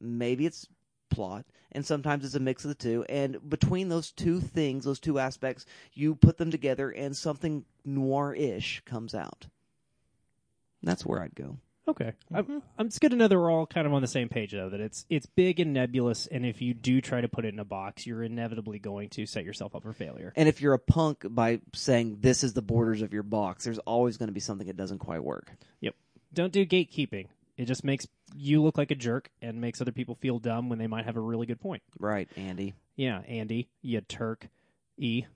[0.00, 0.68] Maybe it's
[1.10, 1.46] plot.
[1.72, 3.04] And sometimes it's a mix of the two.
[3.08, 8.82] And between those two things, those two aspects, you put them together and something noir-ish
[8.84, 9.46] comes out.
[10.82, 11.56] That's where I'd go.
[11.88, 12.58] Okay, I'm, mm-hmm.
[12.78, 14.68] I'm, it's good to know that we're all kind of on the same page, though.
[14.68, 17.58] That it's it's big and nebulous, and if you do try to put it in
[17.58, 20.32] a box, you're inevitably going to set yourself up for failure.
[20.36, 23.80] And if you're a punk by saying this is the borders of your box, there's
[23.80, 25.50] always going to be something that doesn't quite work.
[25.80, 25.96] Yep.
[26.32, 27.26] Don't do gatekeeping.
[27.62, 30.80] It just makes you look like a jerk and makes other people feel dumb when
[30.80, 31.80] they might have a really good point.
[31.96, 32.74] Right, Andy.
[32.96, 34.48] Yeah, Andy, you Turk,
[34.98, 35.26] E.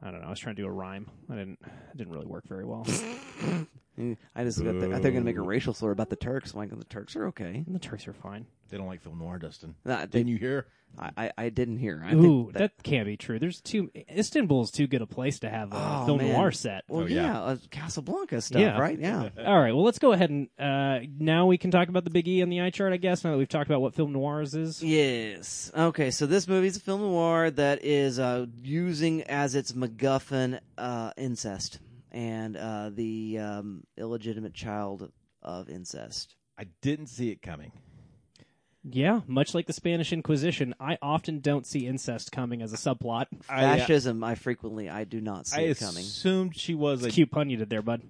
[0.00, 0.28] I don't know.
[0.28, 1.10] I was trying to do a rhyme.
[1.28, 1.58] I didn't.
[1.64, 2.86] It didn't really work very well.
[3.98, 6.10] Mm, I just got the, I think they're going to make a racial slur about
[6.10, 6.52] the Turks.
[6.52, 7.62] I'm like, the Turks are okay.
[7.66, 8.46] And the Turks are fine.
[8.70, 9.74] They don't like film noir, Dustin.
[9.84, 10.66] Nah, they- Didn't you hear?
[10.96, 12.00] I, I, I didn't hear.
[12.06, 13.40] I Ooh, think that, can't be true.
[13.40, 16.32] There's too Istanbul's too good a place to have a Oh, film man.
[16.32, 16.84] noir set.
[16.86, 17.42] Well, Oh, yeah, yeah.
[17.42, 18.78] Uh, Casablanca stuff, Yeah.
[18.78, 18.96] right?
[18.96, 19.28] Yeah.
[19.44, 22.28] All right, well, let's go ahead and uh, now we can talk about the Big
[22.28, 23.24] E on the eye chart, I guess.
[23.24, 24.84] Now that we've talked about what film noirs is.
[24.84, 25.72] Yes.
[25.76, 30.60] Okay, so this movie is a film noir that is uh, using as its MacGuffin
[30.78, 31.80] uh, incest
[32.14, 35.10] and uh, the um, illegitimate child
[35.42, 36.36] of incest.
[36.56, 37.72] I didn't see it coming.
[38.84, 43.26] Yeah, much like the Spanish Inquisition, I often don't see incest coming as a subplot.
[43.48, 46.04] I, uh, Fascism, I frequently, I do not see I it coming.
[46.04, 48.02] assumed she was a Cute pun you did there, bud.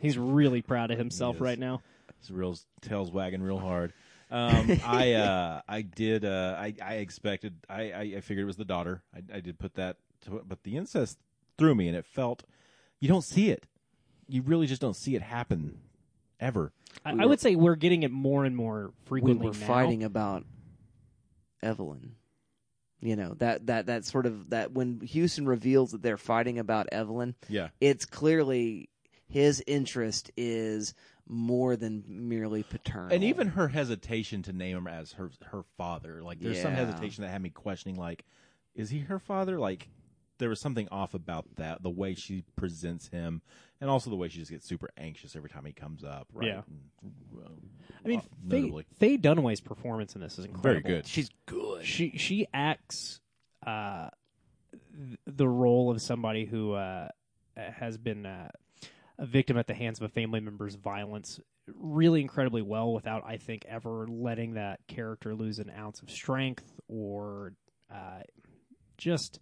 [0.00, 1.40] He's really proud of himself is.
[1.42, 1.82] right now.
[2.20, 3.92] His real tails wagging real hard.
[4.30, 8.56] Um, I uh, I did uh, I I expected I, I I figured it was
[8.56, 9.02] the daughter.
[9.14, 11.18] I, I did put that, to but the incest
[11.58, 12.44] threw me, and it felt
[13.00, 13.64] you don't see it.
[14.28, 15.78] You really just don't see it happen
[16.40, 16.72] ever.
[17.04, 19.66] I, I would say we're getting it more and more We frequently were now.
[19.66, 20.44] fighting about
[21.62, 22.14] Evelyn.
[23.00, 26.88] You know that that that sort of that when Huston reveals that they're fighting about
[26.90, 28.88] Evelyn, Yeah, it's clearly
[29.28, 30.94] his interest is
[31.28, 33.12] more than merely paternal.
[33.14, 37.22] and even her hesitation to name him as her her father, like there's some hesitation
[37.22, 38.24] that had me questioning, like,
[38.74, 39.60] is he her father?
[39.60, 39.88] Like,
[40.38, 43.42] there was something off about that, the way she presents him,
[43.80, 46.28] and also the way she just gets super anxious every time he comes up.
[46.32, 46.48] Right?
[46.48, 46.62] Yeah.
[47.02, 47.12] And,
[47.44, 47.48] uh,
[48.04, 48.86] I mean, uh, Faye, notably.
[48.98, 50.82] Faye Dunaway's performance in this is incredible.
[50.82, 51.06] very good.
[51.06, 51.84] she's good.
[51.84, 53.20] She she acts
[53.66, 54.08] uh,
[55.26, 57.08] the role of somebody who uh,
[57.56, 58.50] has been uh,
[59.18, 61.40] a victim at the hands of a family member's violence
[61.74, 66.64] really incredibly well without I think ever letting that character lose an ounce of strength
[66.88, 67.52] or
[67.92, 68.22] uh,
[68.96, 69.40] just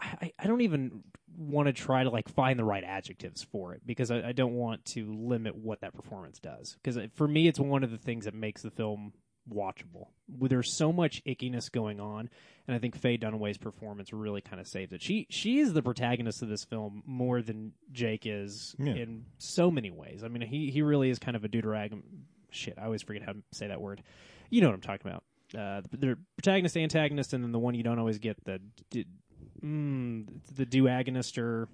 [0.00, 1.02] I, I don't even
[1.38, 4.54] want to try to like find the right adjectives for it because I, I don't
[4.54, 8.24] want to limit what that performance does because for me it's one of the things
[8.24, 9.12] that makes the film
[9.52, 10.08] watchable.
[10.28, 12.28] There's so much ickiness going on,
[12.66, 15.02] and I think Faye Dunaway's performance really kind of saves it.
[15.02, 18.94] She she is the protagonist of this film more than Jake is Yeah.
[18.94, 20.24] in so many ways.
[20.24, 22.02] I mean, he he really is kind of a deuteragon.
[22.50, 24.02] Shit, I always forget how to say that word.
[24.50, 25.22] You know what I'm talking about.
[25.56, 28.60] Uh, the, the protagonist, antagonist, and then the one you don't always get the.
[28.90, 29.06] d-
[29.64, 31.68] Mm, the duagonist or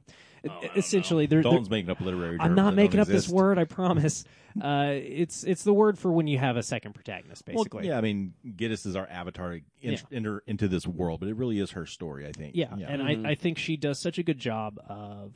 [0.75, 2.39] essentially they're, they're Dalton's making up literary.
[2.41, 3.59] I'm not making don't up this word.
[3.59, 4.25] I promise.
[4.61, 7.89] Uh, it's it's the word for when you have a second protagonist, Well, basically.
[7.89, 9.99] yeah, I mean, Gittes is our avatar to in, Yeah.
[10.13, 12.27] enter into this world, but it really is her story.
[12.27, 12.55] I think.
[12.55, 15.33] Yeah, and I, I think she does such a good job of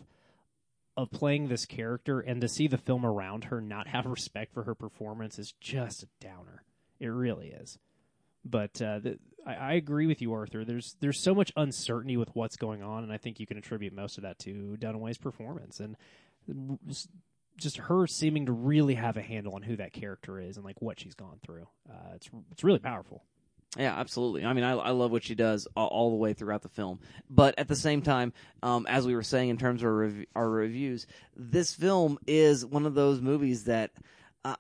[0.99, 4.65] of playing this character, and to see the film around her not have respect for
[4.65, 6.63] her performance is just a downer.
[7.01, 7.79] It really is.
[8.45, 10.65] But uh, the, I, I agree with you, Arthur.
[10.65, 13.93] There's there's so much uncertainty with what's going on, and I think you can attribute
[13.93, 15.97] most of that to Dunaway's performance and
[16.87, 17.09] just-
[17.79, 21.01] her seeming to really have a handle on who that character is and like what
[21.01, 21.67] she's gone through.
[21.89, 23.23] Uh, it's it's really powerful.
[23.79, 24.45] Yeah, absolutely.
[24.45, 26.99] I mean, I, I love what she does all, all the way throughout the film.
[27.29, 28.33] But at the same time,
[28.63, 32.65] um, as we were saying in terms of our, rev- our reviews, this film is
[32.65, 33.91] one of those movies that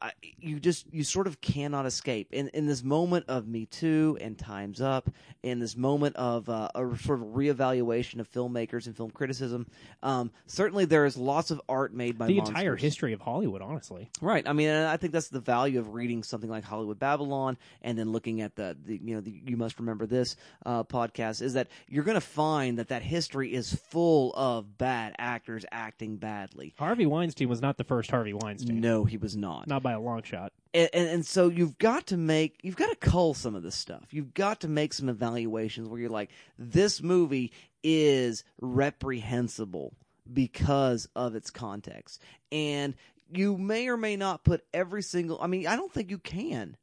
[0.00, 2.28] uh, you just you sort of cannot escape.
[2.32, 5.10] In in this moment of Me Too and Times Up,
[5.42, 9.66] in this moment of uh, a sort of reevaluation of filmmakers and film criticism,
[10.02, 14.10] um, certainly there is lots of art made by The entire history of Hollywood, honestly.
[14.20, 14.46] Right.
[14.48, 17.98] I mean, and I think that's the value of reading something like Hollywood Babylon and
[17.98, 21.54] then looking at the, the you know, the, you must remember this uh, podcast is
[21.54, 26.74] that you're going to find that that history is full of bad actors acting badly.
[26.78, 28.80] Harvey Weinstein was not the first Harvey Weinstein.
[28.80, 29.66] No, he was not.
[29.66, 30.54] Not not by a long shot.
[30.72, 33.74] and, and, and so you've got to make you've got to cull some of this
[33.74, 37.52] stuff you've got to make some evaluations where you're like this movie
[37.82, 39.92] is reprehensible
[40.32, 42.94] because of its context and
[43.30, 46.74] you may or may not put every single i mean i don't think you can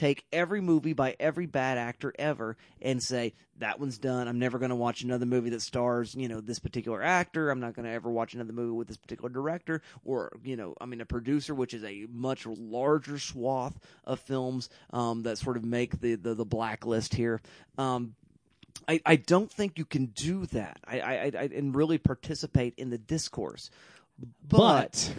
[0.00, 4.28] take every movie by every bad actor ever and say that one's done.
[4.28, 7.50] I'm never going to watch another movie that stars you know this particular actor.
[7.50, 10.74] I'm not going to ever watch another movie with this particular director or you know
[10.80, 15.58] i mean a producer which is a much larger swath of films um, that sort
[15.58, 17.42] of make the the, the blacklist here.
[17.76, 18.14] Um,
[18.88, 20.78] I, I don't think you can do that.
[20.86, 23.70] I, I, I and really participate in the discourse.
[24.48, 25.12] But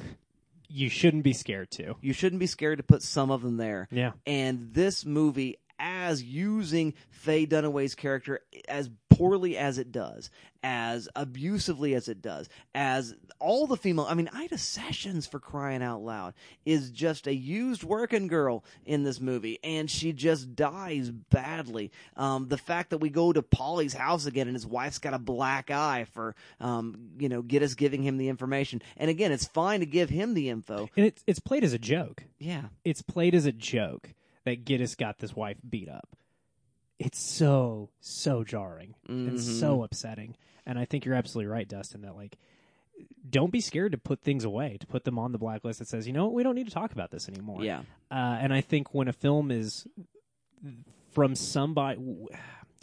[0.72, 1.95] you shouldn't be scared to.
[2.01, 4.11] you shouldn't be scared to put some of them there Yeah.
[4.26, 10.29] and this movie as using Faye Dunaway's character as poorly as it does,
[10.63, 15.82] as abusively as it does, as all the female I mean Ida Sessions for crying
[15.82, 21.09] out loud is just a used working girl in this movie and she just dies
[21.09, 21.91] badly.
[22.15, 25.19] Um, the fact that we go to Paulie's house again and his wife's got a
[25.19, 28.82] black eye for um, you know, get us giving him the information.
[28.97, 30.89] And again, it's fine to give him the info.
[30.95, 32.23] And it's it's played as a joke.
[32.38, 32.65] Yeah.
[32.86, 34.13] It's played as a joke
[34.46, 36.16] that Gittes got this wife beat up.
[37.00, 40.36] It's so so jarring and so upsetting.
[40.66, 42.02] And I think you're absolutely right, Dustin.
[42.02, 42.38] That like,
[43.28, 46.06] don't be scared to put things away, to put them on the blacklist that says,
[46.06, 47.64] you know, what, we don't need to talk about this anymore.
[47.64, 47.80] Yeah.
[48.12, 49.88] Uh, and I think when a film is
[51.12, 52.00] from somebody,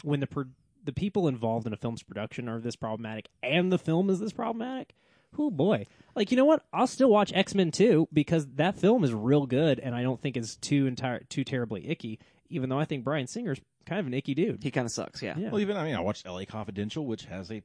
[0.03, 0.45] when the pro-
[0.83, 4.33] the people involved in a film's production are this problematic, and the film is this
[4.33, 4.93] problematic,
[5.37, 5.85] oh boy!
[6.15, 6.63] Like you know what?
[6.73, 10.19] I'll still watch X Men two because that film is real good, and I don't
[10.21, 12.19] think is too entire too terribly icky.
[12.49, 14.63] Even though I think Bryan Singer's kind of an icky dude.
[14.63, 15.35] He kind of sucks, yeah.
[15.37, 15.49] Yeah.
[15.51, 16.45] Well, even I mean, I watched L.A.
[16.45, 17.61] Confidential, which has a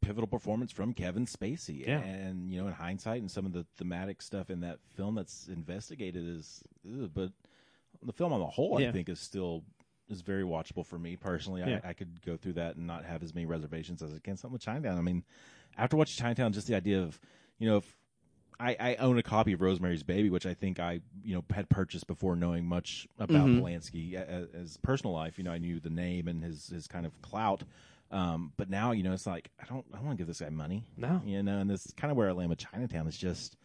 [0.00, 2.00] pivotal performance from Kevin Spacey, Yeah.
[2.00, 5.48] and you know, in hindsight, and some of the thematic stuff in that film that's
[5.48, 7.32] investigated is, ugh, but
[8.02, 8.88] the film on the whole, Yeah.
[8.88, 9.62] I think, is still
[10.10, 11.62] is very watchable for me personally.
[11.66, 11.80] Yeah.
[11.82, 14.36] I, I could go through that and not have as many reservations as I can.
[14.36, 14.98] Something with Chinatown.
[14.98, 15.24] I mean,
[15.76, 17.18] after watching Chinatown, just the idea of,
[17.58, 17.96] you know, if
[18.60, 21.68] I, I own a copy of Rosemary's Baby, which I think I, you know, had
[21.68, 25.38] purchased before knowing much about Polanski as, as personal life.
[25.38, 27.64] You know, I knew the name and his his kind of clout.
[28.10, 30.40] Um, but now, you know, it's like I don't I don't want to give this
[30.40, 30.84] guy money.
[30.96, 31.20] No.
[31.24, 33.08] you know, and this is kind of where I am with Chinatown.
[33.08, 33.56] It's just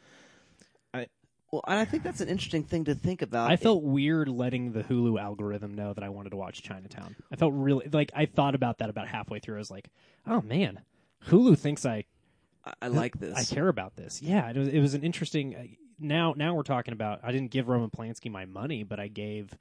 [0.94, 1.06] I
[1.52, 3.52] Well, and I think that's an interesting thing to think about.
[3.52, 7.16] I felt weird letting the Hulu algorithm know that I wanted to watch Chinatown.
[7.32, 9.56] I felt really like I thought about that about halfway through.
[9.56, 9.90] I was like,
[10.26, 10.80] oh man,
[11.28, 12.06] Hulu thinks I
[12.66, 13.36] I, I like this.
[13.38, 14.22] I care about this.
[14.22, 15.56] Yeah, it was it was an interesting.
[15.56, 15.64] Uh,
[16.00, 17.20] now now we're talking about.
[17.24, 19.54] I didn't give Roman Polanski my money, but I gave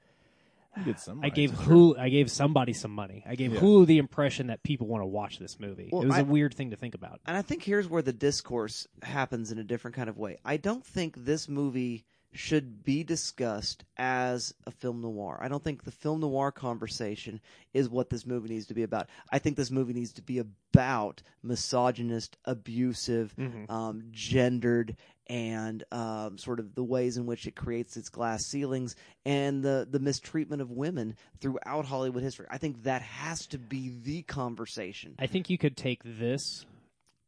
[0.77, 1.19] you get some.
[1.23, 3.23] I gave for Hulu I gave somebody some money.
[3.27, 3.59] I gave Yeah.
[3.59, 5.89] Hulu the impression that people want to watch this movie.
[5.91, 7.19] Well, it was I- a weird thing to think about.
[7.25, 10.37] And I think here's where the discourse happens in a different kind of way.
[10.45, 15.39] I don't think this movie should be discussed as a film noir.
[15.41, 17.41] I don't think the film noir conversation
[17.73, 19.09] is what this movie needs to be about.
[19.31, 23.33] I think this movie needs to be about misogynist, abusive,
[23.67, 24.95] um, gendered,
[25.27, 29.87] and um, sort of the ways in which it creates its glass ceilings and the
[29.89, 32.47] the mistreatment of women throughout Hollywood history.
[32.49, 35.15] I think that has to be the conversation.
[35.19, 36.65] I think you could take this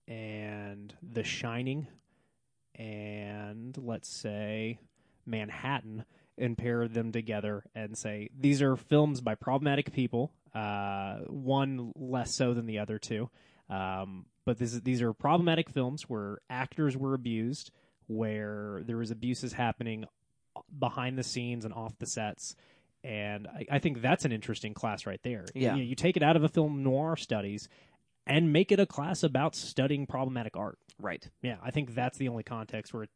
[0.07, 1.87] and The Shining
[2.75, 4.79] and let's say
[5.25, 6.05] Manhattan
[6.37, 12.33] and pair them together and say these are films by problematic people, uh, one less
[12.33, 13.29] so than the other two.
[13.69, 17.71] Um, but this is, these are problematic films where actors were abused,
[18.07, 20.05] where there was abuses happening
[20.77, 22.55] behind the scenes and off the sets.
[23.03, 25.45] And I, I think that's an interesting class right there.
[25.55, 25.75] Yeah.
[25.75, 27.69] You, you take it out of a film noir studies
[28.27, 30.77] and make it a class about studying problematic art.
[30.99, 31.27] Right.
[31.41, 33.09] Yeah, I think that's the only context where it,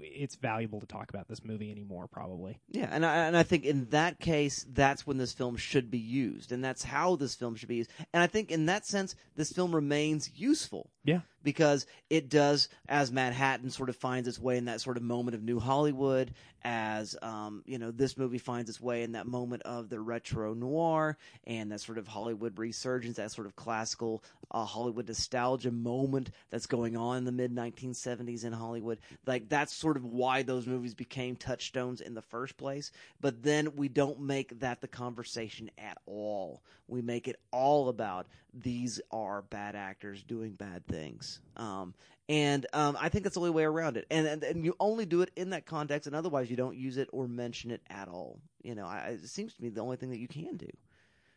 [0.00, 2.06] it's valuable to talk about this movie anymore.
[2.08, 2.60] Probably.
[2.70, 5.98] Yeah, and I, and I think in that case, that's when this film should be
[5.98, 7.90] used, and that's how this film should be used.
[8.12, 11.20] And I think in that sense, this film remains useful Yeah.
[11.44, 15.36] Because it does, as Manhattan sort of finds its way in that sort of moment
[15.36, 16.32] of New Hollywood,
[16.64, 20.54] as um, you know, this movie finds its way in that moment of the retro
[20.54, 26.30] noir and that sort of Hollywood resurgence, that sort of classical uh, Hollywood nostalgia moment
[26.50, 28.98] that's going on in the mid 1970s in Hollywood.
[29.26, 32.90] Like that's sort of why those movies became touchstones in the first place.
[33.20, 36.62] But then we don't make that the conversation at all.
[36.88, 41.33] We make it all about these are bad actors doing bad things.
[41.56, 41.94] Um,
[42.28, 44.06] and um, I think that's the only way around it.
[44.10, 46.96] And, and and you only do it in that context, and otherwise you don't use
[46.96, 48.40] it or mention it at all.
[48.62, 50.68] You know, I, it seems to me the only thing that you can do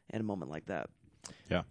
[0.09, 0.89] in a moment like that.
[1.49, 1.63] Yeah.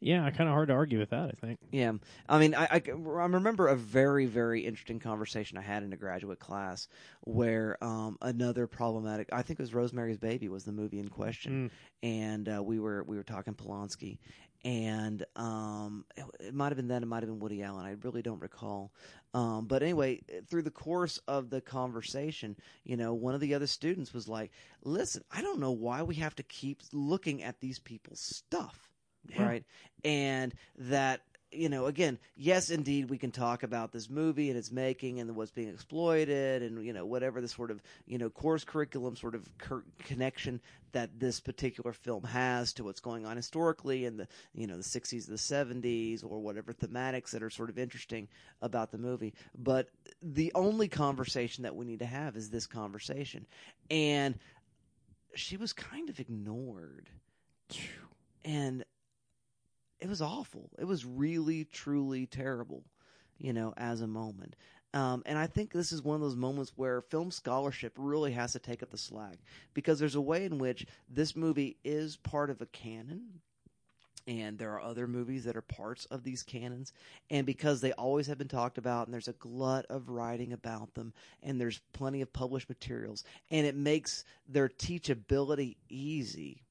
[0.00, 1.30] Yeah, kind of hard to argue with that.
[1.30, 1.58] I think.
[1.72, 1.92] Yeah,
[2.28, 5.96] I mean, I, I, I remember a very, very interesting conversation I had in a
[5.96, 6.88] graduate class
[7.22, 11.70] where um, another problematic, I think it was Rosemary's Baby, was the movie in question,
[12.02, 14.18] and uh, we were we were talking Polanski,
[14.64, 17.96] and um, it, it might have been then, it might have been Woody Allen, I
[18.02, 18.92] really don't recall,
[19.34, 23.66] um, but anyway, through the course of the conversation, you know, one of the other
[23.66, 24.52] students was like,
[24.84, 28.90] "Listen, I don't know why we have to keep looking at these people's stuff."
[29.38, 29.64] right?
[30.04, 31.22] And that
[31.54, 35.34] you know, again, yes, indeed, we can talk about this movie and its making and
[35.36, 39.34] what's being exploited, and you know, whatever the sort of you know course curriculum sort
[39.34, 40.60] of cur- connection
[40.92, 44.82] that this particular film has to what's going on historically in the you know the
[44.82, 48.28] 60s, the 70s, or whatever thematics that are sort of interesting
[48.62, 49.34] about the movie.
[49.56, 49.88] But
[50.22, 53.46] the only conversation that we need to have is this conversation,
[53.90, 54.38] and
[55.34, 57.10] she was kind of ignored,
[58.44, 58.84] and
[60.00, 60.70] it was awful.
[60.78, 62.84] It was really, truly terrible,
[63.38, 64.56] you know, as a moment.
[64.94, 68.52] Um, and I think this is one of those moments where film scholarship really has
[68.52, 69.38] to take up the slack
[69.74, 73.40] because there's a way in which this movie is part of a canon.
[74.26, 76.92] And there are other movies that are parts of these canons.
[77.28, 80.94] And because they always have been talked about, and there's a glut of writing about
[80.94, 86.63] them, and there's plenty of published materials, and it makes their teachability easy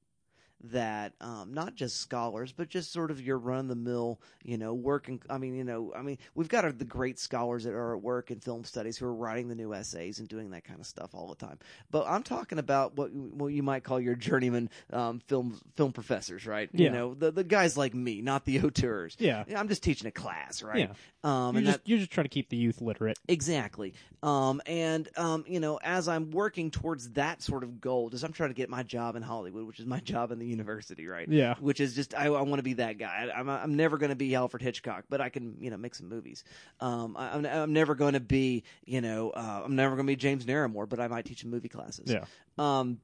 [0.64, 4.57] that um, not just scholars, but just sort of your run of the mill, you
[4.57, 5.22] know, working.
[5.30, 8.01] I mean, you know, I mean, we've got our, the great scholars that are at
[8.01, 10.86] work in film studies who are writing the new essays and doing that kind of
[10.86, 11.59] stuff all the time.
[11.91, 16.45] But I'm talking about what what you might call your journeyman um, film film professors,
[16.45, 16.70] right?
[16.74, 16.86] Yeah.
[16.86, 19.16] You know, the the guys like me, not the auteurs.
[19.20, 19.43] Yeah.
[19.55, 20.89] I'm just teaching a class, right?
[20.89, 20.93] Yeah.
[21.24, 23.18] Um, You're and just that, you're just trying to keep the youth literate.
[23.28, 23.93] Exactly.
[24.22, 28.34] Um, and, um, you know, as I'm working towards that sort of goal, just I'm
[28.34, 31.27] trying to get my job in Hollywood, which is my job in the university, right?
[31.27, 31.55] Yeah.
[31.59, 33.29] Which is just, I, I want to be that guy.
[33.33, 35.95] I, I'm, I'm never going to be Alfred Hitchcock, but I can, you know, make
[35.95, 36.43] some movies.
[36.79, 40.11] Um, I, I'm, I'm never going to be, you know, uh, I'm never going to
[40.11, 42.25] be James Naremore, but I might teach movie classes Yeah.
[42.57, 42.99] um,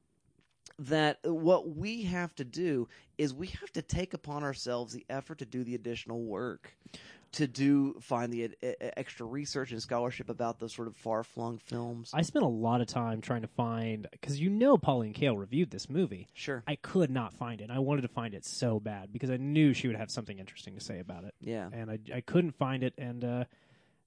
[0.78, 2.88] that what we have to do
[3.18, 6.74] is we have to take upon ourselves the effort to do the additional work
[7.32, 8.50] to do find the
[8.96, 12.10] extra research and scholarship about those sort of far flung films.
[12.12, 15.70] I spent a lot of time trying to find because you know Pauline Kael reviewed
[15.70, 16.28] this movie.
[16.34, 16.62] sure.
[16.66, 17.64] I could not find it.
[17.64, 20.38] And I wanted to find it so bad because I knew she would have something
[20.38, 21.34] interesting to say about it.
[21.40, 21.68] Yeah.
[21.72, 22.94] and I, I couldn't find it.
[22.98, 23.44] And uh,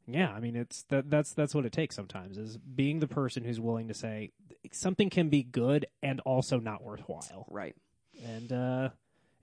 [0.08, 3.44] yeah, I mean, it's that that's that's what it takes sometimes is being the person
[3.44, 4.32] who's willing to say
[4.72, 7.46] something can be good and also not worthwhile.
[7.50, 7.76] Right.
[8.26, 8.90] And uh,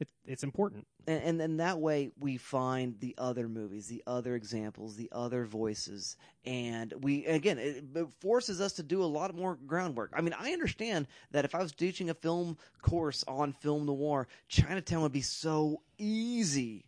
[0.00, 0.86] it, it's important.
[1.06, 5.44] and, and then that way we find the other movies, the other examples, the other
[5.44, 10.10] voices, and we again it, it forces us to do a lot more groundwork.
[10.14, 14.26] I mean, I understand that if I was teaching a film course on film noir,
[14.48, 16.86] Chinatown would be so easy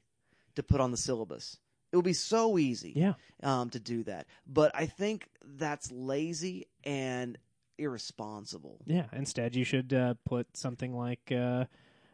[0.55, 1.59] to put on the syllabus.
[1.93, 3.15] It would be so easy, Yeah.
[3.43, 4.27] um, to do that.
[4.47, 7.37] But I think that's lazy and
[7.97, 8.81] irresponsible.
[8.87, 9.07] Yeah.
[9.13, 11.67] Instead, you should uh, put something like uh,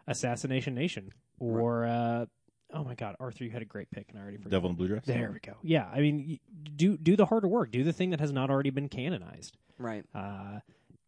[0.08, 2.26] Assassination Nation or uh,
[2.72, 4.50] oh my God, Arthur, you had a great pick, and I already forgot.
[4.50, 5.04] Devil in Blue Dress.
[5.04, 5.56] There we go.
[5.62, 6.40] Yeah, I mean,
[6.76, 7.70] do do the harder work.
[7.70, 9.56] Do the thing that has not already been canonized.
[9.78, 10.04] Right.
[10.14, 10.60] Uh,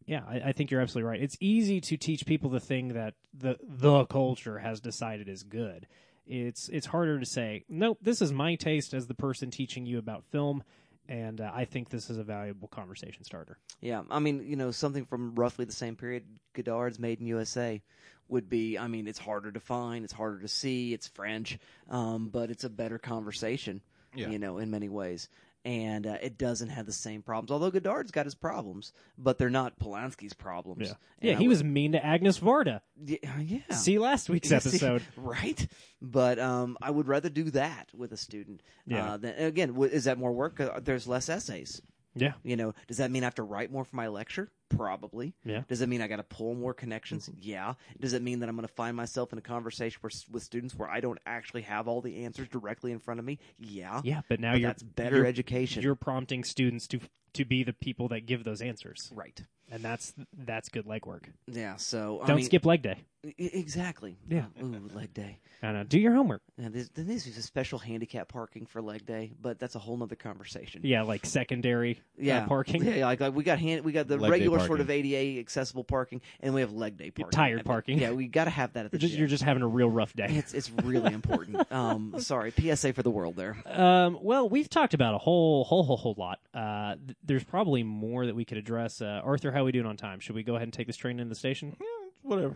[0.05, 1.21] yeah, I, I think you're absolutely right.
[1.21, 5.87] It's easy to teach people the thing that the the culture has decided is good.
[6.25, 9.97] It's it's harder to say, nope, this is my taste as the person teaching you
[9.97, 10.63] about film,
[11.07, 13.57] and uh, I think this is a valuable conversation starter.
[13.79, 16.23] Yeah, I mean, you know, something from roughly the same period,
[16.53, 17.81] Godard's Made in USA
[18.27, 18.77] would be.
[18.77, 22.63] I mean, it's harder to find, it's harder to see, it's French, um, but it's
[22.63, 23.81] a better conversation.
[24.15, 24.29] Yeah.
[24.29, 25.29] You know, in many ways,
[25.63, 27.51] and uh, it doesn't have the same problems.
[27.51, 30.87] Although Godard's got his problems, but they're not Polanski's problems.
[30.87, 30.93] Yeah,
[31.31, 32.81] yeah, he would- was mean to Agnes Varda.
[33.05, 33.75] Yeah, yeah.
[33.75, 35.03] See last week's Yeah, see, episode.
[35.17, 35.67] right?
[36.01, 38.61] But um, I would rather do that with a student.
[38.87, 39.13] Yeah.
[39.13, 40.59] Uh, than, again, w- is that more work?
[40.59, 41.81] Uh, There's less essays.
[42.15, 44.49] Yeah, You know, does that mean I have to write more for my lecture?
[44.69, 45.33] Probably.
[45.45, 45.61] Yeah.
[45.67, 47.27] Does it mean I got to pull more connections?
[47.29, 47.39] Mm-hmm.
[47.41, 47.73] Yeah.
[47.99, 50.75] Does it mean that I'm going to find myself in a conversation where, with students
[50.75, 53.39] where I don't actually have all the answers directly in front of me?
[53.59, 54.01] Yeah.
[54.03, 55.83] yeah, but now But you're that's better you're- education.
[55.83, 56.99] You're prompting students to
[57.33, 59.41] to be the people that give those answers, right.
[59.71, 61.29] And that's that's good leg work.
[61.47, 61.75] Yeah.
[61.77, 62.97] So I Don't mean, skip leg day.
[63.25, 64.17] e- exactly.
[64.29, 64.45] Yeah.
[64.61, 65.39] Ooh, leg day.
[65.63, 65.83] I know.
[65.83, 66.41] Do your homework.
[66.57, 69.79] Yeah, there's, there needs to be special handicap parking for leg day, but that's a
[69.79, 70.81] whole nother conversation.
[70.83, 72.83] Yeah, like secondary uh, Yeah, parking.
[72.83, 75.39] Yeah, like, like we got hand, we got the Leg day regular sort of ADA
[75.39, 77.31] accessible parking, and we have leg day parking.
[77.31, 77.99] tired I mean, parking.
[77.99, 79.19] Yeah, we got to have that at the You're just, gym.
[79.19, 80.25] you're just having a real rough day.
[80.29, 81.57] It's it's really important.
[81.71, 83.55] Um, sorry, PSA for the world there.
[83.65, 86.39] Um, well, we've talked about a whole, whole, whole, whole lot.
[86.53, 89.01] Uh, th- there's probably more that we could address.
[89.01, 90.19] Uh, Arthur, how are we doing on time?
[90.19, 91.75] Should we go ahead and take this train into the station?
[92.23, 92.55] Whatever.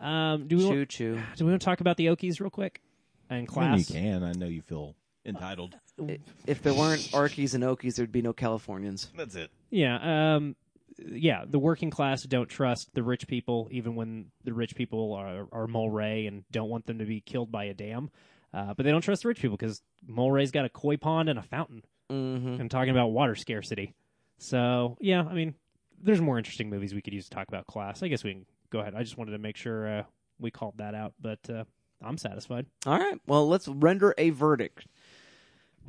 [0.00, 1.18] Um, do we Choo want, choo.
[1.36, 2.80] do we want to talk about the Okies real quick?
[3.30, 3.90] and I mean, class.
[3.90, 4.22] you can.
[4.22, 4.94] I know you feel
[5.26, 5.74] entitled.
[6.00, 9.10] I- If there weren't Arkies and Okies, there'd be no Californians.
[9.16, 9.50] That's it.
[9.70, 10.56] Yeah, um,
[11.04, 11.44] yeah.
[11.46, 15.66] The working class don't trust the rich people, even when the rich people are, are
[15.66, 18.10] Mulwray and don't want them to be killed by a dam.
[18.54, 21.38] Uh, but they don't trust the rich people because Mulwray's got a koi pond and
[21.38, 21.82] a fountain.
[22.10, 22.58] Mm-hmm.
[22.62, 23.92] and talking about water scarcity.
[24.38, 25.54] So yeah, I mean,
[26.02, 28.02] there's more interesting movies we could use to talk about class.
[28.02, 28.94] I guess we can go ahead.
[28.94, 30.02] I just wanted to make sure uh,
[30.38, 31.64] we called that out, but uh,
[32.02, 32.66] I'm satisfied.
[32.86, 33.20] All right.
[33.26, 34.86] Well, let's render a verdict.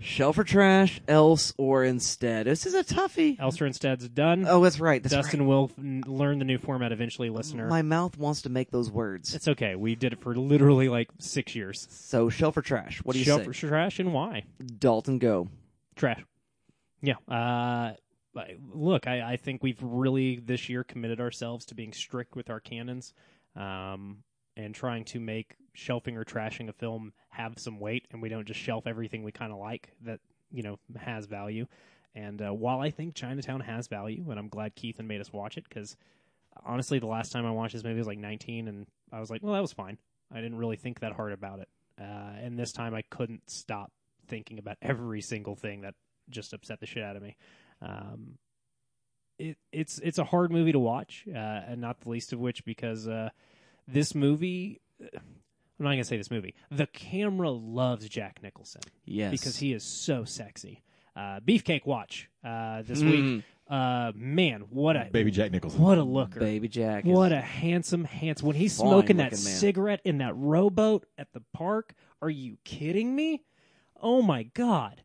[0.02, 2.46] Shelf or trash, else or instead.
[2.48, 3.38] This is a toughie.
[3.38, 4.46] Else or instead's done.
[4.48, 5.04] Oh, that's right.
[5.04, 5.48] That's Dustin right.
[5.48, 7.68] will learn the new format eventually, listener.
[7.68, 9.36] My mouth wants to make those words.
[9.36, 9.76] it's okay.
[9.76, 11.86] We did it for literally like six years.
[11.92, 13.00] So, shelf or trash?
[13.04, 13.46] What do you Shelf say?
[13.48, 14.44] for trash and why?
[14.80, 15.50] Dalton, go.
[15.98, 16.24] Trash.
[17.02, 17.16] Yeah.
[17.28, 17.92] Uh,
[18.74, 22.60] look, I, I think we've really this year committed ourselves to being strict with our
[22.60, 23.14] canons
[23.56, 24.24] um,
[24.56, 28.48] and trying to make shelving or trashing a film have some weight, and we don't
[28.48, 30.20] just shelf everything we kind of like that
[30.52, 31.66] you know has value.
[32.16, 35.32] And uh, while I think Chinatown has value, and I'm glad Keith and made us
[35.32, 35.96] watch it because
[36.66, 39.44] honestly, the last time I watched this movie was like 19, and I was like,
[39.44, 39.98] well, that was fine.
[40.32, 41.70] I didn't really think that hard about it.
[42.00, 43.92] Uh, and this time I couldn't stop
[44.28, 45.96] thinking about every single thing that
[46.30, 47.36] just upset the shit out of me.
[47.82, 48.38] Um,
[49.38, 52.66] it, it's it's a hard movie to watch, uh, and not the least of which
[52.66, 53.30] because uh,
[53.88, 54.82] this movie.
[55.02, 56.56] I'm not gonna say this movie.
[56.72, 59.32] The camera loves Jack Nicholson Yes.
[59.32, 60.84] because he is so sexy.
[61.16, 63.12] Uh, Beefcake Watch uh, this Mm.
[63.36, 63.44] week.
[63.70, 65.80] Uh, man, what a Baby Jack Nicholson.
[65.82, 66.40] what a looker!
[66.42, 67.06] Baby Jack.
[67.06, 68.48] What a handsome, handsome.
[68.48, 69.38] When he's smoking that man.
[69.38, 73.44] cigarette in that rowboat at the park, are you kidding me?
[74.02, 75.04] Oh my god.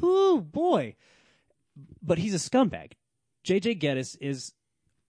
[0.00, 0.94] Whoo boy.
[2.02, 2.92] But he's a scumbag.
[3.46, 4.52] JJ Gittes is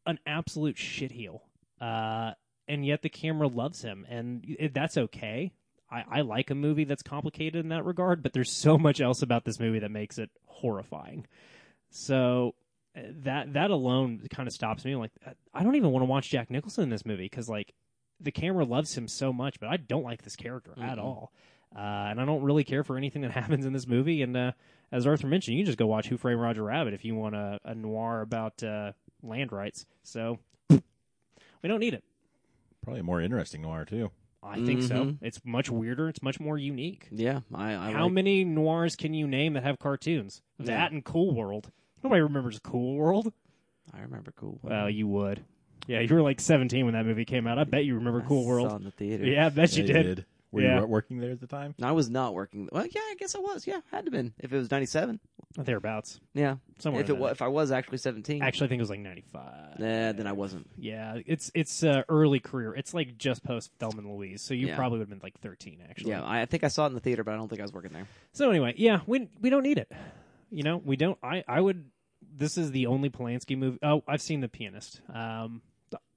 [0.06, 1.42] an absolute shitheel.
[1.80, 2.32] Uh,
[2.68, 5.52] and yet the camera loves him, and that's okay.
[5.92, 9.22] I, I like a movie that's complicated in that regard, but there's so much else
[9.22, 11.28] about this movie that makes it horrifying.
[11.92, 12.56] So
[12.98, 14.96] uh, that that alone kind of stops me.
[14.96, 15.12] Like,
[15.54, 17.74] I don't even want to watch Jack Nicholson in this movie because like
[18.20, 21.04] the camera loves him so much, but I don't like this character at Mm-mm.
[21.04, 21.34] all.
[21.76, 24.22] Uh, and I don't really care for anything that happens in this movie.
[24.22, 24.52] And uh,
[24.94, 27.36] as Arthur mentioned, you can just go watch Who Framed Roger Rabbit if you want
[27.36, 29.86] a, a noir about uh, land rights.
[30.04, 30.40] So
[30.70, 30.80] we
[31.70, 32.04] don't need it.
[32.82, 34.12] Probably a more interesting noir too.
[34.46, 34.96] I think so.
[35.06, 35.18] Mhm.
[35.22, 36.10] It's much weirder.
[36.10, 37.08] It's much more unique.
[37.12, 37.74] Yeah, I.
[37.76, 40.42] I How like- many noirs can you name that have cartoons?
[40.60, 40.66] Yeah.
[40.66, 41.72] That and Cool World.
[42.04, 43.32] Nobody remembers Cool World.
[43.94, 44.60] I remember Cool.
[44.62, 44.64] World.
[44.64, 45.44] Well, you would.
[45.88, 47.58] Yeah, you were like 17 when that movie came out.
[47.58, 48.72] I bet you remember I Cool saw World.
[48.80, 49.26] in the theater.
[49.26, 50.26] Yeah, I bet you Yeah, did.
[50.54, 50.80] Were Yeah.
[50.82, 51.74] you working there at the time?
[51.82, 52.70] I was not working.
[52.72, 53.66] Well, yeah, I guess I was.
[53.66, 55.20] Yeah, had to been if it was ninety seven.
[55.58, 56.20] Thereabouts.
[56.34, 58.90] Yeah, Somewhere if it was, if I was actually seventeen, Actually, I think it was
[58.90, 59.80] like 95.
[59.80, 60.68] nah, then I wasn't.
[60.78, 62.74] Yeah, it's it's uh, early career.
[62.76, 64.76] It's like just post Thelma and Louise, so you Yeah.
[64.76, 66.12] probably would have been like 13 actually.
[66.12, 67.64] Yeah, I, I think I saw it in the theater, but I don't think I
[67.64, 68.08] was working there.
[68.32, 69.92] So anyway, yeah, we we don't need it.
[70.50, 71.18] You know, we don't.
[71.24, 71.86] I I would.
[72.36, 73.78] This is the only Polanski movie.
[73.84, 75.02] Oh, I've seen The Pianist.
[75.14, 75.62] Um,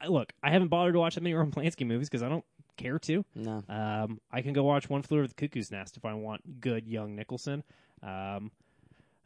[0.08, 2.44] look, I haven't bothered to watch that many Roman Polanski movies because I don't
[2.76, 3.24] care to.
[3.34, 6.60] No, Um, I can go watch One Flew Over the Cuckoo's Nest if I want
[6.60, 7.62] good young Nicholson.
[8.02, 8.50] Um,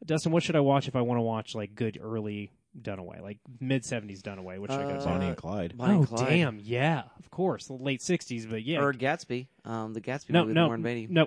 [0.04, 2.50] Dustin, what should I watch if I want to watch like good early
[2.80, 4.58] Dunaway, like mid seventies Dunaway?
[4.58, 5.04] What should I go Uh, to?
[5.06, 5.76] Bonnie and Clyde.
[5.76, 6.28] Bonnie oh and Clyde.
[6.28, 9.48] damn, yeah, of course, the late sixties, but yeah, or Gatsby.
[9.64, 11.06] Um, the Gatsby no, movie with no, Warren Beatty.
[11.10, 11.26] no,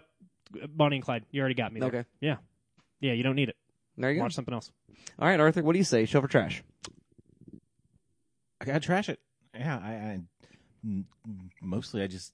[0.69, 1.25] Bonnie and Clyde.
[1.31, 1.81] You already got me.
[1.81, 1.89] There.
[1.89, 2.37] Okay, Yeah,
[3.01, 3.57] yeah, you don't need it.
[3.97, 4.23] there you go.
[4.23, 4.71] Watch something else.
[5.19, 6.05] All right, Arthur, what do you say?
[6.05, 6.63] Show for trash.
[8.61, 9.19] I gotta trash it.
[9.53, 10.27] Yeah, I, I m-
[11.61, 12.33] mostly I just,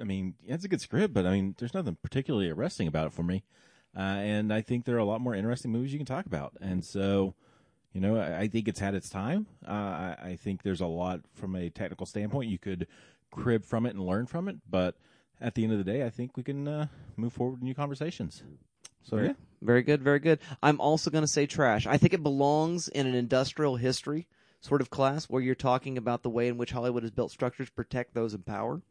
[0.00, 3.12] I mean, it's a good script, but I mean, there's nothing particularly arresting about it
[3.12, 3.44] for me.
[3.96, 6.52] Uh, and I think there are a lot more interesting movies you can talk about.
[6.60, 7.34] And so,
[7.92, 9.46] you know, I, I think it's had its time.
[9.66, 12.86] Uh, I, I think there's a lot from a technical standpoint you could
[13.30, 14.56] crib from it and learn from it.
[14.68, 14.94] But
[15.40, 16.86] at the end of the day, I think we can uh,
[17.16, 18.42] move forward with new conversations.
[19.02, 20.38] So Very- yeah, Very good, very good.
[20.62, 21.86] I'm also going to say trash.
[21.86, 24.26] I think it belongs in an industrial history
[24.60, 27.70] sort of class where you're talking about the way in which Hollywood has built structures
[27.70, 28.82] protect those in power.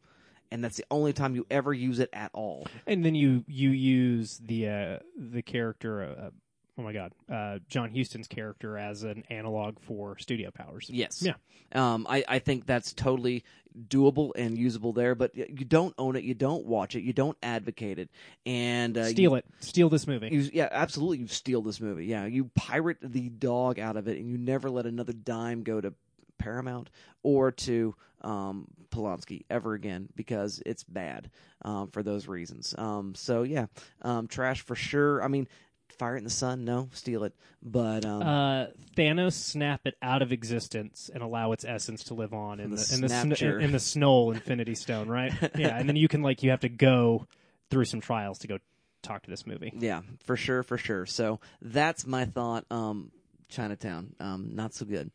[0.50, 2.66] And that's the only time you ever use it at all.
[2.86, 6.02] And then you you use the uh, the character.
[6.02, 6.30] Uh,
[6.78, 10.88] oh my God, uh, John Huston's character as an analog for studio powers.
[10.88, 11.22] Yes.
[11.22, 11.34] Yeah.
[11.72, 13.44] Um, I, I think that's totally
[13.88, 17.36] doable and usable there, but you don't own it, you don't watch it, you don't
[17.42, 18.10] advocate it,
[18.46, 19.44] and uh, Steal you, it.
[19.60, 20.28] Steal this movie.
[20.30, 21.18] You, yeah, absolutely.
[21.18, 22.06] You steal this movie.
[22.06, 25.80] Yeah, you pirate the dog out of it, and you never let another dime go
[25.80, 25.92] to
[26.38, 26.90] Paramount
[27.22, 31.30] or to um, Polanski ever again because it's bad
[31.62, 32.74] um, for those reasons.
[32.78, 33.66] Um, so yeah,
[34.02, 35.22] um, trash for sure.
[35.22, 35.48] I mean,
[35.92, 36.64] fire it in the sun.
[36.64, 37.34] No, steal it.
[37.62, 38.66] But um, uh,
[38.96, 42.76] Thanos snap it out of existence and allow its essence to live on in The
[42.76, 45.32] the, in the sn- in, in the Snow Infinity Stone, right?
[45.56, 47.26] yeah, and then you can like you have to go
[47.70, 48.58] through some trials to go
[49.02, 49.72] talk to this movie.
[49.76, 51.06] Yeah, for sure, for sure.
[51.06, 52.64] So that's my thought.
[52.70, 53.10] Um,
[53.48, 55.10] Chinatown, um, not so good.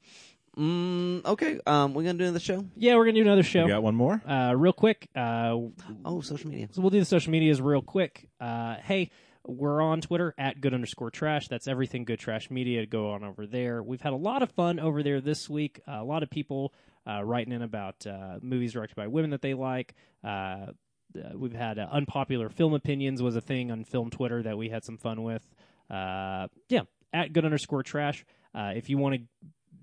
[0.57, 2.63] Mm, okay, um, we're gonna do another show.
[2.75, 3.63] Yeah, we're gonna do another show.
[3.63, 4.21] You got one more?
[4.27, 5.07] Uh, real quick.
[5.15, 5.57] Uh,
[6.05, 6.67] Oh, social media.
[6.71, 8.27] So we'll do the social medias real quick.
[8.39, 9.09] Uh, hey,
[9.45, 11.48] we're on Twitter at good underscore trash.
[11.48, 12.86] That's everything good trash media.
[12.86, 13.84] Go on over there.
[13.84, 15.82] We've had a lot of fun over there this week.
[15.88, 16.74] Uh, a lot of people
[17.07, 19.95] uh, writing in about uh, movies directed by women that they like.
[20.24, 20.68] Uh,
[21.15, 24.70] uh, we've had uh, unpopular film opinions was a thing on film Twitter that we
[24.70, 25.48] had some fun with.
[25.90, 28.26] Yeah, at good underscore trash.
[28.56, 29.22] If you want to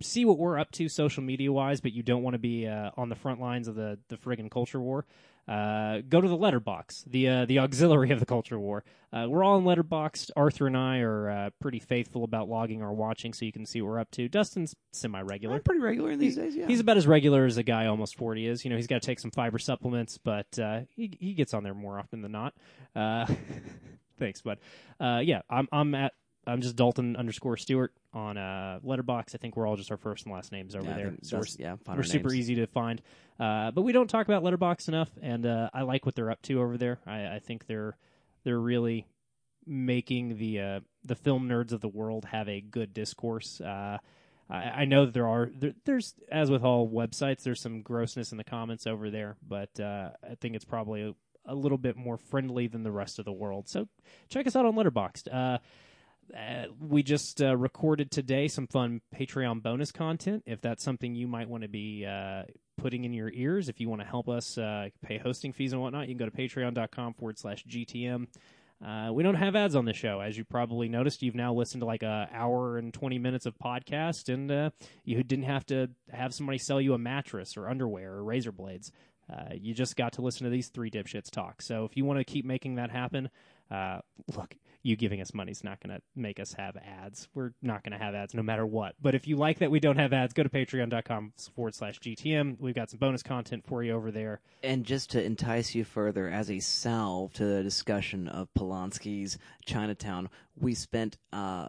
[0.03, 2.91] see what we're up to social media wise, but you don't want to be uh,
[2.97, 5.07] on the front lines of the the friggin' culture war,
[5.51, 8.85] uh, go to the letterbox, the uh, the auxiliary of the culture war.
[9.13, 10.31] Uh, we're all in Letterboxd.
[10.37, 13.83] Arthur and I are uh, pretty faithful about logging our watching, so you can see
[13.83, 14.29] what we're up to.
[14.29, 15.59] Dustin's semi regular.
[15.59, 16.55] Pretty regular in these days.
[16.55, 18.65] Yeah, He's about as regular as a guy almost 40 is.
[18.65, 21.65] You know, he's got to take some fiber supplements, but uh, he he gets on
[21.65, 22.55] there more often than not.
[22.95, 23.27] Uh,
[24.21, 24.59] thanks, bud.
[25.01, 26.13] Uh, yeah, I'm I'm at
[26.51, 29.35] I'm just Dalton underscore Stewart on uh, Letterbox.
[29.35, 31.15] I think we're all just our first and last names over Yeah, there.
[31.23, 32.41] So we're, yeah, find we're super names.
[32.41, 33.01] easy to find.
[33.39, 36.43] Uh, but we don't talk about Letterbox enough, and uh, I like what they're up
[36.43, 36.99] to over there.
[37.07, 37.97] I, I think they're
[38.45, 39.07] they're really
[39.67, 43.61] making the uh, the film nerds of the world have a good discourse.
[43.61, 43.99] Uh,
[44.49, 48.33] I, I know that there are there, there's as with all websites, there's some grossness
[48.33, 51.15] in the comments over there, but uh, I think it's probably a,
[51.47, 53.69] a little bit more friendly than the rest of the world.
[53.69, 53.89] So
[54.29, 55.33] check us out on Letterboxd.
[55.33, 55.59] Uh,
[56.37, 60.43] uh, we just uh, recorded today some fun Patreon bonus content.
[60.47, 62.45] If that's something you might want to be uh,
[62.77, 65.83] putting in your ears, if you want to help us uh, pay hosting fees and
[65.83, 68.27] whatnot, you can go to patreon.com forward slash GTM.
[68.85, 71.23] Uh, we don't have ads on the show, as you probably noticed.
[71.23, 74.71] You've now listened to like an hour and twenty minutes of podcast, and uh,
[75.05, 78.91] you didn't have to have somebody sell you a mattress or underwear or razor blades.
[79.53, 81.63] You just got to listen to these three dipshits talk.
[81.63, 83.31] So if you want to keep making that happen,
[83.71, 87.29] look, you giving us money is not going to make us have ads.
[87.35, 88.95] We're not going to have ads no matter what.
[89.01, 92.57] But if you like that we don't have ads, go to patreon.com forward slash GTM.
[92.59, 94.41] We've got some bonus content for you over there.
[94.63, 100.29] And just to entice you further, as a salve to the discussion of Polanski's Chinatown,
[100.59, 101.69] we spent, uh,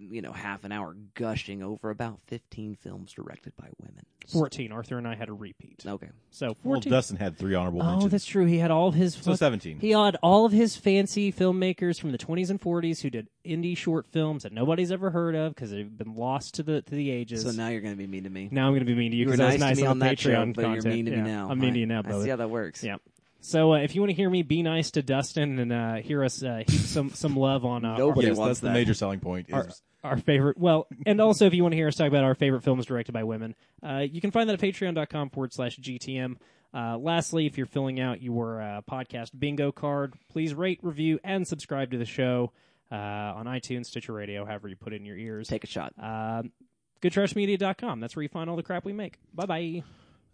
[0.00, 4.04] you know, half an hour gushing over about 15 films directed by women.
[4.32, 4.72] 14.
[4.72, 5.82] Arthur and I had a repeat.
[5.86, 6.08] Okay.
[6.30, 7.90] So Well, Dustin had three honorable mentions.
[7.90, 8.12] Oh, mentions.
[8.12, 8.44] that's true.
[8.46, 9.14] He had all of his.
[9.14, 9.80] So 17.
[9.80, 13.76] He had all of his fancy filmmakers from the 20s and 40s who did indie
[13.76, 17.10] short films that nobody's ever heard of because they've been lost to the to the
[17.10, 17.42] ages.
[17.42, 18.48] So now you're going to be mean to me.
[18.50, 19.76] Now I'm going to be mean to you you were because I was nice, nice
[19.78, 20.84] to me on, on the that show, Patreon but content.
[20.84, 21.50] you're mean to Yeah, me now.
[21.50, 22.84] I'm mean to you now, Alright, I see how that works.
[22.84, 22.96] Yeah.
[23.42, 26.22] So uh, if you want to hear me be nice to Dustin and uh, hear
[26.22, 29.20] us uh, heap some some love on uh, Nobody yes, wants that's the major selling
[29.20, 29.46] point.
[29.48, 32.24] Is our, our favorite, well, and also if you want to hear us talk about
[32.24, 35.76] our favorite films directed by women, uh, you can find that at patreon.com forward slash
[35.78, 36.36] GTM.
[36.72, 41.46] Uh, lastly, if you're filling out your uh, podcast bingo card, please rate, review, and
[41.46, 42.52] subscribe to the show
[42.92, 45.48] uh, on iTunes, Stitcher Radio, however you put it in your ears.
[45.48, 45.92] Take a shot.
[45.98, 46.52] Um,
[47.02, 48.00] goodtrashmedia.com.
[48.00, 49.18] That's where you find all the crap we make.
[49.34, 49.82] Bye bye.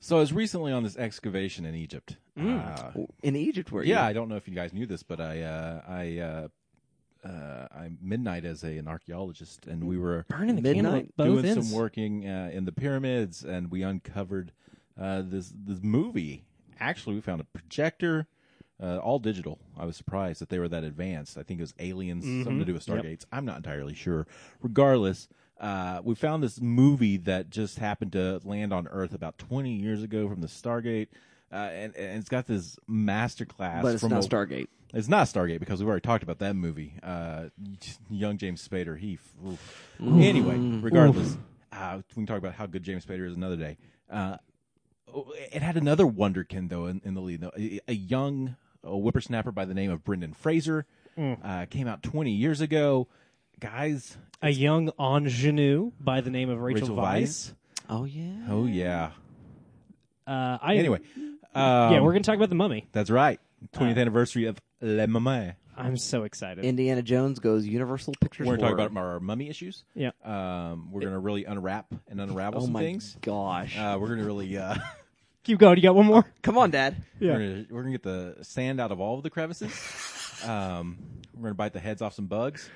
[0.01, 2.17] so I was recently on this excavation in Egypt.
[2.39, 2.91] Uh,
[3.23, 3.95] In Egypt, were you?
[3.95, 6.19] yeah, I don't know if you guys knew this, but I uh, I
[7.29, 11.13] uh, I'm midnight as a, an archaeologist, and we were Burning the Midnight.
[11.17, 11.69] candle doing ends.
[11.71, 14.53] some working uh, in the pyramids, and we uncovered
[15.01, 16.45] uh, this this movie.
[16.79, 18.27] Actually, we found a projector,
[18.83, 19.59] uh, all digital.
[19.79, 21.37] I was surprised that they were that advanced.
[21.39, 22.97] I think it was aliens, something to do with Mm-hmm.
[22.97, 23.05] Yep.
[23.05, 23.25] stargates.
[23.33, 24.27] I'm not entirely sure.
[24.63, 25.29] Regardless,
[25.61, 30.03] uh, we found this movie that just happened to land on Earth about 20 years
[30.03, 31.09] ago from the Stargate.
[31.53, 34.67] Uh, and, and it's got this master class But it's from not a- Stargate.
[34.95, 36.95] It's not Stargate because we've already talked about that movie.
[37.03, 37.47] Uh,
[38.11, 38.99] young James Spader.
[38.99, 39.19] He.
[39.47, 39.87] oof.
[40.01, 41.37] Anyway, regardless,
[41.73, 43.77] uh, we can talk about how good James Spader is another day.
[44.11, 44.37] Uh,
[45.53, 47.41] it had another wonderkin though in, in the lead.
[47.41, 47.53] Though.
[47.59, 50.87] A, a young uh whippersnapper by the name of Brendan Fraser
[51.43, 53.09] uh, came out 20 years ago.
[53.59, 57.23] Guys, A young ingenue by the name of Rachel, Rachel Weisz.
[57.23, 57.55] Weisz.
[57.89, 58.33] Oh, yeah.
[58.51, 59.11] Oh yeah.
[60.27, 62.87] Uh, I, Anyway, um, yeah, we're going to talk about the mummy.
[62.93, 63.41] that's right.
[63.73, 65.55] 20th anniversary of Le Maman.
[65.79, 66.65] I'm so excited.
[66.65, 68.47] Indiana Jones goes Universal Pictures.
[68.47, 68.87] We're going to talk horror.
[69.07, 69.85] about our mummy issues.
[69.95, 70.11] yeah.
[70.25, 73.17] Um, we're going to really unwrap and unravel Oh some my things.
[73.21, 73.77] gosh!
[73.79, 74.75] Uh, we're going to really, uh,
[75.45, 75.77] Keep going.
[75.77, 76.25] You got one more?
[76.43, 76.97] Come on, Dad.
[77.21, 77.33] Yeah.
[77.35, 79.73] we're going we're gonna get the sand out of all of the crevices.
[80.45, 80.99] Um,
[81.35, 82.69] we're going to bite the heads off some bugs.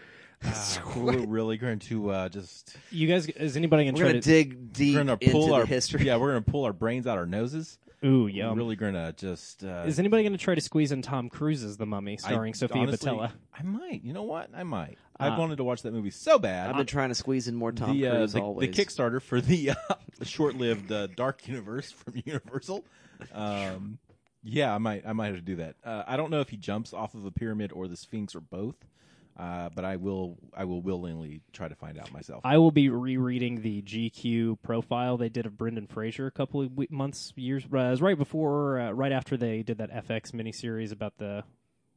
[0.44, 4.12] Uh, we're really going to uh, just You guys, is anybody going to We're try
[4.12, 6.06] gonna to dig deep we're going to into pull the our history.
[6.06, 7.78] Yeah, we're going to pull our brains out our noses.
[8.02, 8.56] Ooh, We're yum.
[8.56, 9.62] really going to just.
[9.62, 12.54] Uh, Is anybody going to try to squeeze in Tom Cruise's The Mummy, I- starring
[12.54, 13.32] Sofia honestly, Boutella?
[13.52, 14.02] I might.
[14.02, 14.48] You know what?
[14.56, 14.96] I might.
[15.18, 16.70] Uh, I've wanted to watch that movie so bad.
[16.70, 18.70] I've been trying to squeeze in more Tom the, uh, Cruise the, the always.
[18.70, 19.74] Kickstarter for the uh,
[20.22, 22.86] short-lived uh, Dark Universe from Universal.
[23.34, 23.98] Um,
[24.42, 25.06] Yeah, I might.
[25.06, 25.74] I might have to do that.
[25.84, 28.40] Uh, I don't know if he jumps off of a pyramid or the Sphinx or
[28.40, 28.76] both,
[29.40, 30.36] uh, but I will.
[30.54, 32.42] I will willingly try to find out myself.
[32.44, 36.76] I will be rereading the GQ profile they did of Brendan Fraser a couple of
[36.76, 37.64] we- months, years.
[37.64, 41.42] Uh, it was right before, uh, right after they did that FX miniseries about the,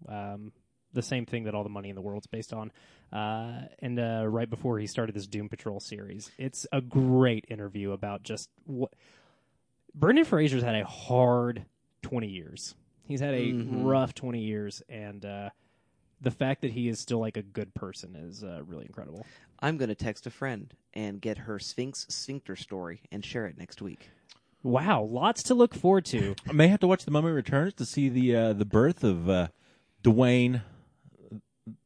[0.07, 0.53] um,
[0.93, 2.71] the same thing that all the money in the world's based on,
[3.11, 6.31] uh, and uh, right before he started this Doom Patrol series.
[6.37, 8.93] It's a great interview about just what
[9.93, 11.65] Brendan Fraser's had a hard
[12.01, 12.73] twenty years.
[13.05, 15.49] He's had a rough twenty years, and uh,
[16.23, 19.25] the fact that he is still like a good person is uh, really incredible.
[19.59, 23.57] I'm going to text a friend and get her Sphinx sphincter story and share it
[23.57, 24.09] next week.
[24.63, 26.35] Wow, lots to look forward to.
[26.49, 29.29] I may have to watch The Mummy Returns to see the uh, the birth of
[29.29, 29.47] uh,
[30.03, 30.61] Dwayne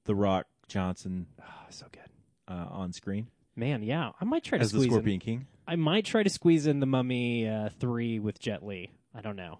[0.06, 2.10] the Rock Johnson oh, so good.
[2.48, 5.20] uh, on screen Man, yeah, I might try to as the squeeze Scorpion in.
[5.20, 5.48] King.
[5.68, 8.92] I might try to squeeze in the Mummy uh, three with Jet Li.
[9.16, 9.58] I don't know.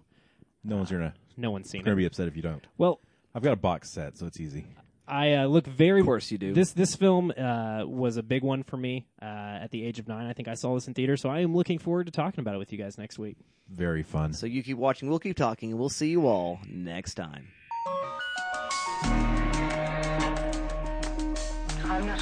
[0.62, 1.96] No one's gonna No one's seen gonna it.
[1.96, 2.64] be upset if you don't.
[2.78, 3.00] Well,
[3.34, 4.66] I've got a box set, so it's easy.
[5.06, 6.00] I uh, look very.
[6.00, 6.52] Of course you do.
[6.52, 10.06] This this film uh, was a big one for me uh, at the age of
[10.06, 10.26] nine.
[10.26, 12.54] I think I saw this in theater, so I am looking forward to talking about
[12.54, 13.36] it with you guys next week.
[13.70, 14.34] Very fun.
[14.34, 17.48] So you keep watching, we'll keep talking, and we'll see you all next time.
[21.84, 22.20] I'm not